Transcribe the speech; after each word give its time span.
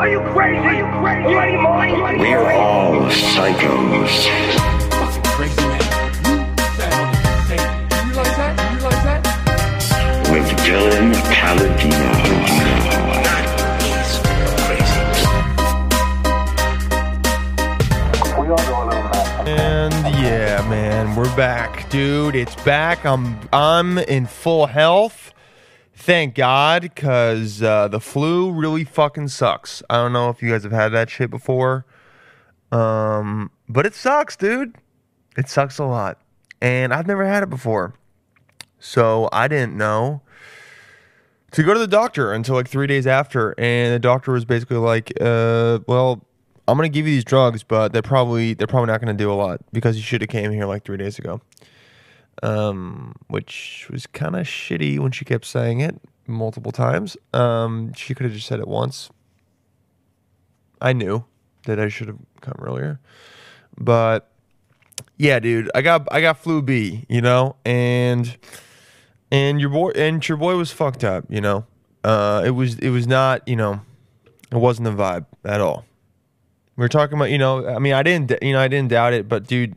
Are 0.00 0.08
you 0.08 0.20
crazy? 0.32 0.56
Are 0.56 0.72
you 0.72 0.86
crazy? 0.98 1.34
Are 1.34 1.50
you 1.50 1.58
mind? 1.58 2.20
We're 2.20 2.52
all 2.52 3.02
psychos. 3.10 4.30
Crazy 5.36 5.60
man. 5.60 5.78
You 6.24 6.64
said 6.74 6.92
on 6.94 7.12
the 7.12 7.20
tape. 7.46 7.60
You 7.92 8.08
realize 8.08 8.36
that? 8.38 8.52
You 8.72 8.78
realize 8.78 9.04
that? 9.04 9.20
With 10.32 10.48
Dylan 10.64 11.12
Palladino. 11.24 12.08
And 19.46 19.94
yeah, 20.16 20.66
man, 20.70 21.14
we're 21.14 21.36
back, 21.36 21.90
dude. 21.90 22.36
It's 22.36 22.54
back. 22.64 23.04
I'm 23.04 23.38
I'm 23.52 23.98
in 23.98 24.24
full 24.24 24.64
health. 24.64 25.29
Thank 26.02 26.34
God, 26.34 26.96
cause 26.96 27.62
uh, 27.62 27.86
the 27.86 28.00
flu 28.00 28.50
really 28.50 28.84
fucking 28.84 29.28
sucks. 29.28 29.82
I 29.90 29.96
don't 29.96 30.14
know 30.14 30.30
if 30.30 30.42
you 30.42 30.50
guys 30.50 30.62
have 30.62 30.72
had 30.72 30.88
that 30.88 31.10
shit 31.10 31.28
before, 31.28 31.84
um, 32.72 33.50
but 33.68 33.84
it 33.84 33.94
sucks, 33.94 34.34
dude. 34.34 34.76
It 35.36 35.50
sucks 35.50 35.78
a 35.78 35.84
lot, 35.84 36.18
and 36.62 36.94
I've 36.94 37.06
never 37.06 37.26
had 37.26 37.42
it 37.42 37.50
before, 37.50 37.92
so 38.78 39.28
I 39.30 39.46
didn't 39.46 39.76
know 39.76 40.22
to 41.50 41.62
go 41.62 41.74
to 41.74 41.78
the 41.78 41.86
doctor 41.86 42.32
until 42.32 42.54
like 42.54 42.66
three 42.66 42.86
days 42.86 43.06
after, 43.06 43.54
and 43.58 43.92
the 43.92 43.98
doctor 43.98 44.32
was 44.32 44.46
basically 44.46 44.78
like, 44.78 45.12
uh, 45.20 45.80
"Well, 45.86 46.24
I'm 46.66 46.78
gonna 46.78 46.88
give 46.88 47.06
you 47.06 47.12
these 47.12 47.24
drugs, 47.24 47.62
but 47.62 47.92
they're 47.92 48.00
probably 48.00 48.54
they're 48.54 48.66
probably 48.66 48.86
not 48.86 49.02
gonna 49.02 49.12
do 49.12 49.30
a 49.30 49.34
lot 49.34 49.60
because 49.70 49.98
you 49.98 50.02
should 50.02 50.22
have 50.22 50.30
came 50.30 50.50
here 50.50 50.64
like 50.64 50.82
three 50.82 50.96
days 50.96 51.18
ago." 51.18 51.42
Um, 52.42 53.14
which 53.28 53.86
was 53.90 54.06
kind 54.06 54.34
of 54.34 54.46
shitty 54.46 54.98
when 54.98 55.12
she 55.12 55.24
kept 55.24 55.44
saying 55.44 55.80
it 55.80 56.00
multiple 56.26 56.72
times. 56.72 57.16
Um, 57.34 57.92
she 57.94 58.14
could 58.14 58.24
have 58.24 58.32
just 58.32 58.46
said 58.46 58.60
it 58.60 58.68
once. 58.68 59.10
I 60.80 60.94
knew 60.94 61.24
that 61.64 61.78
I 61.78 61.88
should 61.88 62.08
have 62.08 62.18
come 62.40 62.56
earlier, 62.60 63.00
but 63.76 64.30
yeah, 65.18 65.38
dude, 65.38 65.70
I 65.74 65.82
got 65.82 66.08
I 66.10 66.22
got 66.22 66.38
flu 66.38 66.62
B, 66.62 67.04
you 67.08 67.20
know, 67.20 67.56
and 67.66 68.36
and 69.30 69.60
your 69.60 69.68
boy 69.68 69.90
and 69.90 70.26
your 70.26 70.38
boy 70.38 70.56
was 70.56 70.70
fucked 70.70 71.04
up, 71.04 71.24
you 71.28 71.42
know. 71.42 71.66
Uh, 72.02 72.42
it 72.46 72.50
was 72.50 72.78
it 72.78 72.88
was 72.88 73.06
not, 73.06 73.46
you 73.46 73.56
know, 73.56 73.82
it 74.50 74.56
wasn't 74.56 74.84
the 74.84 75.02
vibe 75.02 75.26
at 75.44 75.60
all. 75.60 75.84
We 76.76 76.82
were 76.82 76.88
talking 76.88 77.18
about, 77.18 77.30
you 77.30 77.36
know, 77.36 77.66
I 77.68 77.78
mean, 77.78 77.92
I 77.92 78.02
didn't, 78.02 78.32
you 78.40 78.54
know, 78.54 78.60
I 78.60 78.68
didn't 78.68 78.88
doubt 78.88 79.12
it, 79.12 79.28
but 79.28 79.46
dude, 79.46 79.76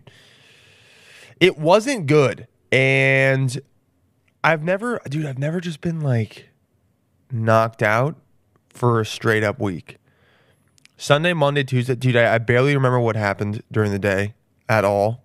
it 1.42 1.58
wasn't 1.58 2.08
good. 2.08 2.48
And 2.74 3.62
I've 4.44 4.64
never, 4.64 5.00
dude, 5.08 5.28
I've 5.28 5.38
never 5.38 5.62
just 5.62 5.80
been 5.80 6.02
like 6.02 6.50
knocked 7.32 7.84
out 7.84 8.16
for 8.70 9.00
a 9.00 9.06
straight 9.06 9.44
up 9.44 9.60
week. 9.60 9.98
Sunday, 10.98 11.34
Monday, 11.34 11.64
Tuesday, 11.64 11.94
dude, 11.94 12.16
I, 12.16 12.34
I 12.34 12.38
barely 12.40 12.74
remember 12.74 13.00
what 13.00 13.16
happened 13.16 13.62
during 13.72 13.92
the 13.92 14.00
day 14.00 14.34
at 14.68 14.84
all. 14.84 15.24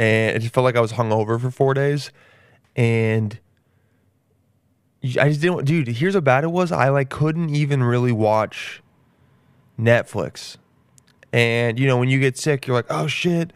And 0.00 0.34
it 0.34 0.40
just 0.40 0.52
felt 0.52 0.64
like 0.64 0.74
I 0.74 0.80
was 0.80 0.94
hungover 0.94 1.40
for 1.40 1.52
four 1.52 1.74
days. 1.74 2.10
And 2.74 3.38
I 5.04 5.28
just 5.28 5.42
didn't, 5.42 5.64
dude, 5.64 5.86
here's 5.86 6.14
how 6.14 6.20
bad 6.20 6.42
it 6.42 6.50
was. 6.50 6.72
I 6.72 6.88
like 6.88 7.08
couldn't 7.08 7.50
even 7.50 7.84
really 7.84 8.10
watch 8.10 8.82
Netflix. 9.78 10.56
And 11.32 11.78
you 11.78 11.86
know, 11.86 11.98
when 11.98 12.08
you 12.08 12.18
get 12.18 12.36
sick, 12.36 12.66
you're 12.66 12.74
like, 12.74 12.90
oh 12.90 13.06
shit, 13.06 13.52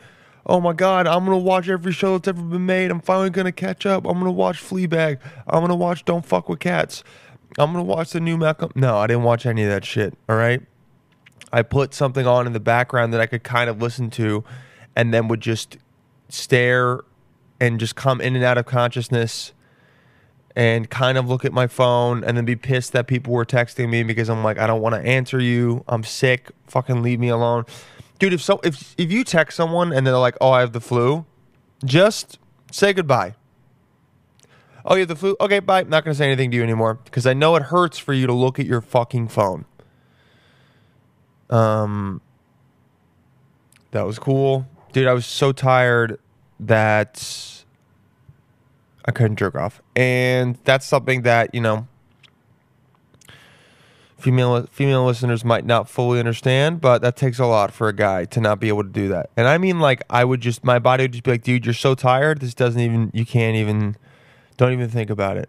oh 0.46 0.60
my 0.60 0.72
god, 0.72 1.06
I'm 1.06 1.24
gonna 1.24 1.38
watch 1.38 1.68
every 1.68 1.92
show 1.92 2.16
that's 2.16 2.28
ever 2.28 2.42
been 2.42 2.66
made. 2.66 2.90
I'm 2.90 3.00
finally 3.00 3.30
gonna 3.30 3.52
catch 3.52 3.84
up. 3.84 4.06
I'm 4.06 4.18
gonna 4.18 4.30
watch 4.32 4.62
Fleabag. 4.62 5.18
I'm 5.46 5.60
gonna 5.60 5.76
watch 5.76 6.04
Don't 6.04 6.24
Fuck 6.24 6.48
with 6.48 6.60
Cats. 6.60 7.04
I'm 7.58 7.72
gonna 7.72 7.84
watch 7.84 8.10
the 8.10 8.20
new 8.20 8.36
Malcolm. 8.36 8.70
No, 8.74 8.96
I 8.96 9.06
didn't 9.06 9.24
watch 9.24 9.46
any 9.46 9.64
of 9.64 9.68
that 9.68 9.84
shit. 9.84 10.14
All 10.28 10.36
right. 10.36 10.62
I 11.52 11.62
put 11.62 11.94
something 11.94 12.26
on 12.26 12.46
in 12.46 12.52
the 12.52 12.60
background 12.60 13.12
that 13.12 13.20
I 13.20 13.26
could 13.26 13.44
kind 13.44 13.70
of 13.70 13.80
listen 13.80 14.10
to, 14.10 14.44
and 14.94 15.12
then 15.12 15.28
would 15.28 15.40
just 15.40 15.78
stare 16.28 17.00
and 17.60 17.80
just 17.80 17.96
come 17.96 18.20
in 18.20 18.36
and 18.36 18.44
out 18.44 18.58
of 18.58 18.66
consciousness 18.66 19.52
and 20.54 20.88
kind 20.88 21.18
of 21.18 21.28
look 21.28 21.44
at 21.44 21.52
my 21.52 21.66
phone 21.66 22.24
and 22.24 22.36
then 22.36 22.44
be 22.44 22.56
pissed 22.56 22.92
that 22.92 23.06
people 23.06 23.32
were 23.32 23.44
texting 23.44 23.90
me 23.90 24.02
because 24.02 24.30
I'm 24.30 24.42
like, 24.42 24.58
I 24.58 24.66
don't 24.66 24.80
want 24.80 24.94
to 24.94 25.00
answer 25.00 25.38
you. 25.40 25.84
I'm 25.86 26.02
sick. 26.02 26.50
Fucking 26.66 27.02
leave 27.02 27.20
me 27.20 27.28
alone. 27.28 27.64
Dude, 28.18 28.32
if 28.32 28.42
so 28.42 28.60
if 28.64 28.94
if 28.96 29.10
you 29.10 29.24
text 29.24 29.56
someone 29.56 29.92
and 29.92 30.06
they're 30.06 30.16
like, 30.16 30.36
Oh, 30.40 30.50
I 30.50 30.60
have 30.60 30.72
the 30.72 30.80
flu, 30.80 31.24
just 31.84 32.38
say 32.70 32.92
goodbye. 32.92 33.34
Oh, 34.84 34.94
you 34.94 35.00
have 35.00 35.08
the 35.08 35.16
flu? 35.16 35.36
Okay, 35.40 35.58
bye. 35.58 35.82
Not 35.82 36.04
gonna 36.04 36.14
say 36.14 36.26
anything 36.26 36.50
to 36.52 36.56
you 36.56 36.62
anymore. 36.62 36.94
Because 36.94 37.26
I 37.26 37.34
know 37.34 37.56
it 37.56 37.64
hurts 37.64 37.98
for 37.98 38.12
you 38.12 38.26
to 38.26 38.32
look 38.32 38.58
at 38.58 38.66
your 38.66 38.80
fucking 38.80 39.28
phone. 39.28 39.64
Um 41.50 42.20
that 43.90 44.06
was 44.06 44.18
cool. 44.18 44.66
Dude, 44.92 45.06
I 45.06 45.12
was 45.12 45.26
so 45.26 45.52
tired 45.52 46.18
that 46.60 47.64
I 49.04 49.12
couldn't 49.12 49.36
jerk 49.36 49.54
off, 49.54 49.80
and 49.94 50.58
that's 50.64 50.84
something 50.86 51.22
that 51.22 51.54
you 51.54 51.60
know 51.60 51.86
female 54.26 54.66
female 54.72 55.06
listeners 55.06 55.44
might 55.44 55.64
not 55.64 55.88
fully 55.88 56.18
understand, 56.18 56.80
but 56.80 57.00
that 57.00 57.14
takes 57.14 57.38
a 57.38 57.46
lot 57.46 57.72
for 57.72 57.86
a 57.86 57.92
guy 57.92 58.24
to 58.24 58.40
not 58.40 58.58
be 58.58 58.66
able 58.66 58.82
to 58.82 58.88
do 58.88 59.06
that. 59.06 59.30
And 59.36 59.46
I 59.46 59.56
mean, 59.56 59.78
like, 59.78 60.02
I 60.10 60.24
would 60.24 60.40
just 60.40 60.64
my 60.64 60.80
body 60.80 61.04
would 61.04 61.12
just 61.12 61.22
be 61.22 61.30
like, 61.30 61.44
dude, 61.44 61.64
you're 61.64 61.74
so 61.74 61.94
tired. 61.94 62.40
This 62.40 62.52
doesn't 62.52 62.80
even 62.80 63.12
you 63.14 63.24
can't 63.24 63.54
even 63.54 63.96
don't 64.56 64.72
even 64.72 64.88
think 64.88 65.10
about 65.10 65.36
it. 65.36 65.48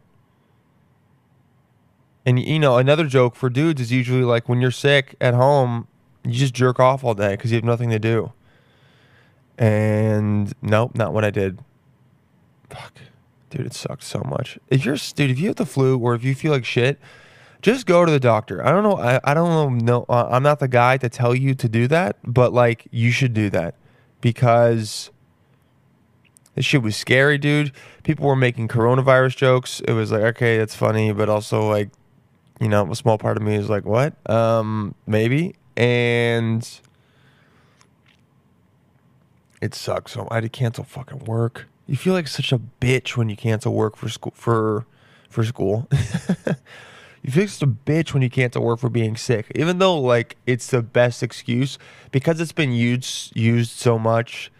And 2.24 2.38
you 2.38 2.60
know, 2.60 2.78
another 2.78 3.08
joke 3.08 3.36
for 3.36 3.50
dudes 3.50 3.82
is 3.82 3.92
usually 3.92 4.22
like 4.22 4.48
when 4.48 4.62
you're 4.62 4.70
sick 4.70 5.16
at 5.20 5.34
home, 5.34 5.88
you 6.24 6.34
just 6.34 6.54
jerk 6.54 6.80
off 6.80 7.04
all 7.04 7.16
day 7.16 7.32
because 7.32 7.52
you 7.52 7.58
have 7.58 7.64
nothing 7.64 7.90
to 7.90 7.98
do. 7.98 8.32
And 9.58 10.54
nope, 10.62 10.92
not 10.94 11.14
what 11.14 11.26
I 11.26 11.32
did. 11.32 11.58
Fuck. 12.70 12.94
Dude, 13.50 13.66
it 13.66 13.74
sucks 13.74 14.06
so 14.06 14.22
much. 14.24 14.60
If 14.70 14.86
you're 14.86 14.98
dude, 15.16 15.32
if 15.32 15.40
you 15.40 15.48
have 15.48 15.56
the 15.56 15.66
flu 15.66 15.98
or 15.98 16.14
if 16.14 16.24
you 16.24 16.36
feel 16.36 16.52
like 16.52 16.64
shit, 16.64 17.00
just 17.62 17.86
go 17.86 18.06
to 18.06 18.12
the 18.12 18.20
doctor. 18.20 18.66
I 18.66 18.72
don't 18.72 18.84
know. 18.84 18.98
I, 18.98 19.20
I 19.24 19.34
don't 19.34 19.50
know. 19.50 19.70
No, 19.70 20.06
uh, 20.10 20.30
I'm 20.32 20.44
not 20.44 20.60
the 20.60 20.68
guy 20.68 20.98
to 20.98 21.10
tell 21.10 21.34
you 21.34 21.56
to 21.56 21.70
do 21.70 21.88
that, 21.88 22.18
but 22.24 22.54
like 22.54 22.88
you 22.92 23.12
should 23.12 23.34
do 23.34 23.50
that 23.50 23.76
because 24.22 25.12
this 26.56 26.66
shit 26.66 26.82
was 26.82 26.96
scary, 26.96 27.38
dude. 27.38 27.72
People 28.04 28.28
were 28.28 28.36
making 28.36 28.68
coronavirus 28.68 29.36
jokes. 29.36 29.80
It 29.82 29.94
was 29.94 30.12
like, 30.12 30.22
okay, 30.22 30.58
that's 30.58 30.76
funny, 30.76 31.12
but 31.12 31.30
also 31.30 31.70
like, 31.70 31.90
you 32.60 32.68
know, 32.68 32.92
a 32.92 32.96
small 32.96 33.18
part 33.18 33.38
of 33.38 33.44
me 33.44 33.56
is 33.56 33.70
like, 33.70 33.86
what? 33.86 34.16
Um, 34.30 34.96
maybe. 35.06 35.56
And 35.76 36.68
it 39.62 39.76
sucks. 39.76 40.14
So 40.14 40.28
I 40.32 40.36
had 40.36 40.44
to 40.44 40.50
cancel 40.50 40.84
fucking 40.84 41.26
work. 41.26 41.68
You 41.86 41.96
feel 41.96 42.14
like 42.14 42.28
such 42.28 42.52
a 42.52 42.60
bitch 42.60 43.16
when 43.16 43.30
you 43.30 43.36
cancel 43.36 43.74
work 43.74 43.96
for 43.96 44.10
school 44.10 44.34
for 44.36 44.86
for 45.30 45.44
school. 45.44 45.88
you 47.24 47.32
feel 47.32 47.48
such 47.48 47.64
a 47.64 47.72
bitch 47.72 48.14
when 48.14 48.24
you 48.24 48.30
cancel 48.30 48.64
work 48.64 48.80
for 48.80 48.90
being 48.90 49.16
sick, 49.18 49.52
even 49.56 49.80
though 49.80 50.00
like 50.00 50.38
it's 50.46 50.68
the 50.68 50.82
best 50.82 51.24
excuse 51.24 51.78
because 52.12 52.40
it's 52.40 52.52
been 52.52 52.72
used 52.72 53.36
used 53.36 53.72
so 53.72 53.98
much 54.00 54.52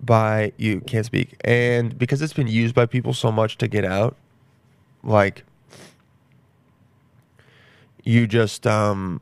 by 0.00 0.52
you 0.56 0.80
can't 0.80 1.06
speak 1.06 1.36
and 1.44 1.96
because 1.96 2.20
it's 2.22 2.32
been 2.32 2.48
used 2.48 2.74
by 2.74 2.86
people 2.86 3.14
so 3.14 3.30
much 3.30 3.58
to 3.58 3.68
get 3.68 3.84
out. 3.84 4.16
Like 5.02 5.44
you 8.04 8.26
just 8.26 8.66
um 8.66 9.20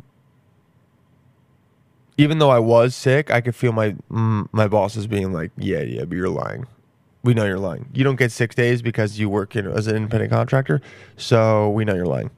even 2.16 2.38
though 2.38 2.50
I 2.50 2.58
was 2.58 2.94
sick, 2.94 3.30
I 3.30 3.40
could 3.40 3.54
feel 3.54 3.72
my 3.72 3.96
my 4.10 4.68
bosses 4.68 5.06
being 5.06 5.32
like, 5.32 5.50
"Yeah, 5.56 5.80
yeah, 5.80 6.04
but 6.04 6.16
you're 6.16 6.28
lying. 6.28 6.66
We 7.22 7.32
know 7.34 7.46
you're 7.46 7.58
lying. 7.58 7.88
You 7.94 8.04
don't 8.04 8.16
get 8.16 8.30
six 8.30 8.54
days 8.54 8.82
because 8.82 9.18
you 9.18 9.28
work 9.30 9.56
in, 9.56 9.66
as 9.66 9.86
an 9.86 9.96
independent 9.96 10.30
contractor, 10.30 10.82
so 11.16 11.70
we 11.70 11.84
know 11.84 11.94
you're 11.94 12.06
lying." 12.06 12.30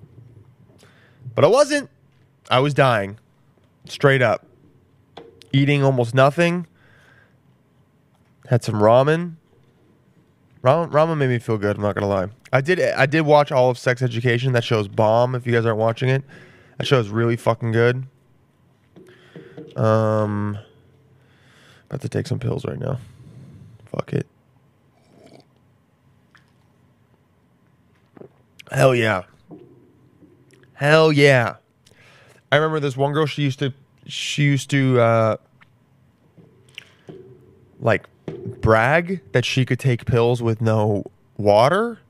But 1.34 1.44
I 1.44 1.48
wasn't. 1.48 1.90
I 2.50 2.60
was 2.60 2.74
dying, 2.74 3.18
straight 3.86 4.20
up, 4.20 4.46
eating 5.52 5.82
almost 5.82 6.14
nothing. 6.14 6.66
Had 8.48 8.62
some 8.64 8.76
ramen. 8.76 9.36
Ramen, 10.62 10.90
ramen 10.90 11.18
made 11.18 11.28
me 11.30 11.38
feel 11.38 11.58
good. 11.58 11.76
I'm 11.76 11.82
not 11.82 11.94
gonna 11.94 12.08
lie. 12.08 12.28
I 12.52 12.60
did. 12.60 12.80
I 12.80 13.06
did 13.06 13.22
watch 13.22 13.50
all 13.50 13.70
of 13.70 13.78
Sex 13.78 14.02
Education. 14.02 14.52
That 14.52 14.64
show's 14.64 14.88
bomb. 14.88 15.34
If 15.34 15.46
you 15.46 15.52
guys 15.52 15.64
aren't 15.64 15.78
watching 15.78 16.08
it, 16.08 16.22
that 16.78 16.86
show's 16.86 17.08
really 17.08 17.36
fucking 17.36 17.72
good. 17.72 18.06
Um, 19.76 20.58
about 21.88 22.02
to 22.02 22.08
take 22.08 22.26
some 22.26 22.38
pills 22.38 22.64
right 22.64 22.78
now. 22.78 22.98
Fuck 23.86 24.12
it. 24.12 24.26
Hell 28.70 28.94
yeah. 28.94 29.22
Hell 30.82 31.12
yeah. 31.12 31.56
I 32.50 32.56
remember 32.56 32.80
this 32.80 32.96
one 32.96 33.12
girl. 33.12 33.26
She 33.26 33.42
used 33.42 33.60
to. 33.60 33.72
She 34.06 34.42
used 34.42 34.68
to. 34.70 34.98
uh 35.00 35.36
like 37.78 38.06
brag 38.60 39.20
that 39.32 39.44
she 39.44 39.64
could 39.64 39.78
take 39.78 40.06
pills 40.06 40.42
with 40.42 40.60
no 40.60 41.04
water. 41.36 42.00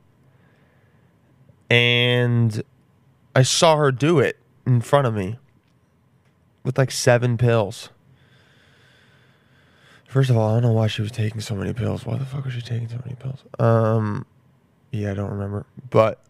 And 1.70 2.62
I 3.34 3.42
saw 3.42 3.76
her 3.76 3.92
do 3.92 4.18
it 4.20 4.38
in 4.66 4.80
front 4.80 5.06
of 5.06 5.14
me. 5.14 5.38
with 6.64 6.78
like 6.78 6.90
seven 6.90 7.36
pills. 7.36 7.90
First 10.06 10.30
of 10.30 10.36
all, 10.36 10.50
I 10.50 10.54
don't 10.54 10.62
know 10.62 10.72
why 10.72 10.86
she 10.86 11.02
was 11.02 11.10
taking 11.10 11.40
so 11.40 11.54
many 11.54 11.72
pills. 11.72 12.04
Why 12.04 12.16
the 12.18 12.26
fuck 12.26 12.44
was 12.44 12.54
she 12.54 12.60
taking 12.60 12.88
so 12.88 13.00
many 13.04 13.16
pills? 13.16 13.42
Um, 13.58 14.26
yeah, 14.90 15.10
I 15.10 15.14
don't 15.14 15.30
remember. 15.30 15.66
But 15.90 16.20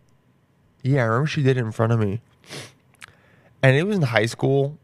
yeah, 0.83 1.03
I 1.03 1.07
remember 1.07 1.27
she 1.27 1.43
did 1.43 1.57
it 1.57 1.61
in 1.61 1.73
front 1.73 1.93
of 1.93 1.99
me, 1.99 2.21
and 3.63 3.77
it 3.77 3.85
was 3.85 3.97
in 3.97 4.03
high 4.03 4.27
school, 4.27 4.79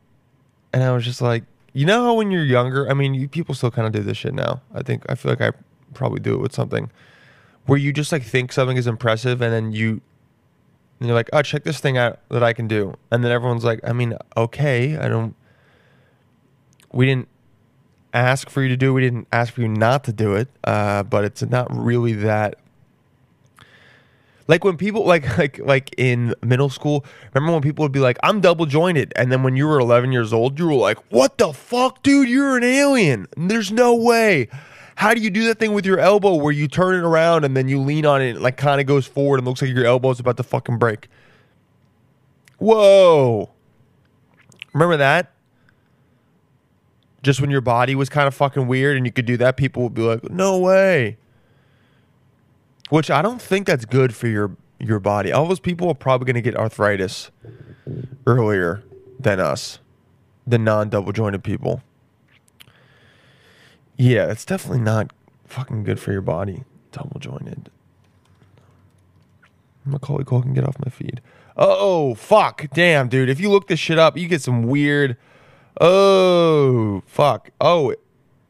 and 0.73 0.83
I 0.83 0.93
was 0.93 1.05
just 1.05 1.21
like, 1.21 1.45
you 1.73 1.87
know 1.87 2.05
how 2.05 2.15
when 2.15 2.31
you're 2.31 2.45
younger, 2.45 2.89
I 2.91 2.95
mean, 2.95 3.15
you, 3.15 3.29
people 3.29 3.55
still 3.55 3.71
kind 3.71 3.87
of 3.87 3.93
do 3.93 4.01
this 4.01 4.17
shit 4.17 4.35
now. 4.35 4.63
I 4.75 4.83
think 4.83 5.05
I 5.09 5.15
feel 5.15 5.33
like 5.33 5.41
I 5.41 5.53
probably 5.95 6.21
do 6.21 6.35
it 6.35 6.39
with 6.39 6.55
something 6.55 6.91
where 7.67 7.79
you 7.79 7.93
just 7.93 8.13
like 8.13 8.23
think 8.23 8.53
something 8.53 8.77
is 8.77 8.87
impressive, 8.87 9.41
and 9.43 9.53
then 9.53 9.73
you 9.73 10.01
and 10.99 11.07
you're 11.07 11.15
like, 11.15 11.31
oh, 11.33 11.43
check 11.43 11.65
this 11.65 11.79
thing 11.81 11.97
out 11.97 12.19
that 12.29 12.43
I 12.43 12.53
can 12.53 12.67
do. 12.67 12.95
And 13.11 13.23
then 13.23 13.31
everyone's 13.31 13.65
like, 13.65 13.81
I 13.85 13.93
mean, 13.93 14.17
okay, 14.37 14.97
I 14.97 15.09
don't, 15.09 15.35
we 16.93 17.07
didn't 17.07 17.29
ask 18.13 18.51
for 18.51 18.63
you 18.63 18.69
to 18.69 18.77
do 18.77 18.91
it. 18.91 18.95
We 18.95 19.01
didn't 19.03 19.29
ask 19.31 19.53
for 19.53 19.61
you 19.61 19.69
not 19.69 20.03
to 20.05 20.13
do 20.13 20.35
it. 20.35 20.49
Uh, 20.65 21.05
but 21.05 21.25
it's 21.25 21.43
not 21.43 21.69
really 21.75 22.15
that. 22.15 22.59
Like 24.49 24.65
when 24.65 24.77
people 24.77 25.05
like 25.05 25.39
like 25.39 25.59
like 25.59 25.95
in 25.97 26.35
middle 26.43 26.71
school, 26.71 27.05
remember 27.35 27.53
when 27.53 27.63
people 27.63 27.85
would 27.85 27.93
be 27.93 28.01
like, 28.01 28.19
"I'm 28.23 28.41
double 28.41 28.67
jointed," 28.67 29.13
and 29.15 29.31
then 29.31 29.43
when 29.43 29.55
you 29.55 29.69
were 29.69 29.79
11 29.79 30.11
years 30.11 30.33
old, 30.33 30.59
you 30.59 30.67
were 30.67 30.75
like, 30.75 30.99
"What 31.13 31.39
the 31.39 31.53
fuck, 31.53 32.03
dude? 32.03 32.29
You're 32.29 32.57
an 32.57 32.65
alien. 32.65 33.29
There's 33.37 33.71
no 33.71 33.95
way." 33.95 34.49
How 34.97 35.15
do 35.15 35.21
you 35.21 35.31
do 35.31 35.47
that 35.47 35.61
thing 35.61 35.75
with 35.75 35.87
your 35.87 36.01
elbow 36.01 36.35
where 36.35 36.51
you 36.51 36.67
turn 36.67 36.97
it 36.97 37.05
around 37.05 37.45
and 37.45 37.57
then 37.57 37.69
you 37.69 37.81
lean 37.81 38.05
on 38.05 38.21
it 38.21 38.31
and 38.31 38.41
like 38.41 38.57
kind 38.57 38.81
of 38.81 38.87
goes 38.89 39.07
forward 39.07 39.39
and 39.39 39.47
looks 39.47 39.63
like 39.63 39.71
your 39.71 39.87
elbow's 39.87 40.19
about 40.19 40.37
to 40.39 40.43
fucking 40.43 40.79
break? 40.79 41.07
Whoa. 42.59 43.49
Remember 44.73 44.97
that? 44.97 45.33
Just 47.23 47.41
when 47.41 47.49
your 47.49 47.61
body 47.61 47.95
was 47.95 48.09
kind 48.09 48.27
of 48.27 48.35
fucking 48.35 48.67
weird 48.67 48.97
and 48.97 49.07
you 49.07 49.13
could 49.13 49.25
do 49.25 49.37
that, 49.37 49.57
people 49.57 49.85
would 49.85 49.95
be 49.95 50.03
like, 50.03 50.29
"No 50.31 50.59
way." 50.59 51.17
Which 52.89 53.11
I 53.11 53.23
don't 53.23 53.43
think 53.43 53.67
that's 53.67 53.85
good 53.85 54.15
for 54.15 54.29
your 54.29 54.57
your 54.79 55.01
body. 55.01 55.33
All 55.33 55.47
those 55.47 55.61
people 55.61 55.89
are 55.89 55.95
probably 55.95 56.27
going 56.27 56.43
to 56.43 56.43
get 56.43 56.57
arthritis 56.57 57.31
earlier 58.27 58.83
than 59.19 59.41
us, 59.41 59.81
the 60.47 60.59
non-double 60.59 61.13
jointed 61.13 61.43
people. 61.43 61.83
Yeah, 63.97 64.31
it's 64.31 64.45
definitely 64.45 64.83
not 64.83 65.13
fucking 65.45 65.83
good 65.83 65.99
for 65.99 66.13
your 66.13 66.23
body. 66.23 66.63
Double 66.93 67.19
jointed. 67.19 67.71
Macaulay 69.85 70.25
Culkin, 70.25 70.55
get 70.55 70.65
off 70.65 70.77
my 70.85 70.91
feed. 70.91 71.21
Oh, 71.57 72.15
fuck. 72.15 72.67
Damn, 72.73 73.09
dude. 73.09 73.29
If 73.29 73.41
you 73.41 73.51
look 73.51 73.67
this 73.67 73.81
shit 73.81 73.99
up, 73.99 74.17
you 74.17 74.29
get 74.29 74.43
some 74.43 74.63
weird. 74.63 75.17
Oh, 75.81 77.03
fuck. 77.07 77.51
Oh, 77.61 77.95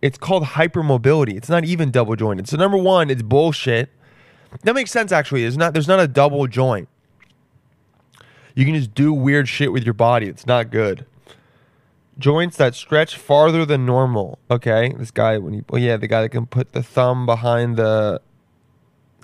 it's 0.02 0.18
called 0.18 0.44
hypermobility. 0.44 1.34
It's 1.36 1.48
not 1.48 1.64
even 1.64 1.90
double 1.90 2.16
jointed. 2.16 2.48
So, 2.48 2.58
number 2.58 2.76
one, 2.76 3.08
it's 3.08 3.22
bullshit. 3.22 3.90
That 4.62 4.74
makes 4.74 4.90
sense, 4.90 5.12
actually. 5.12 5.42
There's 5.42 5.56
not, 5.56 5.72
there's 5.72 5.88
not 5.88 6.00
a 6.00 6.08
double 6.08 6.46
joint. 6.46 6.88
You 8.54 8.64
can 8.64 8.74
just 8.74 8.94
do 8.94 9.12
weird 9.12 9.48
shit 9.48 9.72
with 9.72 9.84
your 9.84 9.94
body. 9.94 10.26
It's 10.26 10.46
not 10.46 10.70
good 10.70 11.06
joints 12.18 12.56
that 12.56 12.74
stretch 12.74 13.16
farther 13.16 13.64
than 13.64 13.86
normal. 13.86 14.38
Okay, 14.50 14.92
this 14.98 15.10
guy 15.10 15.38
when 15.38 15.54
he 15.54 15.62
oh 15.70 15.76
yeah, 15.76 15.96
the 15.96 16.08
guy 16.08 16.22
that 16.22 16.30
can 16.30 16.46
put 16.46 16.72
the 16.72 16.82
thumb 16.82 17.26
behind 17.26 17.76
the 17.76 18.20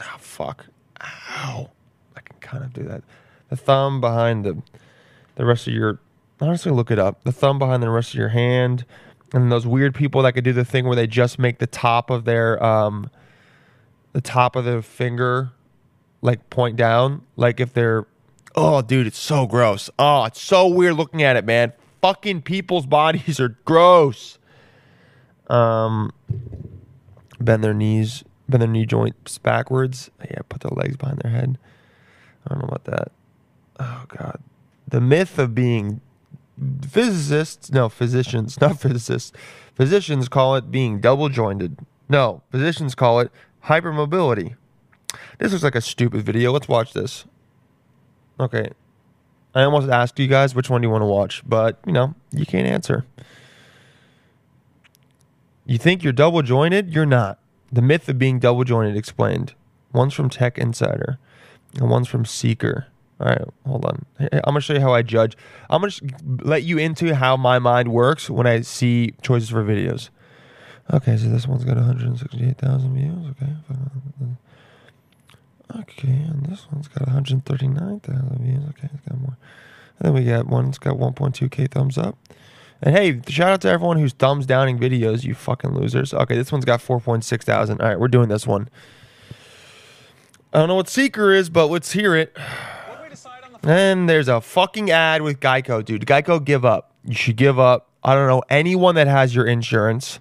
oh 0.00 0.17
fuck, 0.19 0.67
ow, 1.03 1.71
I 2.17 2.21
can 2.21 2.37
kind 2.41 2.65
of 2.65 2.73
do 2.73 2.85
that. 2.85 3.03
The 3.49 3.56
thumb 3.56 4.00
behind 4.00 4.44
the 4.44 4.62
the 5.35 5.44
rest 5.44 5.67
of 5.67 5.75
your 5.75 5.99
honestly 6.41 6.73
look 6.73 6.91
it 6.91 6.99
up. 6.99 7.25
The 7.25 7.32
thumb 7.32 7.59
behind 7.59 7.82
the 7.82 7.91
rest 7.91 8.11
of 8.11 8.19
your 8.19 8.29
hand, 8.29 8.85
and 9.32 9.50
those 9.50 9.67
weird 9.67 9.94
people 9.94 10.23
that 10.23 10.32
could 10.32 10.44
do 10.44 10.53
the 10.53 10.65
thing 10.65 10.87
where 10.87 10.97
they 10.97 11.06
just 11.06 11.38
make 11.38 11.59
the 11.59 11.67
top 11.67 12.11
of 12.11 12.25
their 12.25 12.62
um 12.62 13.11
the 14.14 14.22
top 14.22 14.56
of 14.56 14.64
the 14.64 14.81
finger 14.81 15.52
like 16.22 16.49
point 16.49 16.76
down, 16.76 17.20
like 17.37 17.61
if 17.61 17.75
they're 17.75 18.06
oh 18.56 18.81
dude, 18.81 19.06
it's 19.06 19.19
so 19.19 19.46
gross. 19.46 19.90
Oh, 19.99 20.25
it's 20.25 20.40
so 20.40 20.66
weird 20.66 20.94
looking 20.94 21.22
at 21.22 21.37
it, 21.37 21.44
man 21.44 21.75
fucking 22.05 22.43
people's 22.43 22.84
bodies 23.00 23.40
are 23.40 23.56
gross. 23.64 24.38
Um, 25.49 26.12
bend 27.40 27.64
their 27.64 27.72
knees, 27.72 28.25
bend 28.46 28.61
their 28.61 28.69
knee 28.69 28.84
joints 28.84 29.38
backwards. 29.38 30.11
Yeah, 30.20 30.40
put 30.50 30.61
their 30.61 30.72
legs 30.76 30.99
behind 30.99 31.20
their 31.20 31.32
head. 31.32 31.58
I 32.44 32.50
don't 32.50 32.58
know 32.58 32.69
about 32.69 32.84
that. 32.84 33.12
Oh 33.81 34.05
god, 34.08 34.40
the 34.87 35.00
myth 35.00 35.38
of 35.38 35.55
being 35.55 36.02
physicists, 36.87 37.72
no 37.72 37.88
physicians, 37.88 38.61
not 38.61 38.78
physicists. 38.81 39.32
Physicians 39.75 40.28
call 40.28 40.55
it 40.56 40.70
being 40.70 41.00
double 41.00 41.31
jointed. 41.31 41.78
No, 42.08 42.43
physicians 42.50 42.94
call 42.94 43.20
it 43.20 43.32
hypermobility. 43.66 44.56
This 45.38 45.52
looks 45.52 45.64
like 45.64 45.75
a 45.75 45.81
stupid 45.81 46.22
video. 46.22 46.52
Let's 46.52 46.69
watch 46.69 46.93
this. 46.93 47.25
Okay, 48.38 48.70
I 49.55 49.62
almost 49.62 49.88
asked 49.88 50.19
you 50.19 50.26
guys 50.26 50.55
which 50.55 50.69
one 50.69 50.81
do 50.81 50.87
you 50.87 50.90
want 50.90 51.02
to 51.02 51.06
watch, 51.06 51.43
but 51.46 51.78
you 51.87 51.93
know, 51.93 52.14
you 52.32 52.44
can't 52.44 52.66
answer. 52.66 53.05
You 55.66 55.78
think 55.78 56.02
you're 56.02 56.12
double 56.12 56.43
jointed? 56.43 56.93
You're 56.93 57.06
not. 57.06 57.38
The 57.72 57.81
myth 57.81 58.08
of 58.08 58.19
being 58.19 58.38
double 58.38 58.64
jointed 58.64 58.96
explained. 58.96 59.55
One's 59.93 60.12
from 60.12 60.28
Tech 60.28 60.58
Insider 60.58 61.19
and 61.78 61.88
one's 61.88 62.08
from 62.08 62.25
Seeker. 62.25 62.87
All 63.20 63.28
right, 63.28 63.43
hold 63.66 63.84
on. 63.84 64.05
I'm 64.19 64.55
to 64.55 64.61
show 64.61 64.75
you 64.75 64.81
how 64.81 64.93
I 64.93 65.02
judge. 65.02 65.37
I'm 65.70 65.88
to 65.88 66.12
let 66.43 66.64
you 66.64 66.78
into 66.78 67.14
how 67.14 67.37
my 67.37 67.61
mind 67.61 67.93
works 67.93 68.28
when 68.28 68.46
I 68.46 68.62
see 68.62 69.14
choices 69.22 69.49
for 69.49 69.64
videos. 69.64 70.11
Okay, 70.93 71.17
so 71.17 71.29
this 71.29 71.47
one's 71.47 71.65
got 71.65 71.77
168,000 71.77 72.95
views. 72.95 73.27
Okay. 73.31 73.53
Okay, 75.81 76.09
and 76.09 76.45
this 76.47 76.67
one's 76.71 76.89
got 76.89 77.07
139,000 77.07 78.39
views. 78.41 78.65
Okay, 78.71 78.89
it's 78.93 79.09
got 79.09 79.19
more. 79.19 79.37
And 79.99 80.07
then 80.07 80.13
we 80.13 80.25
got 80.25 80.47
one 80.47 80.67
that's 80.67 80.79
got 80.79 80.97
1.2k 80.97 81.71
thumbs 81.71 81.97
up. 81.97 82.19
And 82.83 82.95
hey, 82.95 83.21
shout 83.29 83.51
out 83.51 83.61
to 83.63 83.69
everyone 83.69 83.99
who's 83.99 84.13
thumbs 84.13 84.45
downing 84.45 84.79
videos, 84.79 85.25
you 85.25 85.35
fucking 85.35 85.73
losers. 85.73 86.13
Okay, 86.13 86.37
this 86.37 86.53
one's 86.53 86.67
got 86.67 86.81
4.6 86.81 87.43
thousand. 87.43 87.81
All 87.81 87.89
right, 87.89 87.99
we're 87.99 88.09
doing 88.09 88.29
this 88.29 88.47
one. 88.47 88.69
I 90.53 90.59
don't 90.59 90.69
know 90.69 90.75
what 90.75 90.89
Seeker 90.89 91.33
is, 91.33 91.49
but 91.49 91.69
let's 91.69 91.93
hear 91.93 92.15
it. 92.15 92.37
And 93.62 94.09
there's 94.09 94.29
a 94.29 94.43
fucking 94.43 94.91
ad 94.91 95.23
with 95.23 95.41
Geico, 95.41 95.83
dude. 95.83 96.05
Geico, 96.05 96.45
give 96.45 96.64
up. 96.67 96.93
You 97.05 97.14
should 97.14 97.37
give 97.37 97.59
up. 97.59 97.88
I 98.03 98.14
don't 98.14 98.29
know 98.29 98.43
anyone 98.50 98.95
that 98.97 99.07
has 99.07 99.35
your 99.35 99.47
insurance. 99.47 100.21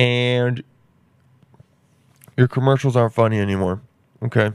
And 0.00 0.62
your 2.38 2.48
commercials 2.48 2.96
aren't 2.96 3.12
funny 3.12 3.38
anymore. 3.38 3.82
Okay. 4.22 4.50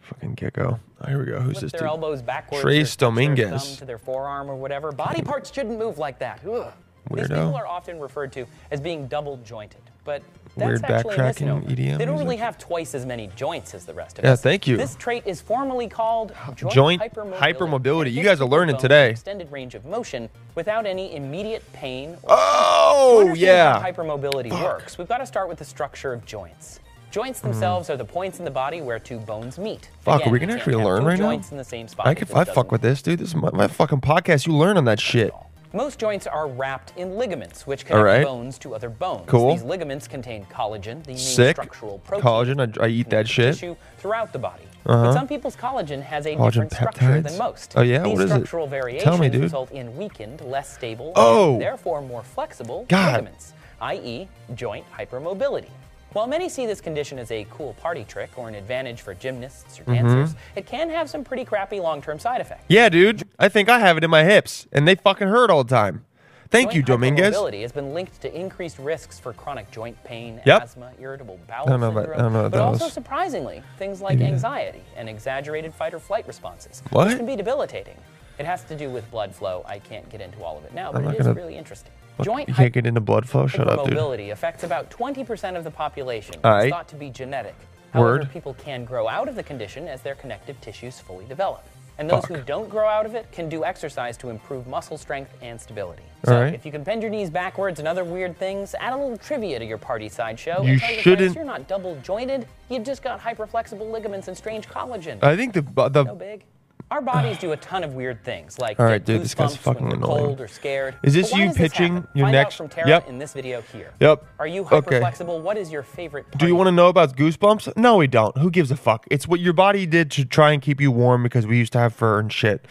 Fucking 0.00 0.34
gecko. 0.34 0.80
Oh, 1.00 1.06
here 1.08 1.18
we 1.20 1.26
go. 1.26 1.38
Who's 1.38 1.52
Flip 1.58 1.62
this 1.62 1.72
their 1.72 1.80
dude? 1.82 1.88
elbows 1.90 2.20
backwards. 2.20 2.62
Trace 2.62 2.76
or 2.76 2.90
touch 2.90 2.98
their 2.98 3.08
Dominguez. 3.08 3.76
to 3.76 3.84
their 3.84 3.98
forearm 3.98 4.50
or 4.50 4.56
whatever. 4.56 4.90
Body 4.90 5.22
parts 5.22 5.52
shouldn't 5.52 5.78
move 5.78 5.98
like 5.98 6.18
that. 6.18 6.40
Ugh. 6.44 6.72
These 7.12 7.28
people 7.28 7.54
are 7.54 7.66
often 7.66 8.00
referred 8.00 8.32
to 8.32 8.46
as 8.72 8.80
being 8.80 9.06
double 9.06 9.36
jointed, 9.38 9.82
but 10.04 10.22
that's 10.56 10.66
Weird 10.68 10.84
actually 10.84 11.14
a 11.14 11.18
backtracking. 11.18 11.68
EDM 11.68 11.98
They 11.98 12.04
don't 12.04 12.18
really 12.18 12.36
have 12.36 12.58
twice 12.58 12.94
as 12.94 13.04
many 13.06 13.28
joints 13.36 13.74
as 13.74 13.84
the 13.84 13.94
rest 13.94 14.18
of 14.18 14.24
Yeah, 14.24 14.32
us. 14.32 14.40
thank 14.42 14.66
you. 14.66 14.76
This 14.76 14.94
trait 14.96 15.22
is 15.26 15.40
formally 15.40 15.88
called 15.88 16.32
joint, 16.54 16.72
Joint 16.74 17.02
hypermobility. 17.02 17.38
hypermobility. 17.38 18.12
You 18.12 18.22
guys 18.22 18.40
are 18.40 18.48
learning 18.48 18.76
today. 18.78 19.10
Extended 19.10 19.50
range 19.50 19.74
of 19.74 19.84
motion 19.84 20.28
without 20.54 20.86
any 20.86 21.14
immediate 21.16 21.64
pain. 21.72 22.10
Or 22.22 22.28
Oh, 22.30 23.34
yeah. 23.36 23.80
How 23.80 23.90
hypermobility 23.90 24.50
works. 24.52 24.98
We've 24.98 25.08
got 25.08 25.18
to 25.18 25.26
start 25.26 25.48
with 25.48 25.58
the 25.58 25.64
structure 25.64 26.12
of 26.12 26.24
joints. 26.24 26.80
Joints 27.10 27.40
themselves 27.40 27.90
are 27.90 27.96
the 27.96 28.04
points 28.04 28.40
in 28.40 28.44
the 28.44 28.50
body 28.50 28.80
where 28.80 28.98
two 28.98 29.18
bones 29.18 29.56
meet. 29.56 29.84
Hmm. 29.86 30.02
Fuck, 30.04 30.14
Again, 30.22 30.28
are 30.28 30.32
we 30.32 30.38
gonna 30.40 30.54
actually 30.54 30.74
learn 30.82 31.02
two 31.02 31.06
right 31.08 31.18
now? 31.18 31.26
joints 31.26 31.52
in 31.52 31.56
the 31.58 31.64
same 31.64 31.86
spot. 31.86 32.08
I, 32.08 32.10
It 32.10 32.16
can, 32.16 32.36
I 32.36 32.42
fuck 32.44 32.72
with 32.72 32.82
this, 32.82 33.02
dude. 33.02 33.20
This 33.20 33.28
is 33.28 33.34
my, 33.36 33.50
my 33.52 33.66
fucking 33.68 34.00
podcast. 34.00 34.46
You 34.48 34.54
learn 34.56 34.76
on 34.76 34.84
that 34.86 34.98
shit. 35.00 35.32
Most 35.74 35.98
joints 35.98 36.26
are 36.26 36.46
wrapped 36.48 36.92
in 36.96 37.16
ligaments, 37.16 37.66
which 37.66 37.84
connect 37.84 38.04
right. 38.04 38.24
bones 38.24 38.58
to 38.58 38.74
other 38.74 38.88
bones. 38.88 39.24
Cool. 39.26 39.52
These 39.54 39.64
ligaments 39.64 40.06
contain 40.08 40.44
collagen, 40.46 41.02
the 41.02 41.10
main 41.10 41.18
Sick. 41.18 41.56
structural 41.56 41.98
protein. 41.98 42.24
Collagen, 42.24 42.78
I- 42.80 42.84
I 42.84 42.88
eat 42.88 43.10
that 43.10 43.28
shit. 43.28 43.54
Tissue 43.54 43.76
throughout 43.98 44.32
the 44.32 44.38
body. 44.38 44.62
Uh-huh. 44.86 45.04
But 45.04 45.12
some 45.14 45.26
people's 45.28 45.56
collagen 45.56 46.02
has 46.02 46.26
a 46.26 46.34
Collagen 46.36 46.52
different 46.52 46.72
structure 46.74 47.00
peptides? 47.04 47.22
than 47.24 47.38
most. 47.38 47.72
Oh, 47.76 47.82
yeah? 47.82 48.02
These 48.02 48.12
What 48.18 48.24
is 48.24 48.30
it? 48.30 48.34
structural 48.34 48.66
variations 48.66 49.04
Tell 49.04 49.18
me, 49.18 49.28
dude. 49.28 49.42
result 49.42 49.72
in 49.72 49.96
weakened, 49.96 50.40
less 50.42 50.72
stable, 50.72 51.12
Oh. 51.16 51.54
and 51.54 51.62
therefore 51.62 52.00
more 52.02 52.22
flexible 52.22 52.84
God. 52.88 53.12
ligaments, 53.12 53.52
i.e., 53.80 54.28
joint 54.54 54.84
hypermobility. 54.96 55.68
While 56.12 56.28
many 56.28 56.48
see 56.48 56.64
this 56.64 56.80
condition 56.80 57.18
as 57.18 57.32
a 57.32 57.44
cool 57.50 57.72
party 57.80 58.04
trick 58.04 58.30
or 58.36 58.48
an 58.48 58.54
advantage 58.54 59.00
for 59.00 59.14
gymnasts 59.14 59.80
or 59.80 59.84
Mm-hmm. 59.84 59.94
dancers, 60.06 60.36
it 60.54 60.64
can 60.66 60.88
have 60.90 61.10
some 61.10 61.24
pretty 61.24 61.44
crappy 61.44 61.80
long-term 61.80 62.20
side 62.20 62.40
effects. 62.40 62.62
Yeah, 62.68 62.88
dude. 62.88 63.23
I 63.38 63.48
think 63.48 63.68
I 63.68 63.78
have 63.80 63.96
it 63.96 64.04
in 64.04 64.10
my 64.10 64.24
hips, 64.24 64.66
and 64.72 64.86
they 64.86 64.94
fucking 64.94 65.28
hurt 65.28 65.50
all 65.50 65.64
the 65.64 65.74
time. 65.74 66.04
Thank 66.50 66.72
you, 66.74 66.82
Dominguez. 66.82 67.34
hypermobility 67.34 67.62
has 67.62 67.72
been 67.72 67.92
linked 67.94 68.20
to 68.20 68.32
increased 68.32 68.78
risks 68.78 69.18
for 69.18 69.32
chronic 69.32 69.68
joint 69.72 70.02
pain, 70.04 70.40
Yep. 70.44 70.62
asthma, 70.62 70.92
irritable 71.00 71.40
bowel 71.48 71.64
I 71.66 71.70
don't 71.70 71.80
know 71.80 71.88
about- 71.90 72.04
syndrome, 72.10 72.32
know 72.32 72.48
but 72.48 72.60
also 72.60 72.84
was. 72.84 72.92
surprisingly, 72.92 73.62
things 73.76 74.00
like 74.00 74.20
anxiety 74.20 74.84
and 74.96 75.08
exaggerated 75.08 75.74
fight 75.74 75.94
or 75.94 75.98
flight 75.98 76.28
responses, 76.28 76.82
What? 76.90 77.08
which 77.08 77.16
can 77.16 77.26
be 77.26 77.34
debilitating. 77.34 77.96
It 78.38 78.46
has 78.46 78.62
to 78.64 78.76
do 78.76 78.88
with 78.88 79.10
blood 79.10 79.34
flow. 79.34 79.64
I 79.66 79.80
can't 79.80 80.08
get 80.10 80.20
into 80.20 80.44
all 80.44 80.56
of 80.58 80.64
it 80.64 80.72
now, 80.74 80.92
but 80.92 81.04
it 81.04 81.18
is 81.20 81.26
really 81.26 81.56
interesting. 81.56 81.90
Fuck, 82.18 82.26
Joint 82.26 82.48
you 82.48 82.54
can't 82.54 82.72
get 82.72 82.86
into 82.86 83.00
blood 83.00 83.28
flow. 83.28 83.48
Shut 83.48 83.68
up, 83.68 83.84
dude. 83.84 83.96
hypermobility 83.96 84.30
affects 84.30 84.62
about 84.62 84.90
20% 84.90 85.56
of 85.56 85.64
the 85.64 85.70
population. 85.72 86.36
All 86.44 86.54
It's 86.56 86.64
right. 86.64 86.70
thought 86.72 86.86
to 86.88 86.96
be 86.96 87.10
genetic. 87.10 87.56
However, 87.92 88.18
Word. 88.20 88.30
people 88.32 88.54
can 88.54 88.84
grow 88.84 89.08
out 89.08 89.28
of 89.28 89.34
the 89.34 89.42
condition 89.42 89.88
as 89.88 90.02
their 90.02 90.14
connective 90.14 90.60
tissues 90.60 91.00
fully 91.00 91.24
develop. 91.24 91.64
And 91.98 92.10
those 92.10 92.24
who 92.24 92.36
don't 92.38 92.68
grow 92.68 92.88
out 92.88 93.06
of 93.06 93.14
it 93.14 93.30
can 93.30 93.48
do 93.48 93.64
exercise 93.64 94.16
to 94.18 94.30
improve 94.30 94.66
muscle 94.66 94.98
strength 94.98 95.32
and 95.42 95.60
stability. 95.60 96.02
So, 96.24 96.40
right. 96.40 96.54
if 96.54 96.66
you 96.66 96.72
can 96.72 96.82
bend 96.82 97.02
your 97.02 97.10
knees 97.10 97.30
backwards 97.30 97.78
and 97.78 97.86
other 97.86 98.02
weird 98.02 98.36
things, 98.36 98.74
add 98.80 98.92
a 98.92 98.96
little 98.96 99.16
trivia 99.16 99.58
to 99.58 99.64
your 99.64 99.78
party 99.78 100.08
sideshow. 100.08 100.62
You 100.62 100.78
shouldn't- 100.78 101.02
friends 101.18 101.34
you're 101.36 101.44
not 101.44 101.68
double 101.68 101.96
jointed. 102.02 102.48
You've 102.68 102.84
just 102.84 103.02
got 103.02 103.20
hyperflexible 103.20 103.90
ligaments 103.90 104.28
and 104.28 104.36
strange 104.36 104.68
collagen. 104.68 105.22
I 105.22 105.36
think 105.36 105.52
the 105.52 105.62
the 105.90 106.04
no 106.04 106.14
big. 106.14 106.44
Our 106.90 107.00
bodies 107.00 107.38
do 107.38 107.50
a 107.52 107.56
ton 107.56 107.82
of 107.82 107.94
weird 107.94 108.22
things, 108.24 108.58
like 108.58 108.78
All 108.78 108.86
get 108.86 109.04
dude, 109.04 109.22
this 109.22 109.34
guy's 109.34 109.56
fucking 109.56 109.86
when 109.88 109.96
annoying. 109.96 110.24
cold 110.26 110.40
or 110.40 110.46
scared. 110.46 110.94
Is 111.02 111.14
this 111.14 111.32
you 111.32 111.46
does 111.46 111.56
this 111.56 111.70
pitching 111.72 112.06
your 112.14 112.26
Find 112.26 112.32
next- 112.32 112.60
Out 112.60 112.72
from 112.72 112.88
Yep. 112.88 113.08
in 113.08 113.18
this 113.18 113.32
video 113.32 113.62
here. 113.72 113.90
Yep. 114.00 114.24
Are 114.38 114.46
you 114.46 114.62
Okay. 114.70 115.00
hyperflexible? 115.00 115.40
What 115.40 115.56
is 115.56 115.72
your 115.72 115.82
favorite? 115.82 116.26
Do 116.36 116.46
you 116.46 116.54
want 116.54 116.68
to 116.68 116.72
know 116.72 116.88
about 116.88 117.16
goosebumps? 117.16 117.76
No, 117.76 117.96
we 117.96 118.06
don't. 118.06 118.36
Who 118.38 118.50
gives 118.50 118.70
a 118.70 118.76
fuck? 118.76 119.06
It's 119.10 119.26
what 119.26 119.40
your 119.40 119.54
body 119.54 119.86
did 119.86 120.10
to 120.12 120.24
try 120.24 120.52
and 120.52 120.62
keep 120.62 120.80
you 120.80 120.92
warm 120.92 121.22
because 121.22 121.46
we 121.46 121.56
used 121.58 121.72
to 121.72 121.78
have 121.80 121.94
fur 121.94 122.18
and 122.20 122.32
shit. 122.32 122.64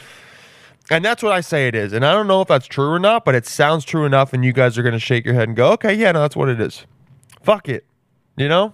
And 0.91 1.03
that's 1.03 1.23
what 1.23 1.31
I 1.33 1.41
say 1.41 1.67
it 1.67 1.75
is. 1.75 1.91
And 1.91 2.05
I 2.05 2.13
don't 2.13 2.27
know 2.27 2.41
if 2.41 2.47
that's 2.47 2.67
true 2.67 2.91
or 2.91 2.99
not, 2.99 3.25
but 3.25 3.35
it 3.35 3.45
sounds 3.47 3.83
true 3.83 4.05
enough, 4.05 4.31
and 4.31 4.45
you 4.45 4.53
guys 4.53 4.77
are 4.77 4.83
going 4.83 4.93
to 4.93 4.99
shake 4.99 5.25
your 5.25 5.33
head 5.33 5.47
and 5.49 5.57
go, 5.57 5.71
okay, 5.73 5.93
yeah, 5.93 6.11
no, 6.11 6.21
that's 6.21 6.35
what 6.35 6.49
it 6.49 6.61
is. 6.61 6.85
Fuck 7.41 7.67
it. 7.67 7.85
You 8.37 8.47
know? 8.47 8.73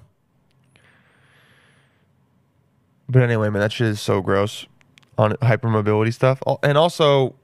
But 3.08 3.24
anyway, 3.24 3.50
man, 3.50 3.62
that 3.62 3.72
shit 3.72 3.88
is 3.88 4.02
so 4.02 4.22
gross 4.22 4.68
on 5.20 5.34
hypermobility 5.34 6.14
stuff. 6.14 6.42
And 6.64 6.78
also, 6.78 7.36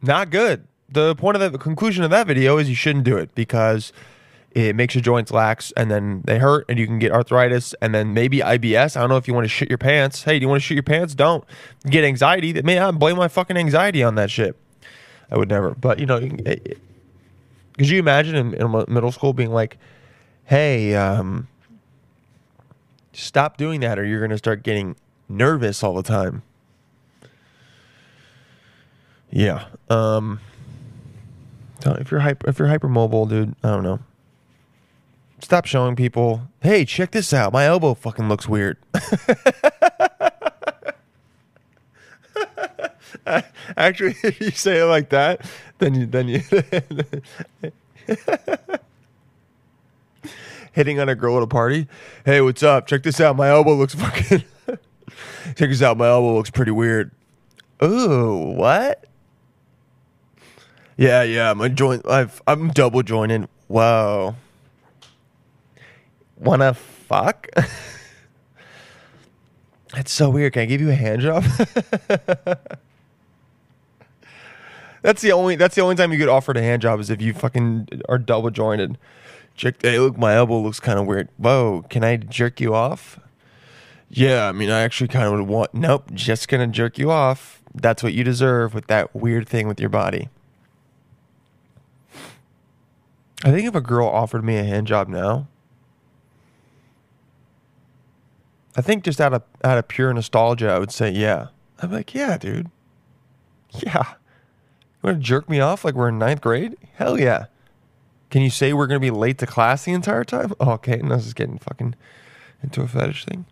not 0.00 0.30
good. 0.30 0.66
The 0.88 1.16
point 1.16 1.36
of 1.36 1.52
the, 1.52 1.58
conclusion 1.58 2.04
of 2.04 2.10
that 2.10 2.28
video 2.28 2.58
is 2.58 2.68
you 2.68 2.76
shouldn't 2.76 3.04
do 3.04 3.16
it 3.16 3.34
because 3.34 3.92
it 4.52 4.76
makes 4.76 4.94
your 4.94 5.02
joints 5.02 5.32
lax 5.32 5.72
and 5.76 5.90
then 5.90 6.22
they 6.24 6.38
hurt 6.38 6.64
and 6.68 6.78
you 6.78 6.86
can 6.86 7.00
get 7.00 7.10
arthritis 7.10 7.74
and 7.82 7.92
then 7.92 8.14
maybe 8.14 8.38
IBS. 8.38 8.96
I 8.96 9.00
don't 9.00 9.10
know 9.10 9.16
if 9.16 9.26
you 9.26 9.34
want 9.34 9.44
to 9.44 9.48
shit 9.48 9.68
your 9.68 9.78
pants. 9.78 10.22
Hey, 10.22 10.38
do 10.38 10.44
you 10.44 10.48
want 10.48 10.62
to 10.62 10.64
shit 10.64 10.76
your 10.76 10.84
pants? 10.84 11.12
Don't 11.14 11.44
get 11.90 12.04
anxiety. 12.04 12.52
That 12.52 12.64
may 12.64 12.78
I 12.78 12.88
blame 12.92 13.16
my 13.16 13.26
fucking 13.26 13.56
anxiety 13.56 14.04
on 14.04 14.14
that 14.14 14.30
shit. 14.30 14.56
I 15.28 15.36
would 15.36 15.48
never. 15.48 15.74
But 15.74 15.98
you 15.98 16.06
know, 16.06 16.18
eh, 16.18 16.30
eh, 16.46 16.74
could 17.76 17.88
you 17.88 17.98
imagine 17.98 18.36
in, 18.36 18.54
in 18.54 18.84
middle 18.86 19.10
school 19.10 19.32
being 19.32 19.50
like, 19.50 19.76
"Hey, 20.44 20.94
um, 20.94 21.48
stop 23.12 23.56
doing 23.56 23.80
that, 23.80 23.98
or 23.98 24.04
you're 24.04 24.20
gonna 24.20 24.38
start 24.38 24.62
getting 24.62 24.94
nervous 25.28 25.82
all 25.82 25.94
the 25.94 26.04
time." 26.04 26.42
Yeah. 29.36 29.66
Um. 29.90 30.40
If 31.84 32.10
you're 32.10 32.20
hyper, 32.20 32.48
if 32.48 32.58
you're 32.58 32.68
hypermobile, 32.68 33.28
dude, 33.28 33.54
I 33.62 33.68
don't 33.68 33.82
know. 33.82 33.98
Stop 35.40 35.66
showing 35.66 35.94
people. 35.94 36.48
Hey, 36.62 36.86
check 36.86 37.10
this 37.10 37.34
out. 37.34 37.52
My 37.52 37.66
elbow 37.66 37.92
fucking 37.92 38.30
looks 38.30 38.48
weird. 38.48 38.78
Actually, 43.76 44.14
if 44.22 44.40
you 44.40 44.52
say 44.52 44.78
it 44.78 44.84
like 44.84 45.10
that, 45.10 45.42
then 45.78 45.94
you 45.94 46.06
then 46.06 46.28
you 46.28 46.38
hitting 50.72 50.98
on 50.98 51.10
a 51.10 51.14
girl 51.14 51.36
at 51.36 51.42
a 51.42 51.46
party. 51.46 51.88
Hey, 52.24 52.40
what's 52.40 52.62
up? 52.62 52.86
Check 52.86 53.02
this 53.02 53.20
out. 53.20 53.36
My 53.36 53.50
elbow 53.50 53.74
looks 53.74 53.94
fucking. 53.94 54.44
Check 54.66 54.78
this 55.56 55.82
out. 55.82 55.98
My 55.98 56.08
elbow 56.08 56.36
looks 56.36 56.50
pretty 56.50 56.72
weird. 56.72 57.10
Ooh, 57.82 58.54
what? 58.56 59.04
Yeah, 60.96 61.22
yeah. 61.22 61.52
My 61.52 61.68
joint. 61.68 62.06
I've, 62.08 62.40
I'm 62.46 62.68
double 62.68 63.02
joining. 63.02 63.48
Whoa. 63.68 64.36
Wanna 66.38 66.74
fuck? 66.74 67.48
That's 69.92 70.12
so 70.12 70.30
weird. 70.30 70.52
Can 70.52 70.62
I 70.62 70.66
give 70.66 70.80
you 70.80 70.90
a 70.90 70.94
hand 70.94 71.22
job? 71.22 71.44
that's 75.00 75.22
the 75.22 75.32
only. 75.32 75.56
That's 75.56 75.74
the 75.74 75.80
only 75.80 75.94
time 75.94 76.12
you 76.12 76.18
get 76.18 76.28
offered 76.28 76.58
a 76.58 76.62
hand 76.62 76.82
job 76.82 77.00
is 77.00 77.08
if 77.08 77.22
you 77.22 77.32
fucking 77.32 78.02
are 78.08 78.18
double 78.18 78.50
jointed. 78.50 78.98
Check. 79.54 79.76
Hey, 79.80 79.98
look, 79.98 80.18
my 80.18 80.34
elbow 80.34 80.60
looks 80.60 80.80
kind 80.80 80.98
of 80.98 81.06
weird. 81.06 81.30
Whoa. 81.38 81.86
Can 81.88 82.04
I 82.04 82.16
jerk 82.18 82.60
you 82.60 82.74
off? 82.74 83.18
Yeah, 84.10 84.48
I 84.48 84.52
mean, 84.52 84.70
I 84.70 84.80
actually 84.80 85.08
kind 85.08 85.24
of 85.24 85.32
would 85.32 85.48
want. 85.48 85.72
Nope, 85.72 86.12
just 86.12 86.48
gonna 86.48 86.66
jerk 86.66 86.98
you 86.98 87.10
off. 87.10 87.62
That's 87.74 88.02
what 88.02 88.12
you 88.12 88.22
deserve 88.22 88.74
with 88.74 88.86
that 88.88 89.14
weird 89.14 89.48
thing 89.48 89.66
with 89.66 89.80
your 89.80 89.88
body. 89.88 90.28
I 93.46 93.52
think 93.52 93.68
if 93.68 93.76
a 93.76 93.80
girl 93.80 94.08
offered 94.08 94.44
me 94.44 94.56
a 94.56 94.64
hand 94.64 94.88
job 94.88 95.06
now, 95.06 95.46
I 98.76 98.82
think 98.82 99.04
just 99.04 99.20
out 99.20 99.32
of 99.32 99.44
out 99.62 99.78
of 99.78 99.86
pure 99.86 100.12
nostalgia, 100.12 100.68
I 100.68 100.80
would 100.80 100.90
say 100.90 101.10
yeah. 101.12 101.48
I'm 101.78 101.92
like, 101.92 102.12
yeah, 102.12 102.38
dude. 102.38 102.70
Yeah. 103.70 104.14
You 105.02 105.10
want 105.10 105.18
to 105.18 105.22
jerk 105.22 105.48
me 105.48 105.60
off 105.60 105.84
like 105.84 105.94
we're 105.94 106.08
in 106.08 106.18
ninth 106.18 106.40
grade? 106.40 106.76
Hell 106.94 107.20
yeah. 107.20 107.46
Can 108.30 108.42
you 108.42 108.50
say 108.50 108.72
we're 108.72 108.88
gonna 108.88 108.98
be 108.98 109.12
late 109.12 109.38
to 109.38 109.46
class 109.46 109.84
the 109.84 109.92
entire 109.92 110.24
time? 110.24 110.52
Oh, 110.58 110.72
okay, 110.72 110.96
no, 110.96 111.14
this 111.14 111.26
is 111.26 111.34
getting 111.34 111.58
fucking 111.58 111.94
into 112.64 112.82
a 112.82 112.88
fetish 112.88 113.26
thing. 113.26 113.44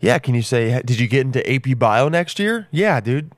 Yeah, 0.00 0.18
can 0.18 0.34
you 0.34 0.40
say 0.40 0.80
did 0.82 0.98
you 0.98 1.08
get 1.08 1.26
into 1.26 1.46
AP 1.52 1.78
Bio 1.78 2.08
next 2.08 2.38
year? 2.38 2.68
Yeah, 2.70 3.00
dude. 3.00 3.32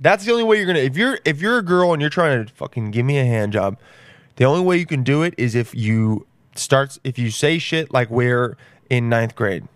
That's 0.00 0.24
the 0.24 0.32
only 0.32 0.44
way 0.44 0.56
you're 0.58 0.66
gonna 0.66 0.80
if 0.80 0.96
you're 0.96 1.18
if 1.24 1.40
you're 1.40 1.58
a 1.58 1.62
girl 1.62 1.92
and 1.92 2.00
you're 2.00 2.10
trying 2.10 2.44
to 2.44 2.52
fucking 2.52 2.90
give 2.90 3.06
me 3.06 3.18
a 3.18 3.24
hand 3.24 3.52
job, 3.52 3.78
the 4.36 4.44
only 4.44 4.62
way 4.62 4.76
you 4.76 4.86
can 4.86 5.02
do 5.02 5.22
it 5.22 5.34
is 5.38 5.54
if 5.54 5.74
you 5.74 6.26
starts 6.56 6.98
if 7.04 7.18
you 7.18 7.30
say 7.30 7.58
shit 7.58 7.92
like 7.92 8.10
we're 8.10 8.56
in 8.90 9.08
ninth 9.08 9.34
grade. 9.34 9.66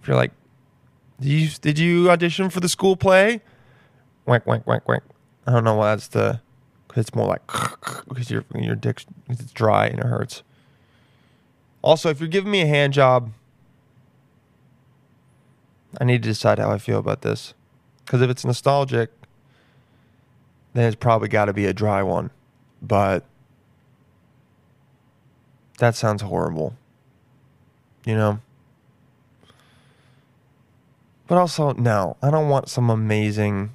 If 0.00 0.08
you're 0.08 0.16
like, 0.16 0.32
did 1.20 1.28
you 1.28 1.48
did 1.60 1.78
you 1.78 2.10
audition 2.10 2.50
for 2.50 2.60
the 2.60 2.68
school 2.68 2.96
play? 2.96 3.42
Wank 4.26 4.46
wank 4.46 4.66
wank 4.66 4.86
wank. 4.86 5.02
I 5.46 5.52
don't 5.52 5.64
know 5.64 5.74
why 5.74 5.90
that's 5.90 6.08
the 6.08 6.40
because 6.86 7.02
it's 7.02 7.14
more 7.14 7.26
like 7.26 7.46
because 8.08 8.30
your 8.30 8.44
your 8.54 8.76
dick 8.76 9.04
it's 9.28 9.52
dry 9.52 9.86
and 9.86 9.98
it 9.98 10.06
hurts. 10.06 10.42
Also, 11.82 12.08
if 12.10 12.20
you're 12.20 12.28
giving 12.28 12.50
me 12.50 12.60
a 12.60 12.66
hand 12.66 12.92
job, 12.92 13.32
I 16.00 16.04
need 16.04 16.22
to 16.22 16.28
decide 16.28 16.58
how 16.58 16.70
I 16.70 16.78
feel 16.78 16.98
about 16.98 17.22
this. 17.22 17.54
Because 18.04 18.20
if 18.20 18.30
it's 18.30 18.44
nostalgic, 18.44 19.10
then 20.74 20.84
it's 20.86 20.96
probably 20.96 21.28
got 21.28 21.46
to 21.46 21.52
be 21.52 21.64
a 21.66 21.72
dry 21.72 22.02
one. 22.02 22.30
But 22.82 23.24
that 25.78 25.94
sounds 25.94 26.22
horrible. 26.22 26.74
You 28.04 28.14
know? 28.14 28.40
But 31.26 31.38
also, 31.38 31.72
no, 31.72 32.16
I 32.22 32.30
don't 32.30 32.48
want 32.48 32.68
some 32.68 32.88
amazing. 32.88 33.70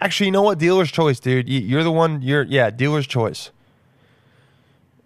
Actually, 0.00 0.26
you 0.26 0.32
know 0.32 0.42
what? 0.42 0.58
Dealer's 0.58 0.90
choice, 0.90 1.20
dude. 1.20 1.48
You- 1.48 1.60
You're 1.60 1.84
the 1.84 1.92
one. 1.92 2.22
You're 2.22 2.42
yeah, 2.44 2.70
dealer's 2.70 3.06
choice. 3.06 3.50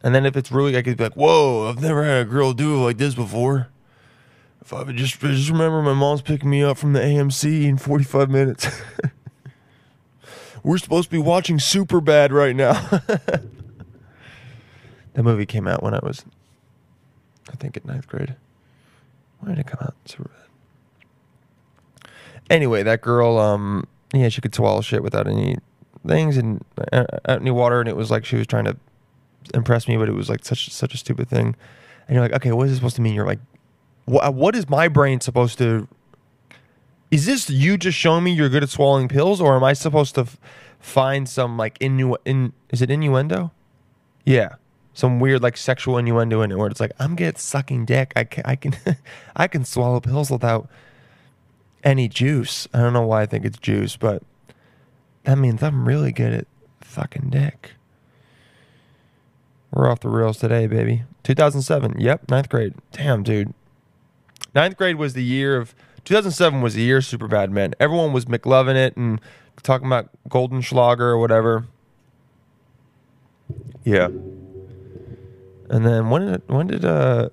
And 0.02 0.14
then 0.14 0.24
if 0.24 0.36
it's 0.36 0.52
really, 0.52 0.76
I 0.76 0.82
could 0.82 0.96
be 0.96 1.02
like, 1.04 1.14
"Whoa, 1.16 1.68
I've 1.68 1.82
never 1.82 2.04
had 2.04 2.22
a 2.22 2.24
girl 2.30 2.52
do 2.52 2.76
it 2.76 2.84
like 2.84 2.98
this 2.98 3.14
before." 3.16 3.66
If 4.62 4.72
I 4.72 4.82
would 4.84 4.96
just 4.96 5.18
just 5.18 5.50
remember, 5.50 5.82
my 5.82 5.94
mom's 5.94 6.22
picking 6.22 6.48
me 6.50 6.62
up 6.62 6.78
from 6.78 6.92
the 6.92 7.00
AMC 7.00 7.64
in 7.66 7.76
45 7.78 8.30
minutes. 8.30 8.68
We're 10.62 10.78
supposed 10.78 11.10
to 11.10 11.16
be 11.16 11.22
watching 11.22 11.58
Super 11.58 12.00
Bad 12.00 12.32
right 12.32 12.54
now. 12.54 12.72
that 13.08 13.42
movie 15.16 15.46
came 15.46 15.66
out 15.68 15.82
when 15.82 15.94
I 15.94 16.00
was, 16.02 16.24
I 17.50 17.56
think, 17.56 17.76
in 17.76 17.82
ninth 17.86 18.06
grade. 18.06 18.36
When 19.40 19.54
did 19.54 19.60
it 19.60 19.66
come 19.66 19.80
out? 19.82 19.94
Super 20.04 20.30
Bad. 20.30 22.10
Anyway, 22.50 22.82
that 22.82 23.00
girl, 23.00 23.38
um, 23.38 23.86
yeah, 24.12 24.28
she 24.28 24.40
could 24.40 24.54
swallow 24.54 24.80
shit 24.80 25.02
without 25.02 25.26
any 25.26 25.56
things 26.06 26.36
and 26.36 26.64
uh, 26.92 27.04
any 27.28 27.50
water, 27.50 27.80
and 27.80 27.88
it 27.88 27.96
was 27.96 28.10
like 28.10 28.24
she 28.24 28.36
was 28.36 28.46
trying 28.46 28.64
to 28.64 28.76
impress 29.54 29.88
me, 29.88 29.96
but 29.96 30.08
it 30.08 30.14
was 30.14 30.28
like 30.28 30.44
such 30.44 30.70
such 30.70 30.94
a 30.94 30.96
stupid 30.96 31.28
thing. 31.28 31.54
And 32.06 32.14
you're 32.14 32.22
like, 32.22 32.32
okay, 32.32 32.52
what 32.52 32.64
is 32.64 32.70
this 32.70 32.78
supposed 32.78 32.96
to 32.96 33.02
mean? 33.02 33.14
You're 33.14 33.26
like, 33.26 33.40
what, 34.06 34.34
what 34.34 34.56
is 34.56 34.68
my 34.68 34.88
brain 34.88 35.20
supposed 35.20 35.58
to? 35.58 35.86
Is 37.10 37.26
this 37.26 37.48
you 37.48 37.78
just 37.78 37.96
showing 37.96 38.24
me 38.24 38.32
you're 38.32 38.48
good 38.48 38.62
at 38.62 38.68
swallowing 38.68 39.08
pills, 39.08 39.40
or 39.40 39.56
am 39.56 39.64
I 39.64 39.72
supposed 39.72 40.14
to 40.16 40.22
f- 40.22 40.38
find 40.78 41.28
some 41.28 41.56
like 41.56 41.78
innu 41.78 42.16
in? 42.24 42.52
Is 42.70 42.82
it 42.82 42.90
innuendo? 42.90 43.52
Yeah, 44.24 44.56
some 44.92 45.18
weird 45.18 45.42
like 45.42 45.56
sexual 45.56 45.96
innuendo 45.96 46.42
in 46.42 46.52
it, 46.52 46.58
where 46.58 46.68
it's 46.68 46.80
like 46.80 46.92
I'm 46.98 47.16
good 47.16 47.28
at 47.28 47.38
sucking 47.38 47.86
dick. 47.86 48.12
I 48.14 48.24
can 48.24 48.42
I 48.44 48.56
can 48.56 48.76
I 49.36 49.46
can 49.48 49.64
swallow 49.64 50.00
pills 50.00 50.30
without 50.30 50.68
any 51.82 52.08
juice. 52.08 52.68
I 52.74 52.80
don't 52.80 52.92
know 52.92 53.06
why 53.06 53.22
I 53.22 53.26
think 53.26 53.44
it's 53.44 53.58
juice, 53.58 53.96
but 53.96 54.22
that 55.24 55.38
means 55.38 55.62
I'm 55.62 55.86
really 55.88 56.12
good 56.12 56.32
at 56.32 56.46
fucking 56.82 57.30
dick. 57.30 57.72
We're 59.72 59.90
off 59.90 60.00
the 60.00 60.08
rails 60.08 60.38
today, 60.38 60.66
baby. 60.66 61.04
2007. 61.24 62.00
Yep, 62.00 62.30
ninth 62.30 62.48
grade. 62.48 62.74
Damn, 62.92 63.22
dude. 63.22 63.52
Ninth 64.54 64.76
grade 64.76 64.96
was 64.96 65.12
the 65.12 65.22
year 65.22 65.56
of 65.56 65.74
2007 66.08 66.62
was 66.62 66.72
the 66.72 66.80
year 66.80 67.02
super 67.02 67.28
bad 67.28 67.50
man. 67.50 67.74
Everyone 67.78 68.14
was 68.14 68.24
McLovin 68.24 68.76
it 68.76 68.96
and 68.96 69.20
talking 69.62 69.86
about 69.86 70.08
Golden 70.26 70.62
Schlager 70.62 71.04
or 71.04 71.18
whatever. 71.18 71.66
Yeah. 73.84 74.06
And 75.68 75.84
then 75.84 76.08
when 76.08 76.32
did 76.32 76.42
when 76.46 76.66
did 76.66 76.86
uh 76.86 77.28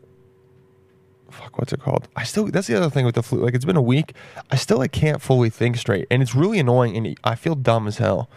fuck 1.31 1.57
what's 1.57 1.71
it 1.71 1.79
called? 1.79 2.09
I 2.17 2.25
still 2.25 2.47
that's 2.47 2.67
the 2.67 2.75
other 2.75 2.89
thing 2.89 3.05
with 3.05 3.15
the 3.15 3.23
flu. 3.23 3.45
Like 3.45 3.55
it's 3.55 3.63
been 3.63 3.77
a 3.77 3.81
week. 3.81 4.13
I 4.51 4.57
still 4.57 4.77
like 4.79 4.91
can't 4.91 5.21
fully 5.21 5.49
think 5.49 5.77
straight, 5.77 6.05
and 6.11 6.21
it's 6.21 6.35
really 6.35 6.59
annoying. 6.59 6.97
And 6.97 7.17
I 7.23 7.35
feel 7.35 7.55
dumb 7.55 7.87
as 7.87 7.99
hell, 7.99 8.29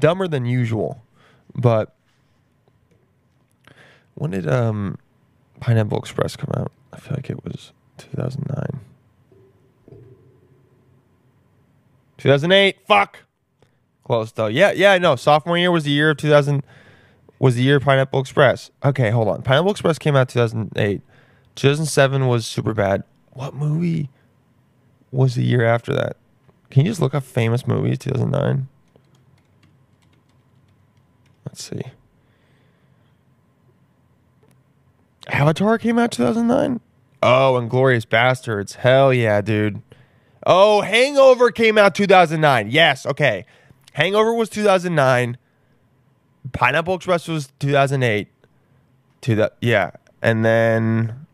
dumber 0.00 0.26
than 0.26 0.44
usual. 0.44 1.04
But 1.54 1.94
when 4.14 4.32
did 4.32 4.48
um 4.48 4.98
Pineapple 5.60 5.98
Express 5.98 6.34
come 6.34 6.50
out? 6.56 6.72
I 6.92 6.96
feel 6.96 7.14
like 7.14 7.30
it 7.30 7.44
was 7.44 7.72
2009. 7.98 8.80
2008. 12.24 12.78
Fuck. 12.86 13.18
Close 14.02 14.32
though. 14.32 14.46
Yeah, 14.46 14.72
yeah, 14.72 14.96
no. 14.96 15.14
Sophomore 15.14 15.58
year 15.58 15.70
was 15.70 15.84
the 15.84 15.90
year 15.90 16.10
of 16.10 16.16
2000 16.16 16.64
was 17.38 17.56
the 17.56 17.62
year 17.62 17.76
of 17.76 17.82
Pineapple 17.82 18.18
Express. 18.18 18.70
Okay, 18.82 19.10
hold 19.10 19.28
on. 19.28 19.42
Pineapple 19.42 19.70
Express 19.70 19.98
came 19.98 20.16
out 20.16 20.30
2008. 20.30 21.02
2007 21.54 22.26
was 22.26 22.46
super 22.46 22.72
bad. 22.72 23.04
What 23.34 23.54
movie 23.54 24.08
was 25.12 25.34
the 25.34 25.44
year 25.44 25.66
after 25.66 25.92
that? 25.92 26.16
Can 26.70 26.86
you 26.86 26.90
just 26.90 27.00
look 27.02 27.14
up 27.14 27.24
famous 27.24 27.66
movies 27.66 27.98
2009? 27.98 28.68
Let's 31.44 31.62
see. 31.62 31.82
Avatar 35.28 35.76
came 35.76 35.98
out 35.98 36.10
2009? 36.10 36.80
Oh, 37.22 37.56
and 37.56 37.68
Glorious 37.68 38.06
Bastards. 38.06 38.76
Hell 38.76 39.12
yeah, 39.12 39.42
dude. 39.42 39.82
Oh, 40.46 40.82
Hangover 40.82 41.50
came 41.50 41.78
out 41.78 41.94
2009. 41.94 42.70
Yes, 42.70 43.06
okay. 43.06 43.46
Hangover 43.92 44.34
was 44.34 44.48
2009. 44.50 45.38
Pineapple 46.52 46.96
Express 46.96 47.28
was 47.28 47.48
2008. 47.58 48.28
To 49.22 49.50
yeah, 49.62 49.92
and 50.20 50.44
then 50.44 51.26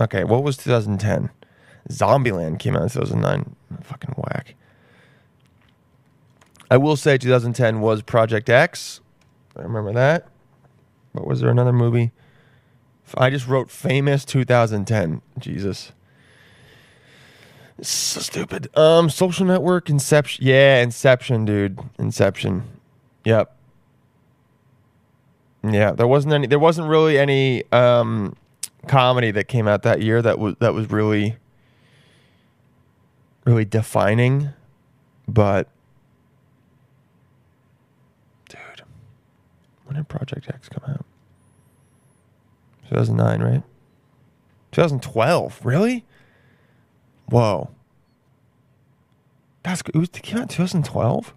okay, 0.00 0.24
what 0.24 0.42
was 0.42 0.58
2010? 0.58 1.30
Zombieland 1.90 2.58
came 2.58 2.76
out 2.76 2.82
in 2.82 2.88
2009. 2.90 3.56
Fucking 3.82 4.14
whack. 4.18 4.54
I 6.70 6.76
will 6.76 6.96
say 6.96 7.16
2010 7.16 7.80
was 7.80 8.02
Project 8.02 8.50
X. 8.50 9.00
I 9.56 9.62
remember 9.62 9.92
that. 9.94 10.28
But 11.14 11.26
was 11.26 11.40
there 11.40 11.50
another 11.50 11.72
movie? 11.72 12.12
I 13.16 13.30
just 13.30 13.48
wrote 13.48 13.70
famous 13.70 14.26
2010. 14.26 15.22
Jesus. 15.38 15.92
So 17.80 18.20
stupid. 18.20 18.76
Um, 18.76 19.08
Social 19.08 19.46
Network, 19.46 19.88
Inception. 19.88 20.44
Yeah, 20.44 20.82
Inception, 20.82 21.44
dude. 21.44 21.78
Inception. 21.98 22.64
Yep. 23.24 23.54
Yeah, 25.62 25.92
there 25.92 26.06
wasn't 26.06 26.34
any. 26.34 26.46
There 26.46 26.58
wasn't 26.58 26.88
really 26.88 27.18
any 27.18 27.64
um, 27.72 28.36
comedy 28.86 29.30
that 29.32 29.44
came 29.44 29.68
out 29.68 29.82
that 29.82 30.02
year 30.02 30.22
that 30.22 30.38
was 30.38 30.54
that 30.60 30.72
was 30.74 30.90
really, 30.90 31.36
really 33.44 33.64
defining. 33.64 34.50
But, 35.26 35.68
dude, 38.48 38.82
when 39.84 39.96
did 39.96 40.08
Project 40.08 40.48
X 40.48 40.68
come 40.68 40.90
out? 40.90 41.04
2009, 42.88 43.42
right? 43.42 43.62
2012. 44.72 45.60
Really? 45.64 46.04
Whoa. 47.30 47.70
That's 49.62 49.82
it 49.82 49.96
was 49.96 50.08
it 50.08 50.22
came 50.22 50.38
out 50.38 50.50
2012. 50.50 51.34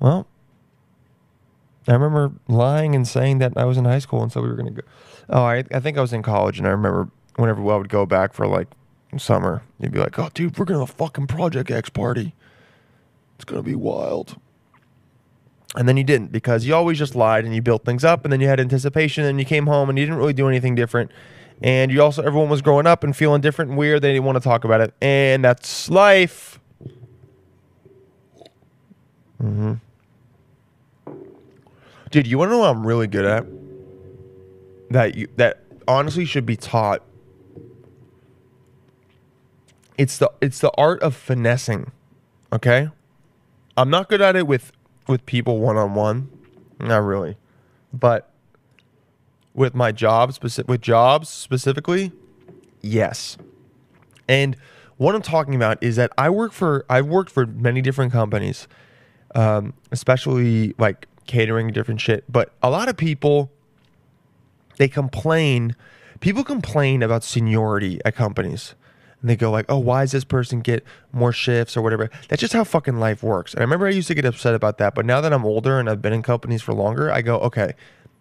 Well, 0.00 0.26
I 1.86 1.92
remember 1.92 2.32
lying 2.48 2.94
and 2.94 3.06
saying 3.06 3.38
that 3.38 3.52
I 3.56 3.64
was 3.64 3.76
in 3.76 3.84
high 3.84 3.98
school 3.98 4.22
and 4.22 4.32
so 4.32 4.42
we 4.42 4.48
were 4.48 4.56
gonna 4.56 4.70
go. 4.70 4.82
Oh, 5.28 5.42
I 5.42 5.64
I 5.72 5.80
think 5.80 5.98
I 5.98 6.00
was 6.00 6.12
in 6.12 6.22
college 6.22 6.58
and 6.58 6.66
I 6.66 6.70
remember 6.70 7.08
whenever 7.36 7.60
I 7.70 7.76
would 7.76 7.88
go 7.88 8.06
back 8.06 8.32
for 8.32 8.46
like 8.46 8.68
summer, 9.18 9.62
you'd 9.78 9.92
be 9.92 9.98
like, 9.98 10.18
"Oh, 10.18 10.28
dude, 10.34 10.58
we're 10.58 10.64
gonna 10.64 10.80
have 10.80 10.90
a 10.90 10.92
fucking 10.92 11.26
Project 11.26 11.70
X 11.70 11.90
party. 11.90 12.34
It's 13.36 13.44
gonna 13.44 13.62
be 13.62 13.74
wild." 13.74 14.40
And 15.76 15.88
then 15.88 15.96
you 15.96 16.04
didn't 16.04 16.32
because 16.32 16.64
you 16.64 16.74
always 16.74 16.98
just 16.98 17.14
lied 17.14 17.44
and 17.44 17.54
you 17.54 17.62
built 17.62 17.84
things 17.84 18.02
up 18.04 18.24
and 18.24 18.32
then 18.32 18.40
you 18.40 18.48
had 18.48 18.58
anticipation 18.58 19.24
and 19.24 19.38
you 19.38 19.44
came 19.44 19.68
home 19.68 19.88
and 19.88 19.96
you 19.98 20.04
didn't 20.04 20.18
really 20.18 20.32
do 20.32 20.48
anything 20.48 20.74
different. 20.74 21.12
And 21.62 21.92
you 21.92 22.02
also 22.02 22.22
everyone 22.22 22.48
was 22.48 22.62
growing 22.62 22.86
up 22.86 23.04
and 23.04 23.14
feeling 23.14 23.40
different 23.40 23.70
and 23.70 23.78
weird. 23.78 24.02
They 24.02 24.12
didn't 24.12 24.24
want 24.24 24.36
to 24.36 24.40
talk 24.40 24.64
about 24.64 24.80
it. 24.80 24.94
And 25.02 25.44
that's 25.44 25.90
life. 25.90 26.58
Mm-hmm. 29.42 29.74
Dude, 32.10 32.26
you 32.26 32.38
want 32.38 32.48
to 32.48 32.52
know 32.52 32.58
what 32.60 32.70
I'm 32.70 32.86
really 32.86 33.06
good 33.06 33.24
at? 33.24 33.46
That 34.90 35.14
you 35.14 35.28
that 35.36 35.62
honestly 35.86 36.24
should 36.24 36.46
be 36.46 36.56
taught. 36.56 37.02
It's 39.96 40.18
the 40.18 40.32
it's 40.40 40.60
the 40.60 40.72
art 40.76 41.02
of 41.02 41.14
finessing. 41.14 41.92
Okay? 42.52 42.88
I'm 43.76 43.90
not 43.90 44.08
good 44.08 44.20
at 44.20 44.34
it 44.34 44.46
with 44.46 44.72
with 45.06 45.24
people 45.26 45.58
one 45.58 45.76
on 45.76 45.94
one. 45.94 46.30
Not 46.80 46.98
really. 46.98 47.36
But 47.92 48.30
with 49.54 49.74
my 49.74 49.92
job 49.92 50.32
specific 50.32 50.68
with 50.68 50.80
jobs 50.80 51.28
specifically, 51.28 52.12
yes. 52.80 53.36
And 54.28 54.56
what 54.96 55.14
I'm 55.14 55.22
talking 55.22 55.54
about 55.54 55.82
is 55.82 55.96
that 55.96 56.12
I 56.16 56.30
work 56.30 56.52
for 56.52 56.84
I've 56.88 57.06
worked 57.06 57.30
for 57.30 57.46
many 57.46 57.80
different 57.82 58.12
companies, 58.12 58.68
um, 59.34 59.74
especially 59.90 60.74
like 60.78 61.06
catering 61.26 61.68
different 61.68 62.00
shit. 62.00 62.24
But 62.30 62.52
a 62.62 62.70
lot 62.70 62.88
of 62.88 62.96
people 62.96 63.50
they 64.80 64.88
complain. 64.88 65.76
People 66.20 66.42
complain 66.42 67.02
about 67.02 67.22
seniority 67.22 68.00
at 68.04 68.14
companies. 68.14 68.74
And 69.20 69.28
they 69.28 69.36
go 69.36 69.50
like, 69.50 69.66
"Oh, 69.68 69.78
why 69.78 70.02
does 70.02 70.12
this 70.12 70.24
person 70.24 70.60
get 70.60 70.82
more 71.12 71.32
shifts 71.32 71.76
or 71.76 71.82
whatever?" 71.82 72.08
That's 72.28 72.40
just 72.40 72.54
how 72.54 72.64
fucking 72.64 72.98
life 72.98 73.22
works. 73.22 73.52
And 73.52 73.60
I 73.60 73.64
remember 73.64 73.86
I 73.86 73.90
used 73.90 74.08
to 74.08 74.14
get 74.14 74.24
upset 74.24 74.54
about 74.54 74.78
that, 74.78 74.94
but 74.94 75.04
now 75.04 75.20
that 75.20 75.34
I'm 75.34 75.44
older 75.44 75.78
and 75.78 75.90
I've 75.90 76.00
been 76.00 76.14
in 76.14 76.22
companies 76.22 76.62
for 76.62 76.72
longer, 76.72 77.12
I 77.12 77.20
go, 77.20 77.38
"Okay, 77.40 77.74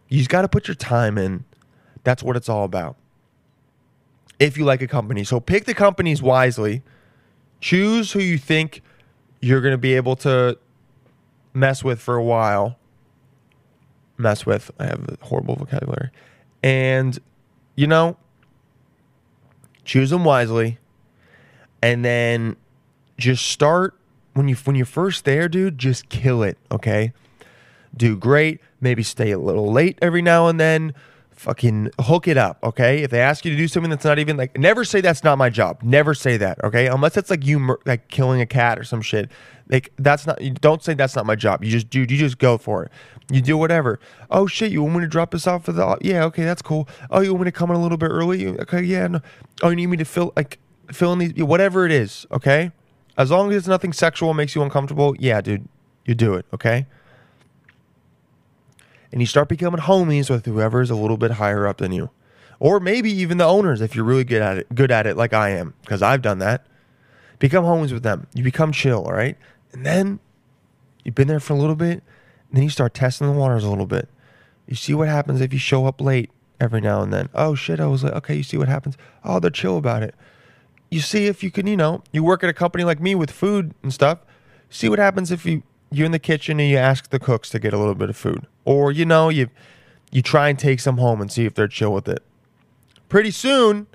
you 0.09 0.17
just 0.17 0.29
got 0.29 0.41
to 0.41 0.49
put 0.49 0.67
your 0.67 0.75
time 0.75 1.17
in. 1.17 1.45
That's 2.03 2.21
what 2.21 2.35
it's 2.35 2.49
all 2.49 2.65
about." 2.65 2.97
If 4.39 4.57
you 4.57 4.65
like 4.65 4.81
a 4.81 4.87
company, 4.87 5.23
so 5.23 5.39
pick 5.39 5.65
the 5.65 5.73
companies 5.73 6.21
wisely. 6.21 6.81
Choose 7.61 8.13
who 8.13 8.19
you 8.19 8.37
think 8.37 8.81
you're 9.41 9.61
going 9.61 9.73
to 9.73 9.77
be 9.77 9.95
able 9.95 10.15
to 10.17 10.57
mess 11.53 11.83
with 11.83 11.99
for 11.99 12.15
a 12.15 12.23
while. 12.23 12.77
Mess 14.17 14.45
with. 14.45 14.71
I 14.79 14.85
have 14.85 15.07
a 15.09 15.25
horrible 15.25 15.55
vocabulary. 15.55 16.09
And 16.63 17.17
you 17.75 17.87
know, 17.87 18.17
choose 19.85 20.09
them 20.09 20.23
wisely 20.25 20.77
and 21.81 22.03
then 22.03 22.55
just 23.17 23.45
start 23.45 23.95
when 24.33 24.47
you 24.47 24.55
when 24.55 24.75
you're 24.75 24.85
first 24.85 25.25
there, 25.25 25.47
dude. 25.47 25.77
Just 25.77 26.09
kill 26.09 26.43
it, 26.43 26.57
okay? 26.71 27.13
Do 27.95 28.15
great. 28.15 28.61
Maybe 28.81 29.03
stay 29.03 29.31
a 29.31 29.39
little 29.39 29.71
late 29.71 29.97
every 30.01 30.21
now 30.21 30.47
and 30.47 30.59
then. 30.59 30.93
Fucking 31.31 31.91
hook 32.01 32.27
it 32.27 32.35
up, 32.35 32.59
okay? 32.61 33.01
If 33.01 33.11
they 33.11 33.21
ask 33.21 33.45
you 33.45 33.51
to 33.51 33.57
do 33.57 33.69
something 33.69 33.89
that's 33.89 34.03
not 34.03 34.19
even 34.19 34.35
like, 34.35 34.57
never 34.57 34.83
say 34.83 34.99
that's 34.99 35.23
not 35.23 35.37
my 35.37 35.49
job. 35.49 35.81
Never 35.81 36.13
say 36.13 36.35
that, 36.35 36.61
okay? 36.65 36.87
Unless 36.87 37.15
it's 37.15 37.29
like 37.29 37.45
you 37.45 37.59
mur- 37.59 37.79
like 37.85 38.09
killing 38.09 38.41
a 38.41 38.45
cat 38.45 38.77
or 38.77 38.83
some 38.83 39.01
shit. 39.01 39.31
Like 39.69 39.93
that's 39.97 40.27
not. 40.27 40.41
You 40.41 40.51
don't 40.51 40.83
say 40.83 40.95
that's 40.95 41.15
not 41.15 41.25
my 41.25 41.35
job. 41.35 41.63
You 41.63 41.71
just 41.71 41.89
dude. 41.89 42.11
You 42.11 42.17
just 42.17 42.39
go 42.39 42.57
for 42.57 42.83
it. 42.83 42.91
You 43.31 43.41
do 43.41 43.55
whatever. 43.55 44.01
Oh 44.29 44.47
shit! 44.47 44.71
You 44.71 44.83
want 44.83 44.95
me 44.95 45.01
to 45.01 45.07
drop 45.07 45.31
this 45.31 45.47
off 45.47 45.63
for 45.63 45.71
the? 45.71 45.97
Yeah, 46.01 46.25
okay, 46.25 46.43
that's 46.43 46.61
cool. 46.61 46.89
Oh, 47.09 47.21
you 47.21 47.31
want 47.31 47.45
me 47.45 47.51
to 47.51 47.57
come 47.57 47.69
in 47.69 47.77
a 47.77 47.81
little 47.81 47.97
bit 47.97 48.09
early? 48.09 48.47
Okay, 48.47 48.81
yeah. 48.81 49.07
No. 49.07 49.21
Oh, 49.61 49.69
you 49.69 49.75
need 49.77 49.87
me 49.87 49.97
to 49.97 50.05
fill 50.05 50.33
like 50.35 50.57
fill 50.91 51.13
in 51.13 51.19
these 51.19 51.33
whatever 51.35 51.85
it 51.85 51.91
is, 51.91 52.25
okay? 52.31 52.71
As 53.17 53.31
long 53.31 53.49
as 53.51 53.57
it's 53.57 53.67
nothing 53.67 53.93
sexual 53.93 54.33
makes 54.33 54.55
you 54.55 54.63
uncomfortable, 54.63 55.15
yeah, 55.19 55.41
dude, 55.41 55.67
you 56.05 56.15
do 56.15 56.33
it, 56.33 56.45
okay? 56.53 56.87
And 59.11 59.21
you 59.21 59.27
start 59.27 59.49
becoming 59.49 59.81
homies 59.81 60.29
with 60.29 60.45
whoever's 60.45 60.89
a 60.89 60.95
little 60.95 61.17
bit 61.17 61.31
higher 61.31 61.67
up 61.67 61.77
than 61.77 61.91
you. 61.91 62.09
Or 62.59 62.79
maybe 62.79 63.11
even 63.11 63.37
the 63.37 63.45
owners 63.45 63.81
if 63.81 63.95
you're 63.95 64.05
really 64.05 64.23
good 64.23 64.41
at 64.41 64.57
it, 64.57 64.75
good 64.75 64.91
at 64.91 65.07
it 65.07 65.17
like 65.17 65.33
I 65.33 65.49
am, 65.49 65.73
because 65.81 66.01
I've 66.01 66.21
done 66.21 66.39
that. 66.39 66.65
Become 67.39 67.63
homies 67.63 67.93
with 67.93 68.03
them. 68.03 68.27
You 68.33 68.43
become 68.43 68.71
chill, 68.71 69.05
all 69.05 69.13
right? 69.13 69.37
And 69.71 69.85
then 69.85 70.19
you've 71.03 71.15
been 71.15 71.27
there 71.27 71.39
for 71.39 71.53
a 71.53 71.57
little 71.57 71.75
bit, 71.75 72.03
and 72.49 72.57
then 72.57 72.63
you 72.63 72.69
start 72.69 72.93
testing 72.93 73.27
the 73.27 73.33
waters 73.33 73.63
a 73.63 73.69
little 73.69 73.85
bit. 73.85 74.09
You 74.67 74.75
see 74.75 74.93
what 74.93 75.07
happens 75.07 75.41
if 75.41 75.53
you 75.53 75.59
show 75.59 75.85
up 75.85 76.01
late 76.01 76.29
every 76.59 76.81
now 76.81 77.01
and 77.01 77.13
then. 77.13 77.29
Oh 77.33 77.55
shit, 77.55 77.79
I 77.79 77.87
was 77.87 78.03
like, 78.03 78.13
okay, 78.13 78.35
you 78.35 78.43
see 78.43 78.57
what 78.57 78.67
happens? 78.67 78.97
Oh, 79.23 79.39
they're 79.39 79.49
chill 79.49 79.77
about 79.77 80.03
it 80.03 80.13
you 80.89 80.99
see 80.99 81.27
if 81.27 81.43
you 81.43 81.51
can, 81.51 81.67
you 81.67 81.77
know, 81.77 82.03
you 82.11 82.23
work 82.23 82.43
at 82.43 82.49
a 82.49 82.53
company 82.53 82.83
like 82.83 82.99
me 82.99 83.15
with 83.15 83.31
food 83.31 83.73
and 83.83 83.93
stuff. 83.93 84.19
See 84.69 84.89
what 84.89 84.99
happens 84.99 85.31
if 85.31 85.45
you 85.45 85.63
you're 85.91 86.05
in 86.05 86.11
the 86.11 86.19
kitchen 86.19 86.59
and 86.59 86.69
you 86.69 86.77
ask 86.77 87.09
the 87.09 87.19
cooks 87.19 87.49
to 87.49 87.59
get 87.59 87.73
a 87.73 87.77
little 87.77 87.95
bit 87.95 88.09
of 88.09 88.17
food, 88.17 88.47
or 88.65 88.91
you 88.91 89.05
know, 89.05 89.29
you 89.29 89.49
you 90.11 90.21
try 90.21 90.49
and 90.49 90.57
take 90.57 90.79
some 90.79 90.97
home 90.97 91.21
and 91.21 91.31
see 91.31 91.45
if 91.45 91.53
they're 91.53 91.67
chill 91.67 91.93
with 91.93 92.07
it. 92.07 92.23
Pretty 93.09 93.31
soon, 93.31 93.87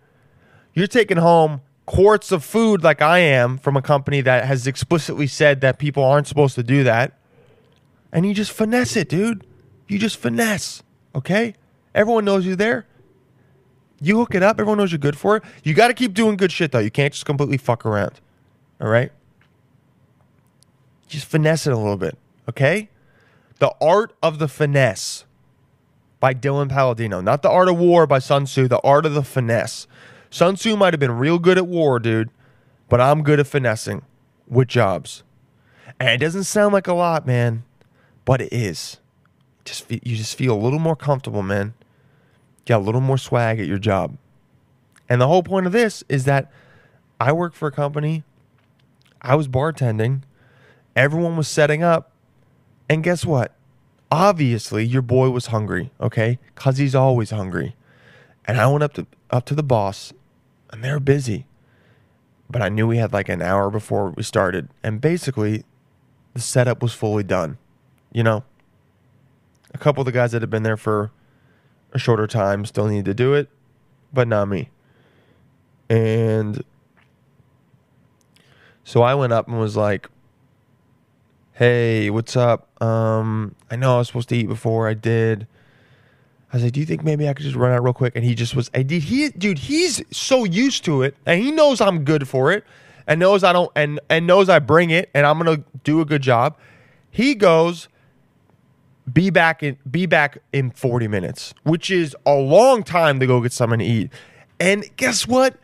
you're 0.72 0.86
taking 0.86 1.18
home 1.18 1.60
quarts 1.86 2.32
of 2.32 2.44
food 2.44 2.82
like 2.82 3.02
I 3.02 3.18
am 3.18 3.58
from 3.58 3.76
a 3.76 3.82
company 3.82 4.20
that 4.22 4.44
has 4.44 4.66
explicitly 4.66 5.26
said 5.26 5.60
that 5.60 5.78
people 5.78 6.02
aren't 6.02 6.26
supposed 6.26 6.54
to 6.54 6.62
do 6.62 6.84
that. 6.84 7.18
And 8.12 8.24
you 8.24 8.32
just 8.32 8.52
finesse 8.52 8.96
it, 8.96 9.08
dude. 9.08 9.46
You 9.88 9.98
just 9.98 10.16
finesse, 10.16 10.82
okay? 11.14 11.54
Everyone 11.94 12.24
knows 12.24 12.46
you're 12.46 12.56
there. 12.56 12.86
You 14.00 14.18
hook 14.18 14.34
it 14.34 14.42
up, 14.42 14.58
everyone 14.58 14.78
knows 14.78 14.92
you're 14.92 14.98
good 14.98 15.16
for 15.16 15.36
it. 15.36 15.42
You 15.62 15.74
got 15.74 15.88
to 15.88 15.94
keep 15.94 16.14
doing 16.14 16.36
good 16.36 16.52
shit 16.52 16.72
though. 16.72 16.78
You 16.78 16.90
can't 16.90 17.12
just 17.12 17.26
completely 17.26 17.58
fuck 17.58 17.84
around. 17.84 18.20
All 18.80 18.88
right? 18.88 19.12
Just 21.08 21.26
finesse 21.26 21.66
it 21.66 21.72
a 21.72 21.76
little 21.76 21.96
bit, 21.96 22.18
okay? 22.48 22.88
The 23.58 23.72
Art 23.80 24.12
of 24.22 24.38
the 24.38 24.48
Finesse 24.48 25.24
by 26.20 26.34
Dylan 26.34 26.68
Palladino. 26.68 27.20
Not 27.20 27.42
The 27.42 27.50
Art 27.50 27.68
of 27.68 27.78
War 27.78 28.06
by 28.06 28.18
Sun 28.18 28.44
Tzu, 28.46 28.68
The 28.68 28.80
Art 28.80 29.06
of 29.06 29.14
the 29.14 29.22
Finesse. 29.22 29.86
Sun 30.30 30.56
Tzu 30.56 30.76
might 30.76 30.92
have 30.92 31.00
been 31.00 31.12
real 31.12 31.38
good 31.38 31.58
at 31.58 31.66
war, 31.66 31.98
dude, 31.98 32.30
but 32.88 33.00
I'm 33.00 33.22
good 33.22 33.38
at 33.38 33.46
finessing 33.46 34.02
with 34.48 34.68
jobs. 34.68 35.22
And 36.00 36.08
it 36.08 36.18
doesn't 36.18 36.44
sound 36.44 36.72
like 36.72 36.88
a 36.88 36.94
lot, 36.94 37.26
man, 37.26 37.64
but 38.24 38.40
it 38.40 38.52
is. 38.52 38.98
Just 39.64 39.90
you 39.90 40.16
just 40.16 40.36
feel 40.36 40.54
a 40.54 40.58
little 40.58 40.78
more 40.78 40.96
comfortable, 40.96 41.42
man. 41.42 41.74
Got 42.66 42.78
a 42.78 42.84
little 42.84 43.00
more 43.00 43.18
swag 43.18 43.60
at 43.60 43.66
your 43.66 43.78
job. 43.78 44.16
And 45.08 45.20
the 45.20 45.28
whole 45.28 45.42
point 45.42 45.66
of 45.66 45.72
this 45.72 46.02
is 46.08 46.24
that 46.24 46.50
I 47.20 47.32
work 47.32 47.54
for 47.54 47.68
a 47.68 47.72
company. 47.72 48.24
I 49.22 49.34
was 49.34 49.48
bartending. 49.48 50.22
Everyone 50.96 51.36
was 51.36 51.48
setting 51.48 51.82
up. 51.82 52.12
And 52.88 53.02
guess 53.02 53.24
what? 53.24 53.54
Obviously, 54.10 54.84
your 54.84 55.02
boy 55.02 55.30
was 55.30 55.46
hungry, 55.46 55.90
okay? 56.00 56.38
Cuz 56.54 56.78
he's 56.78 56.94
always 56.94 57.30
hungry. 57.30 57.74
And 58.44 58.60
I 58.60 58.66
went 58.66 58.84
up 58.84 58.92
to 58.94 59.06
up 59.30 59.44
to 59.46 59.54
the 59.54 59.62
boss, 59.62 60.12
and 60.70 60.84
they're 60.84 61.00
busy. 61.00 61.46
But 62.48 62.62
I 62.62 62.68
knew 62.68 62.86
we 62.86 62.98
had 62.98 63.12
like 63.12 63.28
an 63.28 63.42
hour 63.42 63.70
before 63.70 64.10
we 64.10 64.22
started, 64.22 64.68
and 64.82 65.00
basically 65.00 65.64
the 66.34 66.40
setup 66.40 66.82
was 66.82 66.92
fully 66.92 67.24
done. 67.24 67.58
You 68.12 68.22
know, 68.22 68.44
a 69.72 69.78
couple 69.78 70.02
of 70.02 70.06
the 70.06 70.12
guys 70.12 70.32
that 70.32 70.42
had 70.42 70.50
been 70.50 70.62
there 70.62 70.76
for 70.76 71.10
a 71.92 71.98
shorter 71.98 72.26
time 72.26 72.64
still 72.64 72.86
needed 72.86 73.06
to 73.06 73.14
do 73.14 73.34
it, 73.34 73.48
but 74.12 74.28
not 74.28 74.48
me. 74.48 74.68
And 75.88 76.62
so 78.84 79.02
I 79.02 79.14
went 79.14 79.32
up 79.32 79.48
and 79.48 79.58
was 79.58 79.76
like, 79.76 80.08
"Hey, 81.54 82.10
what's 82.10 82.36
up? 82.36 82.68
Um, 82.82 83.54
I 83.70 83.76
know 83.76 83.94
I 83.94 83.98
was 83.98 84.08
supposed 84.08 84.28
to 84.30 84.36
eat 84.36 84.48
before 84.48 84.88
I 84.88 84.94
did. 84.94 85.46
I 86.52 86.56
was 86.56 86.64
like, 86.64 86.72
do 86.72 86.80
you 86.80 86.86
think 86.86 87.02
maybe 87.02 87.28
I 87.28 87.32
could 87.32 87.44
just 87.44 87.56
run 87.56 87.72
out 87.72 87.82
real 87.82 87.92
quick? 87.92 88.14
And 88.14 88.24
he 88.24 88.34
just 88.34 88.54
was, 88.54 88.70
and 88.74 88.88
did 88.88 89.02
he, 89.04 89.30
dude, 89.30 89.58
he's 89.58 90.02
so 90.16 90.44
used 90.44 90.84
to 90.84 91.02
it, 91.02 91.16
and 91.26 91.42
he 91.42 91.50
knows 91.50 91.80
I'm 91.80 92.04
good 92.04 92.28
for 92.28 92.52
it, 92.52 92.64
and 93.06 93.18
knows 93.18 93.42
I 93.42 93.52
don't, 93.52 93.70
and 93.74 94.00
and 94.08 94.26
knows 94.26 94.48
I 94.48 94.58
bring 94.58 94.90
it, 94.90 95.10
and 95.14 95.26
I'm 95.26 95.38
gonna 95.38 95.64
do 95.82 96.00
a 96.00 96.04
good 96.04 96.22
job. 96.22 96.56
He 97.10 97.34
goes, 97.34 97.88
be 99.12 99.30
back 99.30 99.62
in, 99.62 99.76
be 99.88 100.06
back 100.06 100.38
in 100.52 100.70
40 100.70 101.08
minutes, 101.08 101.54
which 101.62 101.90
is 101.90 102.16
a 102.26 102.34
long 102.34 102.82
time 102.82 103.20
to 103.20 103.26
go 103.26 103.40
get 103.40 103.52
something 103.52 103.78
to 103.78 103.84
eat. 103.84 104.12
And 104.58 104.84
guess 104.96 105.26
what? 105.26 105.56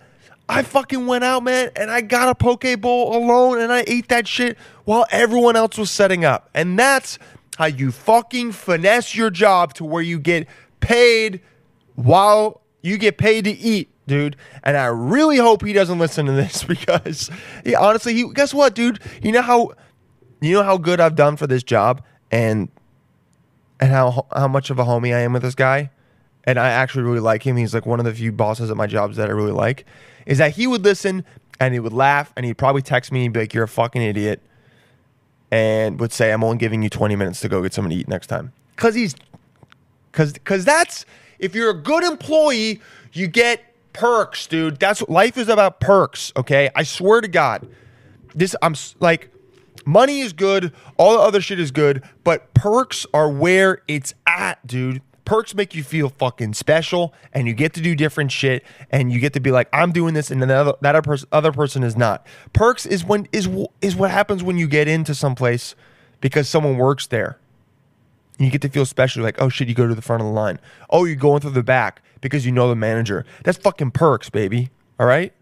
I 0.50 0.62
fucking 0.62 1.06
went 1.06 1.22
out, 1.22 1.44
man, 1.44 1.70
and 1.76 1.92
I 1.92 2.00
got 2.00 2.28
a 2.28 2.34
poke 2.34 2.66
bowl 2.80 3.16
alone, 3.16 3.60
and 3.60 3.72
I 3.72 3.84
ate 3.86 4.08
that 4.08 4.26
shit 4.26 4.58
while 4.84 5.06
everyone 5.12 5.54
else 5.54 5.78
was 5.78 5.92
setting 5.92 6.24
up. 6.24 6.50
And 6.54 6.76
that's 6.76 7.20
how 7.56 7.66
you 7.66 7.92
fucking 7.92 8.50
finesse 8.50 9.14
your 9.14 9.30
job 9.30 9.74
to 9.74 9.84
where 9.84 10.02
you 10.02 10.18
get 10.18 10.48
paid 10.80 11.40
while 11.94 12.62
you 12.82 12.98
get 12.98 13.16
paid 13.16 13.44
to 13.44 13.52
eat, 13.52 13.90
dude. 14.08 14.34
And 14.64 14.76
I 14.76 14.86
really 14.86 15.36
hope 15.36 15.64
he 15.64 15.72
doesn't 15.72 16.00
listen 16.00 16.26
to 16.26 16.32
this 16.32 16.64
because 16.68 17.30
he, 17.64 17.76
honestly, 17.76 18.14
he 18.14 18.28
guess 18.32 18.52
what, 18.52 18.74
dude? 18.74 18.98
You 19.22 19.30
know 19.30 19.42
how 19.42 19.70
you 20.40 20.54
know 20.54 20.64
how 20.64 20.78
good 20.78 20.98
I've 21.00 21.14
done 21.14 21.36
for 21.36 21.46
this 21.46 21.62
job 21.62 22.02
and 22.32 22.68
and 23.78 23.92
how 23.92 24.26
how 24.34 24.48
much 24.48 24.70
of 24.70 24.80
a 24.80 24.84
homie 24.84 25.14
I 25.14 25.20
am 25.20 25.32
with 25.32 25.42
this 25.42 25.54
guy. 25.54 25.90
And 26.44 26.58
I 26.58 26.68
actually 26.68 27.04
really 27.04 27.20
like 27.20 27.46
him. 27.46 27.56
He's 27.56 27.74
like 27.74 27.86
one 27.86 27.98
of 27.98 28.06
the 28.06 28.14
few 28.14 28.32
bosses 28.32 28.70
at 28.70 28.76
my 28.76 28.86
jobs 28.86 29.16
that 29.16 29.28
I 29.28 29.32
really 29.32 29.52
like. 29.52 29.84
Is 30.26 30.38
that 30.38 30.52
he 30.52 30.66
would 30.66 30.84
listen 30.84 31.24
and 31.58 31.74
he 31.74 31.80
would 31.80 31.92
laugh 31.92 32.32
and 32.36 32.46
he'd 32.46 32.58
probably 32.58 32.82
text 32.82 33.12
me 33.12 33.24
and 33.24 33.34
be 33.34 33.40
like, 33.40 33.54
"You're 33.54 33.64
a 33.64 33.68
fucking 33.68 34.00
idiot," 34.02 34.40
and 35.50 36.00
would 36.00 36.12
say, 36.12 36.32
"I'm 36.32 36.42
only 36.42 36.58
giving 36.58 36.82
you 36.82 36.88
20 36.88 37.16
minutes 37.16 37.40
to 37.40 37.48
go 37.48 37.62
get 37.62 37.74
something 37.74 37.90
to 37.90 37.96
eat 37.96 38.08
next 38.08 38.28
time." 38.28 38.52
Because 38.74 38.94
he's 38.94 39.14
Cause 40.12 40.34
cause 40.44 40.64
that's 40.64 41.04
if 41.38 41.54
you're 41.54 41.70
a 41.70 41.74
good 41.74 42.04
employee, 42.04 42.80
you 43.12 43.28
get 43.28 43.62
perks, 43.92 44.46
dude. 44.46 44.78
That's 44.78 45.06
life 45.08 45.38
is 45.38 45.48
about 45.48 45.80
perks, 45.80 46.32
okay? 46.36 46.70
I 46.74 46.82
swear 46.82 47.20
to 47.20 47.28
God. 47.28 47.68
This 48.34 48.54
I'm 48.62 48.74
like 48.98 49.30
money 49.84 50.20
is 50.20 50.32
good, 50.32 50.72
all 50.96 51.12
the 51.12 51.20
other 51.20 51.40
shit 51.40 51.60
is 51.60 51.70
good, 51.70 52.02
but 52.24 52.52
perks 52.54 53.06
are 53.14 53.30
where 53.30 53.82
it's 53.88 54.14
at, 54.26 54.64
dude. 54.66 55.00
Perks 55.30 55.54
make 55.54 55.76
you 55.76 55.84
feel 55.84 56.08
fucking 56.08 56.54
special 56.54 57.14
and 57.32 57.46
you 57.46 57.54
get 57.54 57.72
to 57.74 57.80
do 57.80 57.94
different 57.94 58.32
shit 58.32 58.64
and 58.90 59.12
you 59.12 59.20
get 59.20 59.32
to 59.34 59.38
be 59.38 59.52
like 59.52 59.68
I'm 59.72 59.92
doing 59.92 60.12
this 60.12 60.28
and 60.28 60.42
another 60.42 60.72
that 60.80 60.96
other 60.96 61.02
person 61.02 61.28
other 61.30 61.52
person 61.52 61.84
is 61.84 61.96
not. 61.96 62.26
Perks 62.52 62.84
is 62.84 63.04
when 63.04 63.28
is 63.30 63.48
is 63.80 63.94
what 63.94 64.10
happens 64.10 64.42
when 64.42 64.58
you 64.58 64.66
get 64.66 64.88
into 64.88 65.14
someplace 65.14 65.76
because 66.20 66.48
someone 66.48 66.78
works 66.78 67.06
there. 67.06 67.38
And 68.38 68.46
you 68.46 68.50
get 68.50 68.60
to 68.62 68.68
feel 68.68 68.84
special, 68.84 69.22
like, 69.22 69.40
oh 69.40 69.48
shit, 69.48 69.68
you 69.68 69.74
go 69.74 69.86
to 69.86 69.94
the 69.94 70.02
front 70.02 70.20
of 70.20 70.26
the 70.26 70.32
line. 70.32 70.58
Oh, 70.88 71.04
you're 71.04 71.14
going 71.14 71.42
through 71.42 71.52
the 71.52 71.62
back 71.62 72.02
because 72.20 72.44
you 72.44 72.50
know 72.50 72.68
the 72.68 72.74
manager. 72.74 73.24
That's 73.44 73.56
fucking 73.56 73.92
perks, 73.92 74.30
baby. 74.30 74.70
All 74.98 75.06
right? 75.06 75.32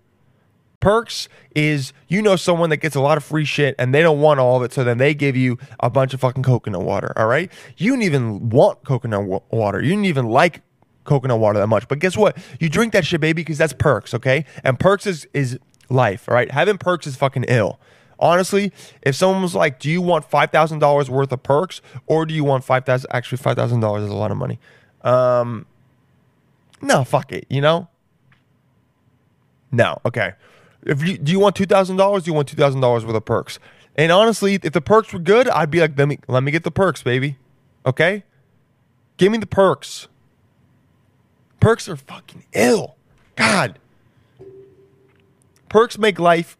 Perks 0.80 1.28
is 1.56 1.92
you 2.06 2.22
know 2.22 2.36
someone 2.36 2.70
that 2.70 2.76
gets 2.76 2.94
a 2.94 3.00
lot 3.00 3.16
of 3.16 3.24
free 3.24 3.44
shit 3.44 3.74
and 3.78 3.92
they 3.92 4.00
don't 4.00 4.20
want 4.20 4.38
all 4.38 4.56
of 4.56 4.62
it, 4.62 4.72
so 4.72 4.84
then 4.84 4.98
they 4.98 5.12
give 5.12 5.36
you 5.36 5.58
a 5.80 5.90
bunch 5.90 6.14
of 6.14 6.20
fucking 6.20 6.42
coconut 6.44 6.82
water. 6.82 7.12
All 7.16 7.26
right? 7.26 7.50
You 7.76 7.90
didn't 7.92 8.04
even 8.04 8.50
want 8.50 8.84
coconut 8.84 9.24
wa- 9.24 9.40
water. 9.50 9.82
You 9.82 9.90
didn't 9.90 10.04
even 10.04 10.26
like 10.26 10.62
coconut 11.04 11.40
water 11.40 11.58
that 11.58 11.66
much. 11.66 11.88
But 11.88 11.98
guess 11.98 12.16
what? 12.16 12.36
You 12.60 12.68
drink 12.68 12.92
that 12.92 13.04
shit, 13.04 13.20
baby, 13.20 13.42
because 13.42 13.58
that's 13.58 13.72
perks, 13.72 14.14
okay? 14.14 14.44
And 14.62 14.78
perks 14.78 15.06
is 15.06 15.26
is 15.34 15.58
life, 15.88 16.28
all 16.28 16.34
right? 16.34 16.50
Having 16.50 16.78
perks 16.78 17.06
is 17.06 17.16
fucking 17.16 17.44
ill. 17.48 17.80
Honestly, 18.20 18.72
if 19.02 19.14
someone 19.14 19.42
was 19.42 19.54
like, 19.54 19.78
"Do 19.78 19.88
you 19.90 20.02
want 20.02 20.24
five 20.24 20.50
thousand 20.50 20.80
dollars 20.80 21.08
worth 21.08 21.32
of 21.32 21.42
perks, 21.42 21.80
or 22.06 22.26
do 22.26 22.34
you 22.34 22.44
want 22.44 22.64
five 22.64 22.84
thousand? 22.84 23.10
Actually, 23.12 23.38
five 23.38 23.56
thousand 23.56 23.80
dollars 23.80 24.04
is 24.04 24.10
a 24.10 24.14
lot 24.14 24.30
of 24.30 24.36
money. 24.36 24.58
Um, 25.02 25.66
no, 26.82 27.04
fuck 27.04 27.32
it. 27.32 27.46
You 27.48 27.60
know, 27.60 27.88
no. 29.70 29.98
Okay. 30.04 30.32
If 30.84 31.06
you 31.06 31.18
do 31.18 31.32
you 31.32 31.40
want 31.40 31.56
two 31.56 31.66
thousand 31.66 31.96
dollars? 31.96 32.24
Do 32.24 32.30
you 32.30 32.34
want 32.34 32.48
two 32.48 32.56
thousand 32.56 32.80
dollars 32.80 33.04
worth 33.04 33.16
of 33.16 33.24
perks? 33.24 33.58
And 33.96 34.12
honestly, 34.12 34.60
if 34.62 34.72
the 34.72 34.80
perks 34.80 35.12
were 35.12 35.18
good, 35.18 35.48
I'd 35.48 35.70
be 35.70 35.80
like, 35.80 35.98
let 35.98 36.08
me 36.08 36.18
let 36.28 36.42
me 36.42 36.52
get 36.52 36.64
the 36.64 36.70
perks, 36.70 37.02
baby. 37.02 37.36
Okay, 37.84 38.24
give 39.16 39.32
me 39.32 39.38
the 39.38 39.46
perks. 39.46 40.08
Perks 41.60 41.88
are 41.88 41.96
fucking 41.96 42.44
ill. 42.52 42.96
God. 43.34 43.78
Perks 45.68 45.98
make 45.98 46.18
life 46.18 46.56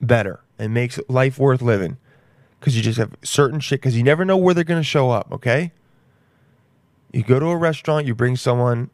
better 0.00 0.40
and 0.58 0.74
makes 0.74 0.98
life 1.08 1.38
worth 1.38 1.62
living 1.62 1.96
because 2.58 2.76
you 2.76 2.82
just 2.82 2.98
have 2.98 3.14
certain 3.22 3.60
shit 3.60 3.80
because 3.80 3.96
you 3.96 4.02
never 4.02 4.24
know 4.24 4.36
where 4.36 4.52
they're 4.52 4.64
to 4.64 4.82
show 4.82 5.10
up 5.10 5.32
okay 5.32 5.72
you 7.12 7.22
go 7.22 7.38
to 7.38 7.46
a 7.46 7.56
restaurant 7.56 8.06
you 8.06 8.14
bring 8.14 8.36
someone 8.36 8.90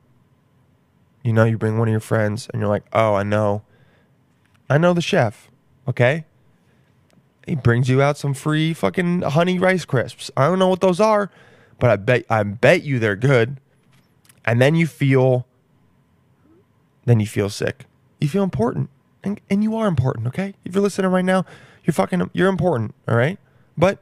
you 1.22 1.32
know 1.32 1.44
you 1.44 1.58
bring 1.58 1.78
one 1.78 1.88
of 1.88 1.92
your 1.92 2.00
friends 2.00 2.48
and 2.52 2.60
you're 2.60 2.68
like 2.68 2.84
oh 2.92 3.14
i 3.14 3.22
know 3.22 3.62
i 4.68 4.78
know 4.78 4.92
the 4.92 5.02
chef 5.02 5.48
okay? 5.88 6.26
He 7.46 7.54
brings 7.54 7.88
you 7.88 8.02
out 8.02 8.18
some 8.18 8.34
free 8.34 8.74
fucking 8.74 9.22
honey 9.22 9.58
rice 9.58 9.86
crisps. 9.86 10.30
I 10.36 10.46
don't 10.46 10.58
know 10.58 10.68
what 10.68 10.80
those 10.80 11.00
are 11.00 11.30
but 11.78 11.90
i 11.90 11.96
bet 11.96 12.24
i 12.28 12.42
bet 12.42 12.82
you 12.82 12.98
they're 12.98 13.16
good. 13.16 13.60
And 14.44 14.60
then 14.60 14.74
you 14.74 14.86
feel 14.86 15.46
then 17.04 17.20
you 17.20 17.26
feel 17.26 17.48
sick. 17.48 17.84
You 18.20 18.28
feel 18.28 18.42
important. 18.42 18.90
And, 19.24 19.40
and 19.50 19.62
you 19.62 19.76
are 19.76 19.88
important 19.88 20.26
okay? 20.28 20.54
If 20.64 20.74
you're 20.74 20.82
listening 20.82 21.10
right 21.10 21.24
now 21.24 21.44
you're 21.84 21.94
fucking 21.94 22.30
you're 22.32 22.48
important 22.48 22.94
all 23.06 23.16
right? 23.16 23.38
But 23.76 23.98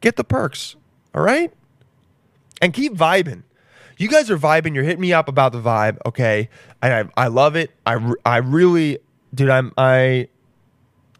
get 0.00 0.16
the 0.16 0.24
perks 0.24 0.76
all 1.14 1.22
right? 1.22 1.52
And 2.62 2.72
keep 2.72 2.94
vibing. 2.94 3.42
You 3.96 4.08
guys 4.08 4.30
are 4.30 4.38
vibing. 4.38 4.74
You're 4.74 4.84
hitting 4.84 5.00
me 5.00 5.12
up 5.12 5.28
about 5.28 5.52
the 5.52 5.60
vibe 5.60 5.98
okay? 6.06 6.48
And 6.82 7.10
i, 7.16 7.24
I 7.24 7.26
love 7.28 7.56
it. 7.56 7.70
I, 7.86 8.12
I 8.24 8.38
really 8.38 8.98
dude 9.34 9.50
i'm 9.50 9.72
i 9.76 10.28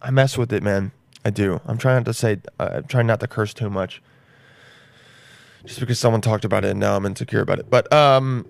i 0.01 0.11
mess 0.11 0.39
with 0.39 0.53
it 0.53 0.63
man 0.63 0.93
i 1.25 1.31
do 1.31 1.61
i'm 1.67 1.77
trying 1.79 1.97
not 1.97 2.05
to 2.07 2.15
say 2.15 2.39
uh, 2.59 2.69
i'm 2.75 2.85
trying 2.85 3.07
not 3.07 3.21
to 3.21 3.27
curse 3.27 3.53
too 3.53 3.69
much 3.69 4.01
just 5.65 5.81
because 5.81 5.99
someone 5.99 6.21
talked 6.21 6.45
about 6.45 6.65
it 6.65 6.71
and 6.71 6.81
now 6.81 6.95
i'm 6.97 7.05
insecure 7.05 7.41
about 7.41 7.59
it 7.59 7.69
but 7.69 7.91
um 7.93 8.47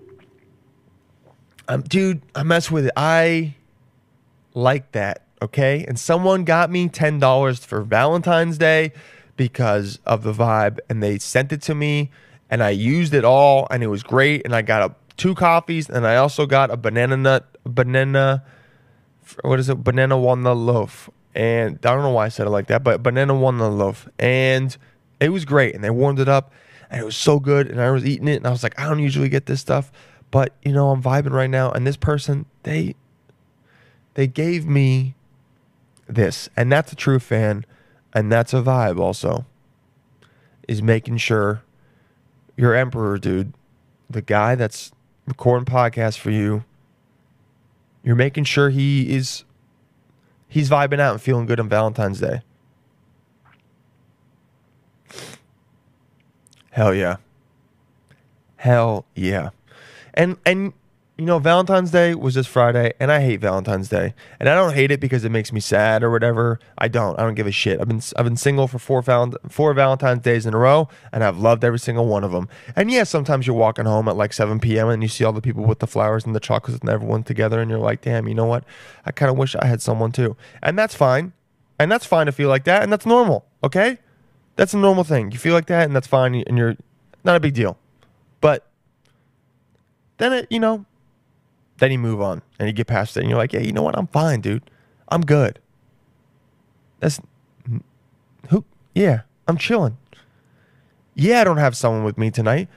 um, 1.67 1.81
dude, 1.81 2.21
I 2.35 2.43
mess 2.43 2.69
with 2.69 2.87
it. 2.87 2.91
I 2.95 3.55
like 4.53 4.91
that. 4.91 5.23
Okay. 5.41 5.83
And 5.87 5.99
someone 5.99 6.43
got 6.43 6.69
me 6.69 6.87
$10 6.89 7.65
for 7.65 7.81
Valentine's 7.81 8.57
Day 8.57 8.93
because 9.35 9.99
of 10.05 10.23
the 10.23 10.31
vibe 10.31 10.79
and 10.89 11.03
they 11.03 11.17
sent 11.17 11.51
it 11.51 11.61
to 11.63 11.75
me 11.75 12.09
and 12.49 12.63
I 12.63 12.69
used 12.69 13.13
it 13.13 13.25
all 13.25 13.67
and 13.69 13.83
it 13.83 13.87
was 13.87 14.03
great. 14.03 14.43
And 14.45 14.55
I 14.55 14.61
got 14.61 14.91
a, 14.91 14.95
two 15.17 15.35
coffees 15.35 15.89
and 15.89 16.07
I 16.07 16.15
also 16.17 16.45
got 16.45 16.71
a 16.71 16.77
banana 16.77 17.17
nut, 17.17 17.57
banana 17.63 18.43
what 19.41 19.59
is 19.59 19.69
it? 19.69 19.83
Banana 19.83 20.17
won 20.17 20.43
the 20.43 20.55
loaf, 20.55 21.09
and 21.33 21.77
I 21.85 21.93
don't 21.93 22.03
know 22.03 22.11
why 22.11 22.25
I 22.25 22.29
said 22.29 22.47
it 22.47 22.51
like 22.51 22.67
that, 22.67 22.83
but 22.83 23.03
banana 23.03 23.35
won 23.35 23.57
the 23.57 23.69
loaf, 23.69 24.07
and 24.19 24.75
it 25.19 25.29
was 25.29 25.45
great, 25.45 25.75
and 25.75 25.83
they 25.83 25.89
warmed 25.89 26.19
it 26.19 26.29
up, 26.29 26.51
and 26.89 27.01
it 27.01 27.05
was 27.05 27.17
so 27.17 27.39
good, 27.39 27.67
and 27.67 27.81
I 27.81 27.91
was 27.91 28.05
eating 28.05 28.27
it, 28.27 28.37
and 28.37 28.47
I 28.47 28.51
was 28.51 28.63
like, 28.63 28.79
I 28.79 28.87
don't 28.87 28.99
usually 28.99 29.29
get 29.29 29.45
this 29.45 29.61
stuff, 29.61 29.91
but 30.31 30.53
you 30.63 30.71
know, 30.71 30.89
I'm 30.91 31.01
vibing 31.01 31.31
right 31.31 31.49
now, 31.49 31.71
and 31.71 31.85
this 31.85 31.97
person, 31.97 32.45
they, 32.63 32.95
they 34.13 34.27
gave 34.27 34.65
me 34.65 35.15
this, 36.07 36.49
and 36.55 36.71
that's 36.71 36.91
a 36.91 36.95
true 36.95 37.19
fan, 37.19 37.65
and 38.13 38.31
that's 38.31 38.53
a 38.53 38.61
vibe 38.61 38.99
also, 38.99 39.45
is 40.67 40.81
making 40.81 41.17
sure 41.17 41.63
your 42.55 42.73
emperor, 42.73 43.17
dude, 43.17 43.53
the 44.09 44.21
guy 44.21 44.55
that's 44.55 44.91
recording 45.25 45.65
podcasts 45.65 46.17
for 46.17 46.31
you, 46.31 46.63
you're 48.05 48.15
making 48.15 48.43
sure 48.43 48.69
he 48.69 49.13
is 49.13 49.43
he's 50.47 50.69
vibing 50.69 50.99
out 50.99 51.13
and 51.13 51.21
feeling 51.21 51.47
good 51.47 51.59
on 51.59 51.67
Valentine's 51.67 52.21
Day. 52.21 52.41
Hell 56.69 56.93
yeah. 56.93 57.17
Hell 58.57 59.05
yeah. 59.15 59.49
And 60.13 60.37
and 60.45 60.73
you 61.17 61.23
know, 61.23 61.39
Valentine's 61.39 61.91
Day 61.91 62.13
was 62.13 62.35
this 62.35 62.45
Friday, 62.45 62.91
and 62.99 63.09
I 63.09 63.21
hate 63.21 63.39
Valentine's 63.39 63.87
Day. 63.87 64.13
And 64.37 64.49
I 64.49 64.55
don't 64.55 64.73
hate 64.73 64.91
it 64.91 64.99
because 64.99 65.23
it 65.23 65.29
makes 65.29 65.53
me 65.53 65.61
sad 65.61 66.03
or 66.03 66.11
whatever. 66.11 66.59
I 66.77 66.89
don't. 66.89 67.17
I 67.17 67.23
don't 67.23 67.35
give 67.35 67.47
a 67.47 67.53
shit. 67.53 67.79
I've 67.79 67.87
been 67.87 68.01
I've 68.17 68.25
been 68.25 68.35
single 68.35 68.67
for 68.67 68.79
four 68.79 69.01
val- 69.01 69.33
four 69.47 69.73
Valentine's 69.73 70.23
days 70.23 70.45
in 70.45 70.53
a 70.53 70.57
row, 70.57 70.89
and 71.13 71.23
I've 71.23 71.37
loved 71.37 71.63
every 71.63 71.79
single 71.79 72.05
one 72.05 72.25
of 72.25 72.31
them. 72.31 72.49
And 72.75 72.91
yes, 72.91 73.09
sometimes 73.09 73.47
you're 73.47 73.55
walking 73.55 73.85
home 73.85 74.09
at 74.09 74.17
like 74.17 74.33
7 74.33 74.59
p.m. 74.59 74.89
and 74.89 75.01
you 75.01 75.07
see 75.07 75.23
all 75.23 75.31
the 75.31 75.41
people 75.41 75.63
with 75.63 75.79
the 75.79 75.87
flowers 75.87 76.25
and 76.25 76.35
the 76.35 76.41
chocolates 76.41 76.81
and 76.81 76.89
everyone 76.89 77.23
together, 77.23 77.61
and 77.61 77.69
you're 77.69 77.79
like, 77.79 78.01
damn, 78.01 78.27
you 78.27 78.35
know 78.35 78.45
what? 78.45 78.65
I 79.05 79.11
kind 79.11 79.31
of 79.31 79.37
wish 79.37 79.55
I 79.55 79.65
had 79.67 79.81
someone 79.81 80.11
too. 80.11 80.35
And 80.61 80.77
that's 80.77 80.95
fine. 80.95 81.31
And 81.79 81.89
that's 81.89 82.05
fine 82.05 82.25
to 82.25 82.33
feel 82.33 82.49
like 82.49 82.65
that, 82.65 82.83
and 82.83 82.91
that's 82.91 83.05
normal. 83.05 83.45
Okay, 83.63 83.99
that's 84.57 84.73
a 84.73 84.77
normal 84.77 85.05
thing. 85.05 85.31
You 85.31 85.37
feel 85.37 85.53
like 85.53 85.67
that, 85.67 85.85
and 85.85 85.95
that's 85.95 86.07
fine, 86.07 86.35
and 86.35 86.57
you're 86.57 86.75
not 87.23 87.37
a 87.37 87.39
big 87.39 87.53
deal. 87.53 87.77
But 88.41 88.67
then 90.17 90.33
it, 90.33 90.47
you 90.49 90.59
know, 90.59 90.85
then 91.77 91.91
you 91.91 91.99
move 91.99 92.21
on 92.21 92.41
and 92.59 92.67
you 92.67 92.73
get 92.73 92.87
past 92.87 93.17
it 93.17 93.21
and 93.21 93.29
you're 93.29 93.37
like, 93.37 93.53
yeah, 93.53 93.59
you 93.59 93.71
know 93.71 93.81
what? 93.81 93.97
I'm 93.97 94.07
fine, 94.07 94.41
dude. 94.41 94.69
I'm 95.09 95.21
good. 95.21 95.59
That's 96.99 97.19
who, 98.49 98.63
yeah, 98.93 99.21
I'm 99.47 99.57
chilling. 99.57 99.97
Yeah, 101.13 101.41
I 101.41 101.43
don't 101.43 101.57
have 101.57 101.75
someone 101.75 102.03
with 102.03 102.17
me 102.17 102.31
tonight. 102.31 102.67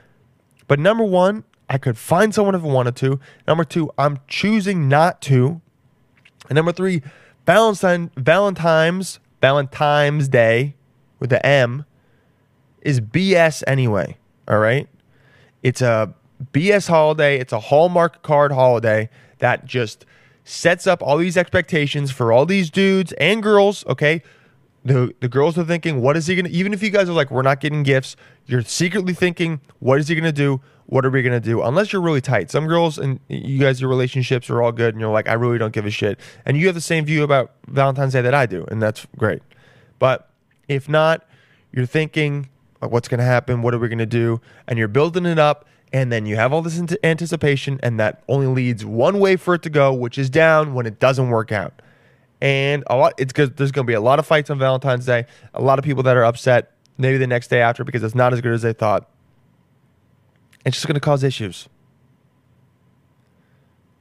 But 0.67 0.79
number 0.79 1.05
one, 1.05 1.45
I 1.69 1.79
could 1.79 1.99
find 1.99 2.35
someone 2.35 2.55
if 2.55 2.63
I 2.63 2.67
wanted 2.67 2.97
to. 2.97 3.21
Number 3.47 3.65
two, 3.65 3.91
I'm 3.99 4.21
choosing 4.29 4.89
not 4.89 5.21
to. 5.23 5.61
And 6.49 6.57
number 6.57 6.73
three, 6.73 7.03
Valentine, 7.47 8.11
Valentine's, 8.17 9.21
Valentine's 9.41 10.29
Day 10.29 10.75
with 11.19 11.31
the 11.31 11.45
M 11.45 11.85
is 12.83 13.01
BS 13.01 13.63
anyway. 13.67 14.17
All 14.47 14.59
right. 14.59 14.89
It's 15.63 15.83
a 15.83 16.15
BS 16.53 16.88
holiday. 16.88 17.38
It's 17.38 17.53
a 17.53 17.61
Hallmark 17.61 18.22
card 18.22 18.53
holiday 18.53 19.11
that 19.38 19.64
just 19.64 20.05
sets 20.44 20.87
up 20.87 21.03
all 21.03 21.18
these 21.18 21.37
expectations 21.37 22.11
for 22.11 22.33
all 22.33 22.46
these 22.46 22.70
dudes 22.70 23.12
and 23.12 23.42
girls. 23.42 23.85
Okay. 23.87 24.22
The, 24.85 25.14
the 25.20 25.29
girls 25.29 25.59
are 25.59 25.64
thinking, 25.64 26.01
what 26.01 26.16
is 26.16 26.27
he 26.27 26.37
gonna? 26.37 26.48
Even 26.48 26.72
if 26.72 26.83
you 26.83 26.90
guys 26.90 27.09
are 27.09 27.12
like, 27.12 27.31
we're 27.31 27.42
not 27.42 27.61
getting 27.61 27.83
gifts, 27.83 28.16
you're 28.46 28.62
secretly 28.62 29.12
thinking, 29.12 29.61
what 29.81 29.98
is 29.98 30.09
he 30.09 30.14
gonna 30.14 30.33
do? 30.33 30.61
What 30.87 31.05
are 31.05 31.11
we 31.11 31.22
gonna 31.22 31.40
do? 31.40 31.61
Unless 31.61 31.92
you're 31.92 32.01
really 32.01 32.22
tight. 32.22 32.51
Some 32.51 32.66
girls 32.66 32.96
and 32.96 33.20
you 33.29 33.59
guys, 33.59 33.81
your 33.81 33.90
relationships 33.90 34.48
are 34.48 34.62
all 34.62 34.72
good, 34.72 34.94
and 34.94 35.01
you're 35.01 35.12
like, 35.12 35.29
I 35.29 35.35
really 35.35 35.59
don't 35.59 35.74
give 35.74 35.85
a 35.85 35.90
shit, 35.90 36.18
and 36.46 36.57
you 36.57 36.66
have 36.66 36.74
the 36.74 36.81
same 36.81 37.05
view 37.05 37.22
about 37.24 37.53
Valentine's 37.66 38.14
Day 38.14 38.22
that 38.22 38.33
I 38.33 38.46
do, 38.46 38.64
and 38.70 38.81
that's 38.81 39.07
great. 39.18 39.42
But 39.98 40.31
if 40.68 40.88
not, 40.88 41.29
you're 41.72 41.85
thinking, 41.85 42.48
like, 42.81 42.90
what's 42.90 43.09
gonna 43.09 43.24
happen? 43.24 43.61
What 43.61 43.74
are 43.74 43.79
we 43.79 43.88
gonna 43.88 44.07
do? 44.07 44.40
And 44.66 44.79
you're 44.79 44.88
building 44.88 45.27
it 45.27 45.38
up, 45.38 45.66
and 45.92 46.12
then 46.12 46.27
you 46.27 46.37
have 46.37 46.53
all 46.53 46.62
this 46.62 46.79
ant- 46.79 46.96
anticipation, 47.03 47.81
and 47.83 47.98
that 47.98 48.22
only 48.29 48.46
leads 48.46 48.85
one 48.85 49.18
way 49.20 49.37
for 49.37 49.55
it 49.55 49.62
to 49.62 49.70
go, 49.70 49.92
which 49.92 50.18
is 50.18 50.29
down 50.29 50.74
when 50.74 50.87
it 50.87 50.98
doesn't 50.98 51.29
work 51.31 51.53
out. 51.53 51.81
And 52.40 52.85
a 52.87 52.96
lot 52.96 53.14
it's 53.18 53.33
good 53.33 53.57
there's 53.57 53.72
going 53.72 53.85
to 53.85 53.90
be 53.90 53.94
a 53.94 54.01
lot 54.01 54.18
of 54.20 54.27
fights 54.27 54.48
on 54.48 54.61
valentine's 54.61 55.07
day 55.07 55.27
a 55.55 55.61
lot 55.61 55.81
of 55.81 55.85
people 55.85 56.05
that 56.05 56.16
are 56.16 56.24
upset 56.24 56.72
maybe 56.96 57.18
the 57.18 57.27
next 57.27 57.48
day 57.48 57.61
after 57.61 57.85
because 57.85 58.03
it's 58.03 58.14
not 58.14 58.33
as 58.33 58.40
good 58.40 58.53
as 58.53 58.62
they 58.62 58.72
thought. 58.72 59.09
It's 60.64 60.77
just 60.77 60.87
going 60.87 60.94
to 60.94 61.01
cause 61.01 61.24
issues. 61.24 61.68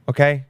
Okay? 0.08 0.44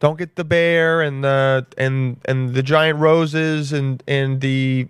Don't 0.00 0.18
get 0.18 0.34
the 0.34 0.44
bear 0.44 1.00
and 1.00 1.22
the 1.22 1.66
and 1.78 2.16
and 2.24 2.54
the 2.54 2.62
giant 2.62 2.98
roses 2.98 3.72
and 3.72 4.02
and 4.08 4.40
the 4.40 4.88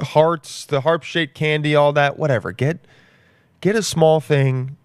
hearts 0.00 0.64
the 0.64 0.80
harp 0.80 1.04
shaped 1.04 1.34
candy 1.34 1.76
all 1.76 1.92
that 1.92 2.18
whatever. 2.18 2.50
Get 2.50 2.80
get 3.62 3.74
a 3.74 3.82
small 3.82 4.20
thing 4.20 4.76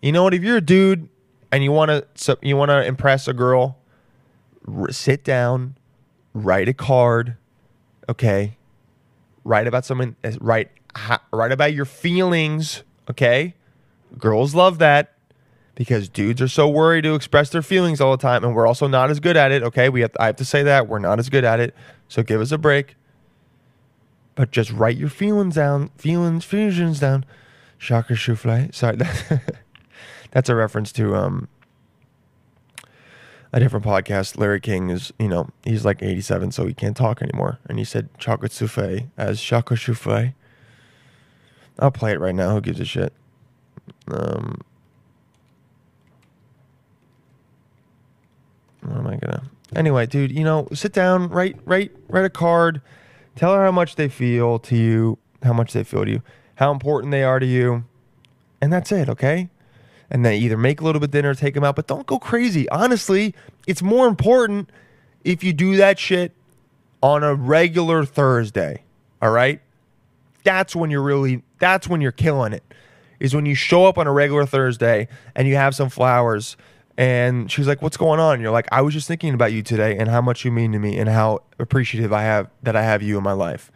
you 0.00 0.12
know 0.12 0.22
what 0.22 0.32
if 0.32 0.44
you're 0.44 0.58
a 0.58 0.62
dude 0.62 1.08
and 1.50 1.64
you 1.64 1.72
want 1.72 1.90
to 2.14 2.38
you 2.40 2.56
want 2.56 2.68
to 2.70 2.86
impress 2.86 3.26
a 3.26 3.32
girl 3.32 3.80
sit 4.90 5.24
down, 5.24 5.76
write 6.34 6.68
a 6.68 6.74
card, 6.74 7.36
okay? 8.08 8.56
Write 9.44 9.66
about 9.66 9.84
someone, 9.84 10.16
uh, 10.22 10.32
write 10.40 10.70
write 11.32 11.52
about 11.52 11.72
your 11.72 11.84
feelings, 11.84 12.82
okay? 13.08 13.54
Girls 14.18 14.54
love 14.54 14.78
that 14.78 15.14
because 15.74 16.08
dudes 16.08 16.42
are 16.42 16.48
so 16.48 16.68
worried 16.68 17.02
to 17.02 17.14
express 17.14 17.50
their 17.50 17.62
feelings 17.62 18.00
all 18.00 18.10
the 18.10 18.20
time, 18.20 18.44
and 18.44 18.54
we're 18.54 18.66
also 18.66 18.86
not 18.86 19.10
as 19.10 19.20
good 19.20 19.36
at 19.36 19.52
it. 19.52 19.62
Okay, 19.62 19.88
we 19.88 20.02
have 20.02 20.12
I 20.18 20.26
have 20.26 20.36
to 20.36 20.44
say 20.44 20.62
that 20.62 20.88
we're 20.88 20.98
not 20.98 21.18
as 21.18 21.28
good 21.28 21.44
at 21.44 21.60
it, 21.60 21.74
so 22.08 22.22
give 22.22 22.40
us 22.40 22.52
a 22.52 22.58
break. 22.58 22.96
But 24.34 24.50
just 24.50 24.70
write 24.70 24.96
your 24.96 25.08
feelings 25.08 25.56
down, 25.56 25.90
feelings, 25.96 26.44
feelings 26.44 27.00
down. 27.00 27.24
Shocker 27.80 28.14
souffle. 28.14 28.68
Sorry, 28.72 28.96
that, 28.98 29.54
that's 30.30 30.50
a 30.50 30.54
reference 30.54 30.92
to 30.92 31.16
um 31.16 31.48
a 33.54 33.58
different 33.58 33.84
podcast. 33.84 34.38
Larry 34.38 34.60
King 34.60 34.90
is, 34.90 35.12
you 35.18 35.28
know, 35.28 35.48
he's 35.64 35.84
like 35.84 36.02
87, 36.02 36.52
so 36.52 36.66
he 36.66 36.74
can't 36.74 36.96
talk 36.96 37.20
anymore. 37.22 37.58
And 37.68 37.78
he 37.78 37.84
said 37.84 38.10
chocolate 38.18 38.52
souffle 38.52 39.06
as 39.16 39.40
chocolate 39.40 39.80
souffle. 39.80 40.34
I'll 41.78 41.90
play 41.90 42.12
it 42.12 42.20
right 42.20 42.34
now. 42.34 42.52
Who 42.52 42.60
gives 42.60 42.78
a 42.80 42.84
shit? 42.84 43.14
Um, 44.08 44.60
what 48.82 48.98
am 48.98 49.06
I 49.06 49.16
gonna? 49.16 49.42
Anyway, 49.74 50.04
dude, 50.04 50.32
you 50.32 50.44
know, 50.44 50.68
sit 50.74 50.92
down, 50.92 51.30
write, 51.30 51.56
write, 51.64 51.92
write 52.08 52.26
a 52.26 52.30
card. 52.30 52.82
Tell 53.36 53.54
her 53.54 53.64
how 53.64 53.72
much 53.72 53.96
they 53.96 54.08
feel 54.10 54.58
to 54.58 54.76
you, 54.76 55.16
how 55.42 55.54
much 55.54 55.72
they 55.72 55.82
feel 55.82 56.04
to 56.04 56.10
you, 56.10 56.22
how 56.60 56.70
important 56.70 57.10
they 57.10 57.24
are 57.24 57.40
to 57.40 57.46
you, 57.46 57.84
and 58.60 58.72
that's 58.72 58.92
it. 58.92 59.08
Okay 59.08 59.50
and 60.10 60.24
then 60.24 60.34
either 60.34 60.56
make 60.56 60.80
a 60.80 60.84
little 60.84 61.00
bit 61.00 61.10
dinner, 61.10 61.34
take 61.34 61.54
them 61.54 61.64
out, 61.64 61.76
but 61.76 61.86
don't 61.86 62.06
go 62.06 62.18
crazy. 62.18 62.68
Honestly, 62.70 63.34
it's 63.66 63.80
more 63.80 64.08
important 64.08 64.70
if 65.24 65.44
you 65.44 65.52
do 65.52 65.76
that 65.76 65.98
shit 65.98 66.34
on 67.02 67.22
a 67.22 67.34
regular 67.34 68.04
Thursday. 68.04 68.82
All 69.22 69.30
right? 69.30 69.60
That's 70.42 70.74
when 70.74 70.90
you're 70.90 71.02
really 71.02 71.42
that's 71.58 71.86
when 71.86 72.00
you're 72.00 72.12
killing 72.12 72.52
it. 72.52 72.64
Is 73.20 73.34
when 73.34 73.44
you 73.44 73.54
show 73.54 73.84
up 73.84 73.98
on 73.98 74.06
a 74.06 74.12
regular 74.12 74.46
Thursday 74.46 75.08
and 75.34 75.46
you 75.46 75.54
have 75.56 75.74
some 75.74 75.90
flowers 75.90 76.56
and 76.96 77.50
she's 77.50 77.66
like, 77.66 77.82
"What's 77.82 77.98
going 77.98 78.18
on?" 78.18 78.34
And 78.34 78.42
you're 78.42 78.50
like, 78.50 78.68
"I 78.72 78.80
was 78.80 78.94
just 78.94 79.06
thinking 79.06 79.34
about 79.34 79.52
you 79.52 79.62
today 79.62 79.96
and 79.98 80.08
how 80.08 80.22
much 80.22 80.44
you 80.44 80.50
mean 80.50 80.72
to 80.72 80.78
me 80.78 80.98
and 80.98 81.08
how 81.08 81.40
appreciative 81.58 82.12
I 82.12 82.22
have 82.22 82.48
that 82.62 82.74
I 82.74 82.82
have 82.82 83.02
you 83.02 83.18
in 83.18 83.22
my 83.22 83.32
life." 83.32 83.70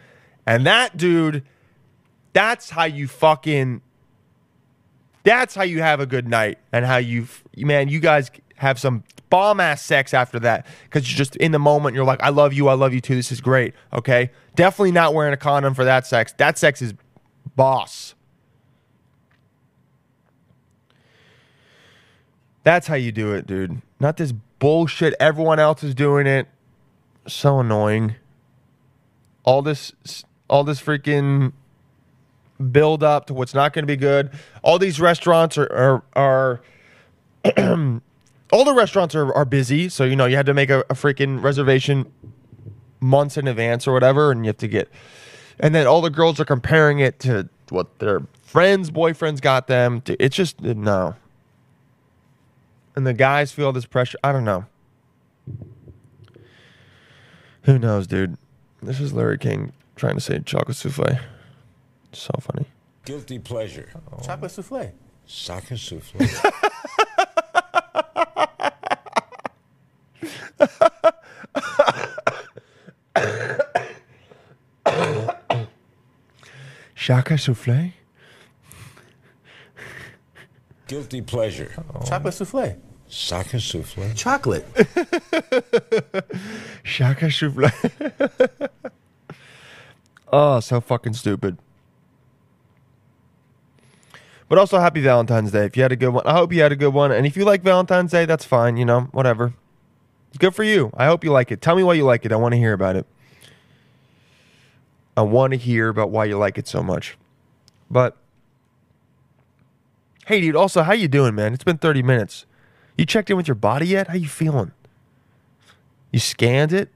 And 0.47 0.67
that 0.67 0.97
dude, 0.97 1.45
that's 2.35 2.69
how 2.69 2.85
you 2.85 3.09
fucking 3.09 3.81
that's 5.25 5.55
how 5.55 5.63
you 5.63 5.81
have 5.81 6.01
a 6.01 6.07
good 6.07 6.29
night 6.29 6.59
and 6.71 6.85
how 6.85 6.99
you, 6.99 7.27
man, 7.57 7.89
you 7.89 7.99
guys 7.99 8.31
have 8.57 8.79
some 8.79 9.03
bomb 9.31 9.59
ass 9.59 9.83
sex 9.83 10.13
after 10.13 10.39
that 10.39 10.67
because 10.85 11.11
you're 11.11 11.17
just 11.17 11.35
in 11.37 11.51
the 11.51 11.59
moment. 11.59 11.97
You're 11.97 12.05
like, 12.05 12.23
I 12.23 12.29
love 12.29 12.53
you. 12.53 12.69
I 12.69 12.75
love 12.75 12.93
you 12.93 13.01
too. 13.01 13.17
This 13.17 13.33
is 13.33 13.41
great. 13.41 13.75
Okay. 13.93 14.31
Definitely 14.55 14.93
not 14.93 15.15
wearing 15.15 15.33
a 15.33 15.39
condom 15.39 15.73
for 15.75 15.85
that 15.85 16.07
sex. 16.07 16.35
That 16.37 16.59
sex 16.59 16.83
is 16.83 16.93
boss. 17.57 18.15
That's 22.63 22.87
how 22.87 22.95
you 22.95 23.11
do 23.11 23.33
it, 23.33 23.47
dude. 23.47 23.81
Not 23.99 24.19
this 24.19 24.33
bullshit. 24.59 25.15
Everyone 25.19 25.59
else 25.59 25.83
is 25.83 25.95
doing 25.95 26.27
it. 26.27 26.49
So 27.27 27.61
annoying. 27.61 28.17
All 29.45 29.63
this, 29.63 29.93
all 30.49 30.65
this 30.65 30.81
freaking 30.81 31.53
build 32.71 33.03
up 33.03 33.27
to 33.27 33.35
what's 33.35 33.55
not 33.55 33.73
going 33.73 33.83
to 33.83 33.87
be 33.87 33.97
good. 33.97 34.31
All 34.63 34.79
these 34.79 35.01
restaurants 35.01 35.59
are 35.59 36.03
are, 36.15 36.61
are 37.45 37.55
all 38.53 38.65
the 38.65 38.75
restaurants 38.75 39.15
are, 39.15 39.33
are 39.35 39.45
busy, 39.45 39.89
so 39.89 40.05
you 40.05 40.17
know 40.17 40.27
you 40.27 40.37
had 40.37 40.47
to 40.47 40.55
make 40.55 40.71
a, 40.71 40.81
a 40.91 40.95
freaking 40.95 41.43
reservation 41.43 42.11
months 43.01 43.37
in 43.37 43.47
advance 43.47 43.87
or 43.87 43.93
whatever, 43.93 44.31
and 44.31 44.45
you 44.45 44.49
have 44.49 44.59
to 44.59 44.69
get. 44.69 44.89
And 45.59 45.75
then 45.75 45.87
all 45.87 46.01
the 46.01 46.11
girls 46.11 46.41
are 46.41 46.45
comparing 46.45 46.99
it 46.99 47.21
to 47.21 47.49
what 47.69 47.99
their 47.99 48.23
friends, 48.43 48.91
boyfriends 48.91 49.41
got 49.41 49.67
them. 49.67 50.03
It's 50.07 50.37
just 50.37 50.65
uh, 50.65 50.75
no. 50.75 51.17
and 52.97 53.07
the 53.07 53.13
guys 53.13 53.53
feel 53.53 53.73
this 53.73 53.87
pressure. 53.87 54.19
I 54.25 54.33
don't 54.33 54.45
know. 54.45 54.67
Who 57.63 57.79
knows, 57.79 58.07
dude? 58.07 58.37
This 58.83 59.01
is 59.01 59.13
Larry 59.13 59.39
King 59.39 59.73
trying 59.97 60.15
to 60.15 60.21
say 60.21 60.39
chocolate 60.41 60.77
souffle. 60.77 61.19
So 62.15 62.33
funny. 62.41 62.67
Guilty 63.05 63.39
pleasure. 63.39 63.91
Chocolate 64.25 64.53
souffle. 64.53 64.93
Chocolate 65.27 65.81
souffle. 65.81 66.21
Shaka 76.95 77.37
souffle? 77.37 77.93
Guilty 80.87 81.21
pleasure. 81.21 81.73
Chocolate 82.07 82.35
souffle. 82.35 82.77
Soccer 83.07 83.59
souffle. 83.59 84.15
Chocolate. 84.15 84.65
Shaka 86.83 87.31
souffle. 87.31 87.71
oh, 90.33 90.61
so 90.61 90.81
fucking 90.81 91.13
stupid. 91.13 91.59
But 94.49 94.59
also, 94.59 94.79
happy 94.79 95.01
Valentine's 95.01 95.53
Day. 95.53 95.65
If 95.65 95.77
you 95.77 95.83
had 95.83 95.93
a 95.93 95.97
good 95.97 96.11
one, 96.11 96.27
I 96.27 96.33
hope 96.33 96.53
you 96.53 96.63
had 96.63 96.71
a 96.71 96.77
good 96.77 96.93
one. 96.93 97.11
And 97.11 97.27
if 97.27 97.37
you 97.37 97.45
like 97.45 97.63
Valentine's 97.63 98.11
Day, 98.11 98.25
that's 98.27 98.45
fine. 98.45 98.77
You 98.77 98.85
know, 98.85 99.03
whatever. 99.13 99.55
Good 100.39 100.55
for 100.55 100.65
you. 100.65 100.91
I 100.97 101.07
hope 101.07 101.25
you 101.25 101.33
like 101.33 101.51
it. 101.51 101.63
Tell 101.63 101.77
me 101.77 101.83
why 101.83 101.95
you 101.95 102.05
like 102.05 102.25
it. 102.25 102.33
I 102.33 102.37
want 102.37 102.53
to 102.53 102.59
hear 102.59 102.73
about 102.73 102.97
it. 102.97 103.07
I 105.17 105.23
want 105.23 105.53
to 105.53 105.57
hear 105.57 105.89
about 105.89 106.11
why 106.11 106.25
you 106.25 106.37
like 106.37 106.59
it 106.59 106.67
so 106.67 106.83
much. 106.83 107.17
But 107.91 108.17
hey, 110.27 110.41
dude. 110.41 110.57
Also, 110.57 110.83
how 110.83 110.93
you 110.93 111.09
doing, 111.09 111.35
man? 111.35 111.55
It's 111.55 111.65
been 111.65 111.79
thirty 111.79 112.03
minutes. 112.03 112.47
You 112.99 113.07
checked 113.07 113.31
in 113.31 113.37
with 113.37 113.49
your 113.49 113.55
body 113.55 113.87
yet? 113.87 114.09
How 114.09 114.15
you 114.15 114.29
feeling? 114.29 114.73
You 116.11 116.21
scanned 116.21 116.73
it? 116.73 116.91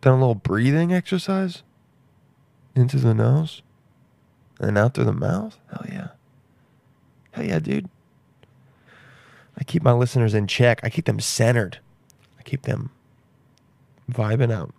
Done 0.00 0.14
a 0.14 0.20
little 0.20 0.34
breathing 0.34 0.92
exercise? 0.92 1.62
Into 2.74 2.98
the 2.98 3.14
nose? 3.14 3.62
And 4.58 4.68
then 4.68 4.76
out 4.76 4.94
through 4.94 5.04
the 5.04 5.12
mouth? 5.12 5.56
Hell 5.70 5.86
yeah. 5.88 6.08
Hell 7.32 7.44
yeah, 7.44 7.58
dude. 7.58 7.88
I 9.56 9.64
keep 9.64 9.82
my 9.82 9.92
listeners 9.92 10.34
in 10.34 10.46
check. 10.46 10.80
I 10.82 10.90
keep 10.90 11.04
them 11.04 11.20
centered. 11.20 11.78
I 12.38 12.42
keep 12.42 12.62
them 12.62 12.90
vibing 14.10 14.52
out. 14.52 14.72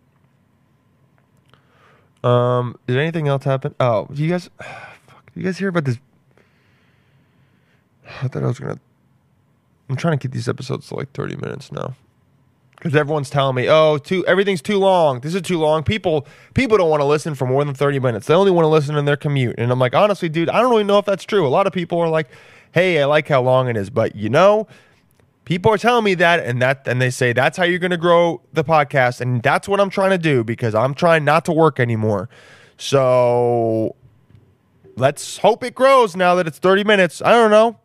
Um, 2.27 2.77
did 2.87 2.97
anything 2.97 3.27
else 3.27 3.45
happen? 3.45 3.75
Oh, 3.79 4.07
do 4.11 4.21
you 4.21 4.29
guys 4.29 4.49
fuck, 4.59 5.31
you 5.35 5.43
guys 5.43 5.57
hear 5.57 5.69
about 5.69 5.85
this? 5.85 5.97
I 8.21 8.27
thought 8.27 8.43
I 8.43 8.47
was 8.47 8.59
gonna 8.59 8.79
I'm 9.89 9.95
trying 9.95 10.17
to 10.17 10.21
keep 10.21 10.33
these 10.33 10.47
episodes 10.47 10.87
to 10.89 10.95
like 10.95 11.11
30 11.13 11.37
minutes 11.37 11.71
now. 11.71 11.95
Because 12.79 12.95
everyone's 12.95 13.29
telling 13.29 13.55
me, 13.55 13.69
oh, 13.69 13.97
too 13.97 14.25
everything's 14.25 14.61
too 14.61 14.77
long. 14.77 15.19
This 15.19 15.35
is 15.35 15.41
too 15.41 15.59
long. 15.59 15.83
People 15.83 16.25
people 16.53 16.77
don't 16.77 16.89
want 16.89 17.01
to 17.01 17.05
listen 17.05 17.35
for 17.35 17.45
more 17.45 17.63
than 17.65 17.75
30 17.75 17.99
minutes. 17.99 18.27
They 18.27 18.33
only 18.33 18.51
want 18.51 18.63
to 18.63 18.69
listen 18.69 18.95
in 18.95 19.03
their 19.03 19.17
commute. 19.17 19.55
And 19.57 19.69
I'm 19.69 19.79
like, 19.79 19.93
honestly, 19.93 20.29
dude, 20.29 20.49
I 20.49 20.61
don't 20.61 20.71
really 20.71 20.85
know 20.85 20.97
if 20.97 21.05
that's 21.05 21.25
true. 21.25 21.45
A 21.45 21.49
lot 21.49 21.67
of 21.67 21.73
people 21.73 21.99
are 21.99 22.07
like, 22.07 22.29
hey, 22.71 23.01
I 23.01 23.05
like 23.05 23.27
how 23.27 23.41
long 23.41 23.67
it 23.67 23.75
is, 23.75 23.89
but 23.89 24.15
you 24.15 24.29
know, 24.29 24.65
people 25.43 25.73
are 25.73 25.77
telling 25.77 26.05
me 26.05 26.13
that 26.15 26.39
and 26.39 26.61
that 26.61 26.87
and 26.87 27.01
they 27.01 27.09
say 27.09 27.33
that's 27.33 27.57
how 27.57 27.65
you're 27.65 27.79
gonna 27.79 27.97
grow 27.97 28.41
the 28.53 28.63
podcast. 28.63 29.19
And 29.19 29.43
that's 29.43 29.67
what 29.67 29.81
I'm 29.81 29.89
trying 29.89 30.11
to 30.11 30.17
do 30.17 30.45
because 30.45 30.73
I'm 30.73 30.93
trying 30.93 31.25
not 31.25 31.43
to 31.45 31.51
work 31.51 31.81
anymore. 31.81 32.29
So 32.77 33.97
let's 34.95 35.39
hope 35.39 35.65
it 35.65 35.75
grows 35.75 36.15
now 36.15 36.35
that 36.35 36.47
it's 36.47 36.59
30 36.59 36.85
minutes. 36.85 37.21
I 37.21 37.31
don't 37.31 37.51
know. 37.51 37.77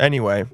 Anyway, 0.00 0.46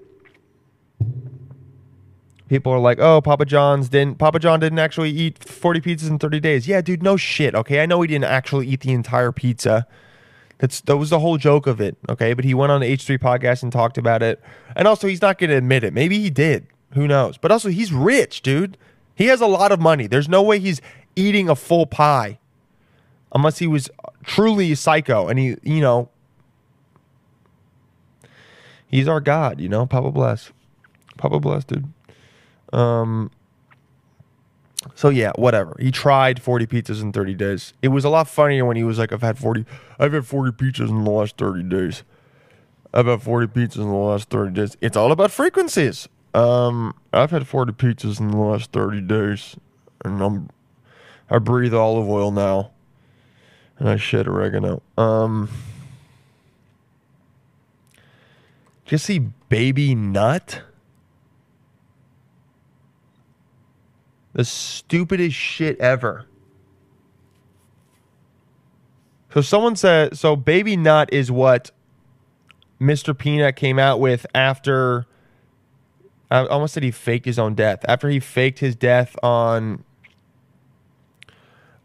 people 2.55 2.73
are 2.73 2.79
like, 2.79 3.01
"Oh, 3.01 3.21
Papa 3.21 3.45
John's 3.45 3.89
didn't 3.89 4.19
Papa 4.19 4.39
John 4.39 4.61
didn't 4.61 4.79
actually 4.79 5.11
eat 5.11 5.43
40 5.43 5.81
pizzas 5.81 6.09
in 6.09 6.19
30 6.21 6.39
days." 6.39 6.69
Yeah, 6.69 6.81
dude, 6.81 7.03
no 7.03 7.17
shit. 7.17 7.55
Okay, 7.55 7.83
I 7.83 7.87
know 7.87 8.01
he 8.01 8.07
didn't 8.07 8.27
actually 8.27 8.69
eat 8.69 8.81
the 8.81 8.93
entire 8.93 9.33
pizza. 9.33 9.89
That's 10.59 10.81
that 10.83 10.97
was 10.97 11.11
the 11.11 11.19
whole 11.19 11.37
joke 11.37 11.67
of 11.67 11.81
it. 11.81 11.97
Okay, 12.09 12.33
but 12.33 12.45
he 12.45 12.55
went 12.55 12.71
on 12.71 12.81
the 12.81 12.87
H3 12.87 13.19
podcast 13.19 13.65
and 13.65 13.73
talked 13.73 13.99
about 13.99 14.23
it. 14.23 14.41
And 14.77 14.87
also, 14.87 15.09
he's 15.09 15.21
not 15.21 15.39
going 15.39 15.51
to 15.51 15.57
admit 15.57 15.83
it. 15.83 15.93
Maybe 15.93 16.21
he 16.21 16.31
did. 16.31 16.69
Who 16.93 17.09
knows? 17.09 17.39
But 17.39 17.51
also, 17.51 17.71
he's 17.71 17.93
rich, 17.93 18.41
dude. 18.41 18.79
He 19.17 19.27
has 19.27 19.41
a 19.41 19.47
lot 19.47 19.73
of 19.73 19.81
money. 19.81 20.07
There's 20.07 20.29
no 20.29 20.43
way 20.43 20.61
he's 20.61 20.81
eating 21.17 21.49
a 21.49 21.57
full 21.57 21.87
pie 21.87 22.39
unless 23.33 23.59
he 23.59 23.67
was 23.67 23.91
truly 24.23 24.71
a 24.73 24.77
psycho 24.77 25.27
and 25.27 25.39
he, 25.39 25.57
you 25.63 25.81
know, 25.81 26.09
he's 28.87 29.09
our 29.09 29.21
God, 29.21 29.61
you 29.61 29.69
know, 29.69 29.87
Papa 29.87 30.13
bless. 30.13 30.53
Papa 31.17 31.41
bless, 31.41 31.65
dude. 31.65 31.93
Um 32.75 33.31
so 34.95 35.09
yeah, 35.09 35.33
whatever. 35.37 35.77
He 35.81 35.91
tried 35.91 36.43
40 36.43 36.67
pizzas 36.67 37.01
in 37.01 37.13
30 37.13 37.35
days. 37.35 37.73
It 37.81 37.89
was 37.89 38.05
a 38.05 38.09
lot 38.11 38.29
funnier 38.29 38.65
when 38.65 38.77
he 38.77 38.85
was 38.85 38.99
like, 38.99 39.13
I've 39.13 39.23
had 39.23 39.39
40 39.39 39.65
I've 39.99 40.13
had 40.13 40.27
40 40.27 40.53
pizzas 40.53 40.89
in 40.89 41.05
the 41.05 41.11
last 41.11 41.37
30 41.39 41.63
days. 41.63 42.03
I've 42.93 43.07
had 43.07 43.23
40 43.23 43.47
pizzas 43.49 43.77
in 43.77 43.89
the 43.89 43.95
last 43.95 44.29
30 44.29 44.53
days. 44.53 44.77
It's 44.81 44.97
all 44.97 45.13
about 45.13 45.31
frequencies. 45.31 46.09
Um 46.35 46.95
I've 47.13 47.31
had 47.31 47.47
40 47.47 47.73
pizzas 47.73 48.21
in 48.21 48.31
the 48.31 48.37
last 48.37 48.73
30 48.73 49.01
days. 49.03 49.57
And 50.05 50.21
I'm 50.21 50.51
I 51.31 51.39
breathe 51.39 51.75
olive 51.75 52.09
oil 52.09 52.31
now. 52.31 52.73
And 53.79 53.89
I 53.89 53.97
shit 53.97 54.27
oregano. 54.29 54.83
Um 54.99 55.49
Did 58.85 58.93
you 58.93 58.99
see 58.99 59.19
Baby 59.49 59.95
Nut? 59.95 60.63
The 64.35 64.45
stupidest 64.45 65.37
shit 65.37 65.79
ever. 65.81 66.27
So 69.33 69.41
someone 69.41 69.75
said 69.75 70.17
so 70.17 70.37
Baby 70.37 70.77
Nut 70.77 71.09
is 71.13 71.31
what 71.31 71.71
Mr. 72.81 73.17
Peanut 73.17 73.57
came 73.57 73.79
out 73.79 73.99
with 73.99 74.27
after 74.35 75.07
I 76.31 76.47
almost 76.47 76.75
said 76.75 76.83
he 76.83 76.91
faked 76.91 77.27
his 77.27 77.39
own 77.39 77.55
death. 77.55 77.85
After 77.89 78.09
he 78.09 78.21
faked 78.21 78.59
his 78.59 78.75
death 78.75 79.17
on 79.23 79.85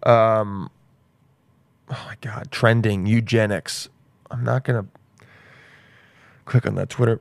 um 0.03 0.69
oh 1.89 2.03
my 2.07 2.15
god, 2.21 2.49
trending 2.51 3.05
eugenics. 3.05 3.89
I'm 4.31 4.43
not 4.43 4.63
gonna 4.63 4.85
click 6.45 6.65
on 6.65 6.75
that 6.75 6.89
Twitter. 6.89 7.19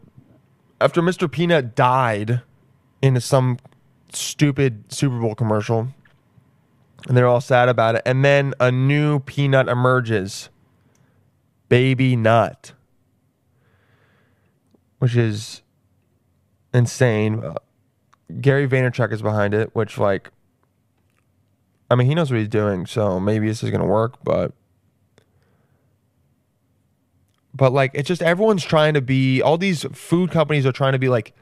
After 0.81 1.03
Mr. 1.03 1.31
Peanut 1.31 1.75
died 1.75 2.43
in 3.03 3.21
some 3.21 3.59
stupid 4.13 4.93
Super 4.93 5.19
Bowl 5.19 5.35
commercial, 5.35 5.89
and 7.07 7.17
they're 7.17 7.27
all 7.27 7.41
sad 7.41 7.69
about 7.69 7.97
it, 7.97 8.03
and 8.05 8.25
then 8.25 8.55
a 8.61 8.71
new 8.71 9.21
peanut 9.21 9.69
emerges, 9.69 10.49
Baby 11.69 12.17
Nut, 12.17 12.73
which 14.99 15.17
is 15.17 15.63
insane. 16.73 17.43
Uh, 17.45 17.55
Gary 18.41 18.69
Vaynerchuk 18.69 19.13
is 19.13 19.23
behind 19.23 19.55
it, 19.55 19.75
which 19.75 19.99
like, 19.99 20.31
I 21.91 21.95
mean, 21.95 22.07
he 22.07 22.15
knows 22.15 22.31
what 22.31 22.39
he's 22.39 22.49
doing, 22.49 22.87
so 22.87 23.19
maybe 23.19 23.49
this 23.49 23.63
is 23.63 23.71
gonna 23.71 23.87
work, 23.87 24.23
but 24.23 24.53
but 27.55 27.73
like 27.73 27.91
it's 27.95 28.07
just 28.07 28.23
everyone's 28.23 28.65
trying 28.65 28.95
to 28.95 29.01
be 29.01 29.43
all 29.43 29.59
these 29.59 29.83
food 29.93 30.31
companies 30.31 30.65
are 30.65 30.73
trying 30.73 30.93
to 30.93 30.99
be 30.99 31.09
like 31.09 31.35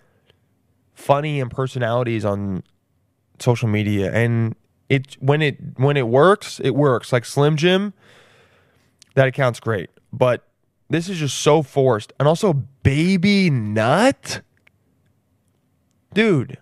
funny 0.96 1.40
and 1.40 1.50
personalities 1.50 2.24
on 2.24 2.62
social 3.38 3.68
media 3.68 4.10
and 4.12 4.56
it 4.88 5.16
when 5.20 5.42
it 5.42 5.58
when 5.76 5.96
it 5.96 6.08
works 6.08 6.58
it 6.60 6.74
works 6.74 7.12
like 7.12 7.24
slim 7.24 7.54
jim 7.54 7.92
that 9.14 9.28
account's 9.28 9.60
great 9.60 9.90
but 10.12 10.48
this 10.88 11.08
is 11.08 11.18
just 11.18 11.36
so 11.36 11.62
forced 11.62 12.12
and 12.18 12.26
also 12.26 12.54
baby 12.82 13.50
nut 13.50 14.40
dude 16.14 16.58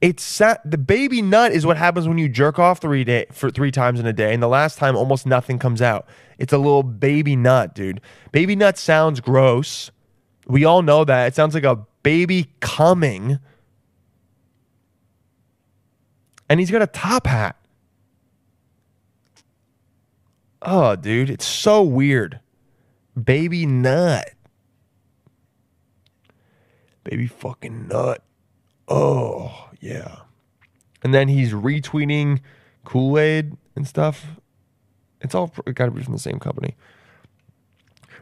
it's 0.00 0.22
sa- 0.22 0.56
the 0.64 0.78
baby 0.78 1.22
nut 1.22 1.52
is 1.52 1.66
what 1.66 1.76
happens 1.76 2.06
when 2.06 2.18
you 2.18 2.28
jerk 2.28 2.58
off 2.58 2.80
three 2.80 3.04
day 3.04 3.26
for 3.32 3.50
three 3.50 3.72
times 3.72 3.98
in 3.98 4.06
a 4.06 4.12
day, 4.12 4.32
and 4.32 4.40
the 4.40 4.48
last 4.48 4.78
time 4.78 4.96
almost 4.96 5.26
nothing 5.26 5.58
comes 5.58 5.82
out. 5.82 6.06
It's 6.38 6.52
a 6.52 6.58
little 6.58 6.84
baby 6.84 7.34
nut, 7.34 7.74
dude. 7.74 8.00
Baby 8.30 8.54
nut 8.54 8.78
sounds 8.78 9.18
gross. 9.20 9.90
We 10.46 10.64
all 10.64 10.82
know 10.82 11.04
that. 11.04 11.26
It 11.26 11.34
sounds 11.34 11.52
like 11.52 11.64
a 11.64 11.84
baby 12.02 12.52
coming. 12.60 13.38
And 16.48 16.60
he's 16.60 16.70
got 16.70 16.82
a 16.82 16.86
top 16.86 17.26
hat. 17.26 17.56
Oh, 20.62 20.96
dude, 20.96 21.30
it's 21.30 21.46
so 21.46 21.82
weird. 21.82 22.40
Baby 23.22 23.66
nut. 23.66 24.32
Baby 27.04 27.26
fucking 27.26 27.88
nut. 27.88 28.22
Oh, 28.86 29.70
yeah. 29.80 30.20
And 31.02 31.14
then 31.14 31.28
he's 31.28 31.52
retweeting 31.52 32.40
Kool 32.84 33.18
Aid 33.18 33.56
and 33.76 33.86
stuff. 33.86 34.26
It's 35.20 35.34
all 35.34 35.52
got 35.74 35.86
to 35.86 35.90
be 35.90 36.02
from 36.02 36.12
the 36.14 36.18
same 36.18 36.38
company. 36.38 36.76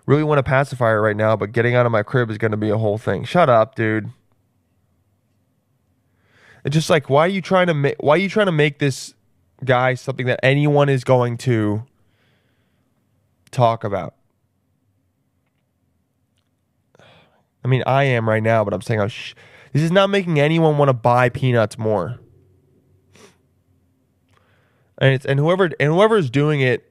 Really 0.06 0.22
want 0.22 0.38
a 0.38 0.42
pacifier 0.42 1.02
right 1.02 1.16
now, 1.16 1.36
but 1.36 1.52
getting 1.52 1.74
out 1.74 1.84
of 1.84 1.92
my 1.92 2.02
crib 2.02 2.30
is 2.30 2.38
going 2.38 2.52
to 2.52 2.56
be 2.56 2.70
a 2.70 2.78
whole 2.78 2.96
thing. 2.96 3.24
Shut 3.24 3.48
up, 3.48 3.74
dude. 3.74 4.10
It's 6.64 6.74
just 6.74 6.90
like 6.90 7.10
why 7.10 7.26
are 7.26 7.28
you 7.28 7.40
trying 7.40 7.68
to 7.68 7.74
make 7.74 7.96
why 8.00 8.14
are 8.14 8.18
you 8.18 8.28
trying 8.28 8.46
to 8.46 8.52
make 8.52 8.78
this 8.78 9.14
guy 9.64 9.94
something 9.94 10.26
that 10.26 10.40
anyone 10.42 10.88
is 10.88 11.04
going 11.04 11.38
to 11.38 11.84
talk 13.50 13.84
about? 13.84 14.14
I 17.64 17.68
mean, 17.68 17.82
I 17.84 18.04
am 18.04 18.28
right 18.28 18.42
now, 18.42 18.62
but 18.62 18.72
I'm 18.72 18.80
saying, 18.80 19.00
oh, 19.00 19.08
sh- 19.08 19.34
this 19.72 19.82
is 19.82 19.90
not 19.90 20.08
making 20.08 20.38
anyone 20.38 20.78
want 20.78 20.88
to 20.88 20.92
buy 20.92 21.28
peanuts 21.28 21.76
more. 21.76 22.18
And 24.98 25.12
it's 25.12 25.26
and 25.26 25.38
whoever 25.38 25.70
and 25.78 25.92
whoever's 25.92 26.30
doing 26.30 26.60
it, 26.60 26.90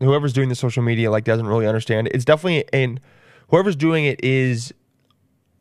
whoever's 0.00 0.32
doing 0.32 0.48
the 0.48 0.54
social 0.54 0.82
media 0.82 1.10
like 1.10 1.24
doesn't 1.24 1.46
really 1.46 1.66
understand. 1.66 2.08
It's 2.12 2.24
definitely 2.24 2.64
and 2.72 3.00
whoever's 3.48 3.76
doing 3.76 4.04
it 4.04 4.22
is 4.24 4.72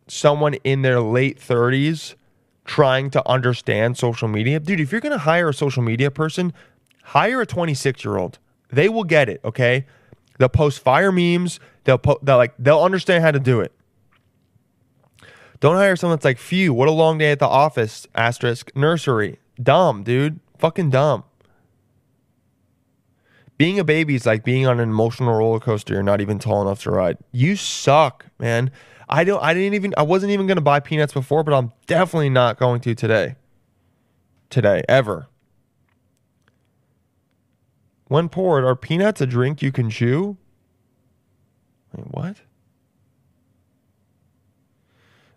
someone 0.08 0.54
in 0.56 0.82
their 0.82 1.00
late 1.00 1.40
30s 1.40 2.16
trying 2.66 3.10
to 3.12 3.28
understand 3.28 3.98
social 3.98 4.28
media. 4.28 4.60
Dude, 4.60 4.80
if 4.80 4.92
you're 4.92 5.02
going 5.02 5.14
to 5.14 5.18
hire 5.18 5.50
a 5.50 5.54
social 5.54 5.82
media 5.82 6.12
person, 6.12 6.54
hire 7.04 7.42
a 7.42 7.46
26 7.46 8.04
year 8.04 8.18
old. 8.18 8.40
They 8.70 8.90
will 8.90 9.06
get 9.06 9.30
it, 9.30 9.40
okay? 9.46 9.86
They'll 10.38 10.50
post 10.50 10.82
fire 10.82 11.12
memes. 11.12 11.60
They'll 11.86 11.98
po- 11.98 12.20
they'll 12.22 12.38
like 12.38 12.54
they'll 12.60 12.82
understand 12.84 13.24
how 13.24 13.32
to 13.32 13.40
do 13.40 13.62
it. 13.62 13.72
Don't 15.60 15.76
hire 15.76 15.96
someone 15.96 16.18
that's 16.18 16.26
like, 16.26 16.38
phew, 16.38 16.74
what 16.74 16.88
a 16.88 16.92
long 16.92 17.18
day 17.18 17.32
at 17.32 17.40
the 17.40 17.48
office, 17.48 18.06
asterisk, 18.14 18.72
nursery. 18.76 19.40
Dumb, 19.62 20.04
dude. 20.04 20.40
Fucking 20.60 20.92
dumb. 20.92 21.24
Being 23.58 23.80
a 23.80 23.84
baby 23.84 24.16
is 24.16 24.26
like 24.26 24.44
being 24.44 24.68
on 24.68 24.80
an 24.80 24.90
emotional 24.90 25.34
roller 25.34 25.60
coaster 25.60 25.94
you're 25.94 26.04
not 26.04 26.22
even 26.22 26.38
tall 26.40 26.62
enough 26.62 26.84
to 26.84 26.92
ride. 26.92 27.18
You 27.32 27.56
suck, 27.56 28.26
man. 28.40 28.72
I 29.10 29.24
don't 29.24 29.42
I 29.44 29.54
didn't 29.54 29.74
even 29.74 29.94
I 29.98 30.04
wasn't 30.04 30.32
even 30.32 30.48
gonna 30.48 30.62
buy 30.62 30.80
peanuts 30.80 31.14
before, 31.14 31.44
but 31.44 31.54
I'm 31.54 31.72
definitely 31.88 32.30
not 32.30 32.60
going 32.60 32.82
to 32.82 32.94
today. 32.94 33.36
Today, 34.50 34.84
ever. 34.88 35.28
When 38.08 38.30
poured, 38.30 38.64
are 38.64 38.76
peanuts 38.76 39.20
a 39.20 39.26
drink 39.26 39.62
you 39.62 39.72
can 39.72 39.90
chew? 39.90 40.38
Wait, 41.94 42.08
what? 42.12 42.38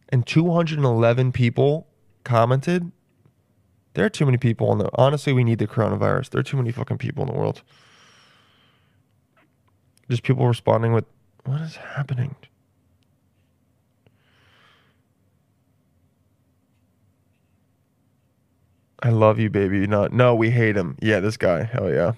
And 0.09 0.27
211 0.27 1.33
people 1.33 1.89
commented. 2.25 2.93
There 3.95 4.05
are 4.05 4.11
too 4.11 4.25
many 4.25 4.39
people 4.39 4.71
in 4.73 4.79
the. 4.79 4.91
Honestly, 4.95 5.33
we 5.33 5.43
need 5.43 5.59
the 5.59 5.67
coronavirus. 5.67 6.31
There 6.31 6.41
are 6.41 6.45
too 6.45 6.57
many 6.57 6.71
fucking 6.71 6.99
people 6.99 7.25
in 7.25 7.33
the 7.33 7.39
world. 7.39 7.63
Just 10.11 10.25
people 10.25 10.47
responding 10.47 10.93
with, 10.93 11.05
"What 11.45 11.61
is 11.61 11.77
happening?" 11.77 12.35
I 19.03 19.11
love 19.11 19.39
you, 19.39 19.49
baby. 19.49 19.87
No, 19.87 20.09
no, 20.09 20.35
we 20.35 20.51
hate 20.51 20.77
him. 20.77 20.97
Yeah, 21.01 21.21
this 21.21 21.37
guy. 21.37 21.63
Hell 21.63 21.91
yeah. 21.91 22.13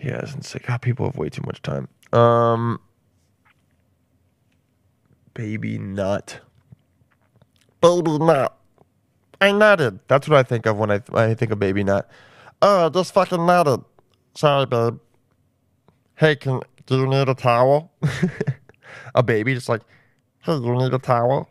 Yeah, 0.00 0.22
it's 0.22 0.48
sick. 0.48 0.66
God, 0.66 0.82
people 0.82 1.06
have 1.06 1.16
way 1.16 1.28
too 1.28 1.42
much 1.46 1.62
time. 1.62 1.88
Um, 2.12 2.80
baby 5.34 5.78
nut. 5.78 6.40
Baby 7.80 8.18
nut. 8.18 8.56
I 9.40 9.50
nutted. 9.50 10.00
That's 10.08 10.28
what 10.28 10.38
I 10.38 10.42
think 10.42 10.66
of 10.66 10.76
when 10.76 10.90
I 10.90 11.00
I 11.12 11.34
think 11.34 11.52
of 11.52 11.58
baby 11.60 11.84
nut. 11.84 12.10
Oh, 12.60 12.88
just 12.90 13.14
fucking 13.14 13.38
nutted. 13.38 13.84
Sorry, 14.34 14.62
er 14.62 14.66
babe. 14.66 14.98
Hey, 16.14 16.36
can 16.36 16.60
do 16.86 16.98
you 16.98 17.06
need 17.06 17.28
a 17.28 17.34
towel? 17.34 17.92
a 19.14 19.22
baby 19.22 19.54
just 19.54 19.68
like, 19.68 19.82
er 19.82 19.84
hey, 20.40 20.54
you 20.54 20.74
need 20.76 20.94
a 20.94 20.98
towel? 20.98 21.48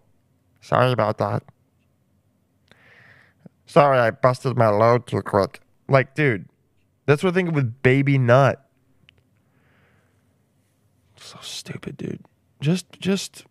Sorry 0.61 0.91
about 0.91 1.17
that. 1.17 1.43
Sorry, 3.65 3.97
I 3.97 4.11
busted 4.11 4.57
my 4.57 4.67
load 4.67 5.07
too 5.07 5.21
quick. 5.21 5.61
Like, 5.88 6.13
dude, 6.13 6.45
that's 7.05 7.23
what 7.23 7.32
I 7.32 7.34
think 7.34 7.55
with 7.55 7.82
baby 7.82 8.17
nut. 8.17 8.65
So 11.15 11.38
stupid, 11.41 11.97
dude. 11.97 12.25
Just, 12.59 12.91
just, 12.99 13.45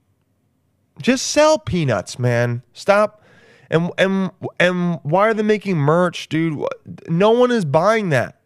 just 1.00 1.26
sell 1.26 1.58
peanuts, 1.58 2.18
man. 2.18 2.62
Stop. 2.72 3.22
And 3.70 3.90
and 3.98 4.30
and 4.58 4.98
why 5.04 5.28
are 5.28 5.34
they 5.34 5.44
making 5.44 5.76
merch, 5.76 6.28
dude? 6.28 6.60
No 7.08 7.30
one 7.30 7.52
is 7.52 7.64
buying 7.64 8.08
that. 8.08 8.39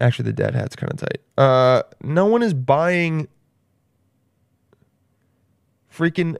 Actually, 0.00 0.24
the 0.26 0.32
dad 0.32 0.54
hat's 0.54 0.74
kind 0.76 0.92
of 0.92 0.98
tight. 0.98 1.20
Uh, 1.38 1.82
no 2.02 2.26
one 2.26 2.42
is 2.42 2.52
buying 2.54 3.28
freaking 5.92 6.36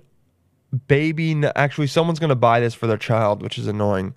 baby. 0.88 1.30
n- 1.32 1.52
Actually, 1.54 1.86
someone's 1.86 2.18
gonna 2.18 2.34
buy 2.34 2.60
this 2.60 2.74
for 2.74 2.86
their 2.86 2.96
child, 2.96 3.42
which 3.42 3.58
is 3.58 3.66
annoying. 3.66 4.14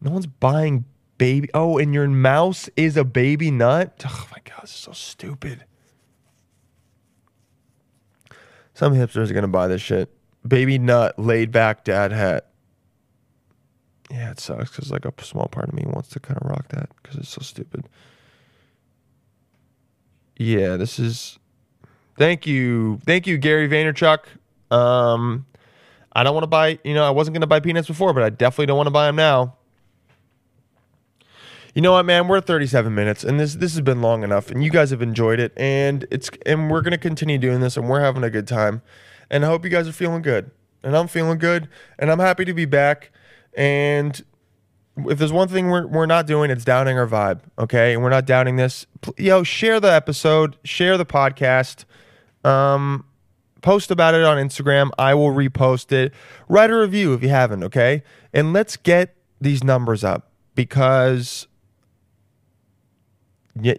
No 0.00 0.12
one's 0.12 0.26
buying 0.28 0.84
baby. 1.18 1.48
Oh, 1.52 1.78
and 1.78 1.92
your 1.92 2.06
mouse 2.08 2.68
is 2.76 2.96
a 2.96 3.04
baby 3.04 3.50
nut. 3.50 4.04
Oh 4.08 4.28
my 4.30 4.38
god, 4.44 4.62
this 4.62 4.70
is 4.70 4.76
so 4.76 4.92
stupid. 4.92 5.64
Some 8.74 8.94
hipsters 8.94 9.30
are 9.30 9.34
gonna 9.34 9.48
buy 9.48 9.66
this 9.66 9.82
shit. 9.82 10.14
Baby 10.46 10.78
nut, 10.78 11.18
laid 11.18 11.50
back 11.50 11.82
dad 11.82 12.12
hat. 12.12 12.44
Yeah, 14.10 14.30
it 14.30 14.38
sucks 14.40 14.70
because 14.70 14.90
like 14.92 15.04
a 15.04 15.12
small 15.24 15.48
part 15.48 15.68
of 15.68 15.74
me 15.74 15.82
wants 15.86 16.08
to 16.10 16.20
kind 16.20 16.38
of 16.40 16.48
rock 16.48 16.68
that 16.68 16.88
because 17.02 17.18
it's 17.18 17.28
so 17.28 17.40
stupid. 17.42 17.88
Yeah, 20.38 20.76
this 20.76 20.98
is. 20.98 21.38
Thank 22.16 22.46
you, 22.46 22.98
thank 23.04 23.26
you, 23.26 23.38
Gary 23.38 23.68
Vaynerchuk. 23.68 24.20
Um, 24.70 25.46
I 26.12 26.22
don't 26.24 26.34
want 26.34 26.44
to 26.44 26.48
buy. 26.48 26.78
You 26.84 26.94
know, 26.94 27.04
I 27.04 27.10
wasn't 27.10 27.34
gonna 27.34 27.46
buy 27.46 27.60
peanuts 27.60 27.88
before, 27.88 28.12
but 28.12 28.22
I 28.22 28.30
definitely 28.30 28.66
don't 28.66 28.76
want 28.76 28.86
to 28.86 28.92
buy 28.92 29.06
them 29.06 29.16
now. 29.16 29.56
You 31.74 31.82
know 31.82 31.92
what, 31.92 32.06
man? 32.06 32.26
We're 32.26 32.40
37 32.40 32.94
minutes, 32.94 33.22
and 33.24 33.38
this 33.38 33.54
this 33.54 33.72
has 33.74 33.82
been 33.82 34.00
long 34.00 34.24
enough, 34.24 34.50
and 34.50 34.64
you 34.64 34.70
guys 34.70 34.90
have 34.90 35.02
enjoyed 35.02 35.38
it, 35.38 35.52
and 35.56 36.06
it's 36.10 36.30
and 36.46 36.70
we're 36.70 36.80
gonna 36.80 36.98
continue 36.98 37.38
doing 37.38 37.60
this, 37.60 37.76
and 37.76 37.88
we're 37.88 38.00
having 38.00 38.24
a 38.24 38.30
good 38.30 38.48
time, 38.48 38.82
and 39.30 39.44
I 39.44 39.48
hope 39.48 39.64
you 39.64 39.70
guys 39.70 39.86
are 39.86 39.92
feeling 39.92 40.22
good, 40.22 40.50
and 40.82 40.96
I'm 40.96 41.08
feeling 41.08 41.38
good, 41.38 41.68
and 41.98 42.10
I'm 42.10 42.18
happy 42.18 42.44
to 42.44 42.54
be 42.54 42.64
back, 42.64 43.12
and 43.56 44.20
if 45.06 45.18
there's 45.18 45.32
one 45.32 45.48
thing 45.48 45.68
we're 45.68 45.86
we're 45.86 46.06
not 46.06 46.26
doing, 46.26 46.50
it's 46.50 46.64
downing 46.64 46.98
our 46.98 47.06
vibe, 47.06 47.40
okay? 47.58 47.94
And 47.94 48.02
we're 48.02 48.10
not 48.10 48.26
downing 48.26 48.56
this. 48.56 48.86
Yo, 49.16 49.42
share 49.42 49.80
the 49.80 49.92
episode, 49.92 50.56
share 50.64 50.96
the 50.98 51.06
podcast, 51.06 51.84
um, 52.44 53.04
post 53.62 53.90
about 53.90 54.14
it 54.14 54.24
on 54.24 54.36
Instagram. 54.36 54.90
I 54.98 55.14
will 55.14 55.30
repost 55.30 55.92
it. 55.92 56.12
Write 56.48 56.70
a 56.70 56.76
review 56.76 57.14
if 57.14 57.22
you 57.22 57.28
haven't, 57.28 57.64
okay? 57.64 58.02
And 58.32 58.52
let's 58.52 58.76
get 58.76 59.16
these 59.40 59.62
numbers 59.62 60.04
up 60.04 60.32
because 60.54 61.46
yeah, 63.60 63.74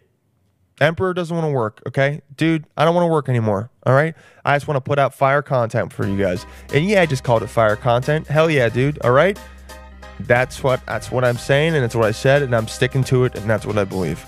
Emperor 0.80 1.14
doesn't 1.14 1.36
want 1.36 1.46
to 1.46 1.52
work, 1.52 1.82
okay? 1.88 2.22
Dude, 2.36 2.66
I 2.78 2.86
don't 2.86 2.96
want 2.96 3.04
to 3.04 3.12
work 3.12 3.28
anymore, 3.30 3.70
all 3.86 3.94
right? 3.94 4.16
I 4.46 4.56
just 4.56 4.68
want 4.68 4.78
to 4.78 4.82
put 4.82 4.98
out 4.98 5.14
fire 5.14 5.42
content 5.42 5.92
for 5.92 6.08
you 6.08 6.18
guys. 6.18 6.46
And 6.74 6.86
yeah, 6.86 7.02
I 7.02 7.06
just 7.06 7.24
called 7.24 7.44
it 7.44 7.48
fire 7.48 7.76
content. 7.76 8.28
Hell 8.28 8.50
yeah, 8.50 8.70
dude, 8.70 9.00
all 9.00 9.12
right? 9.12 9.38
That's 10.22 10.64
what 10.64 10.86
that's 10.86 11.12
what 11.12 11.24
I'm 11.24 11.38
saying 11.38 11.76
and 11.76 11.84
it's 11.84 11.96
what 11.96 12.06
I 12.06 12.12
said 12.12 12.42
and 12.42 12.56
I'm 12.56 12.68
sticking 12.68 13.04
to 13.06 13.24
it 13.26 13.36
and 13.36 13.50
that's 13.50 13.66
what 13.66 13.78
I 13.78 13.84
believe. 13.84 14.26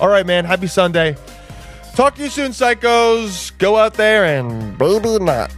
All 0.00 0.08
right, 0.08 0.26
man. 0.26 0.44
Happy 0.44 0.66
Sunday. 0.66 1.16
Talk 1.94 2.16
to 2.16 2.22
you 2.22 2.30
soon, 2.30 2.50
psychos. 2.50 3.56
Go 3.58 3.76
out 3.76 3.94
there 3.94 4.24
and 4.24 4.76
baby 4.76 5.18
nut. 5.18 5.52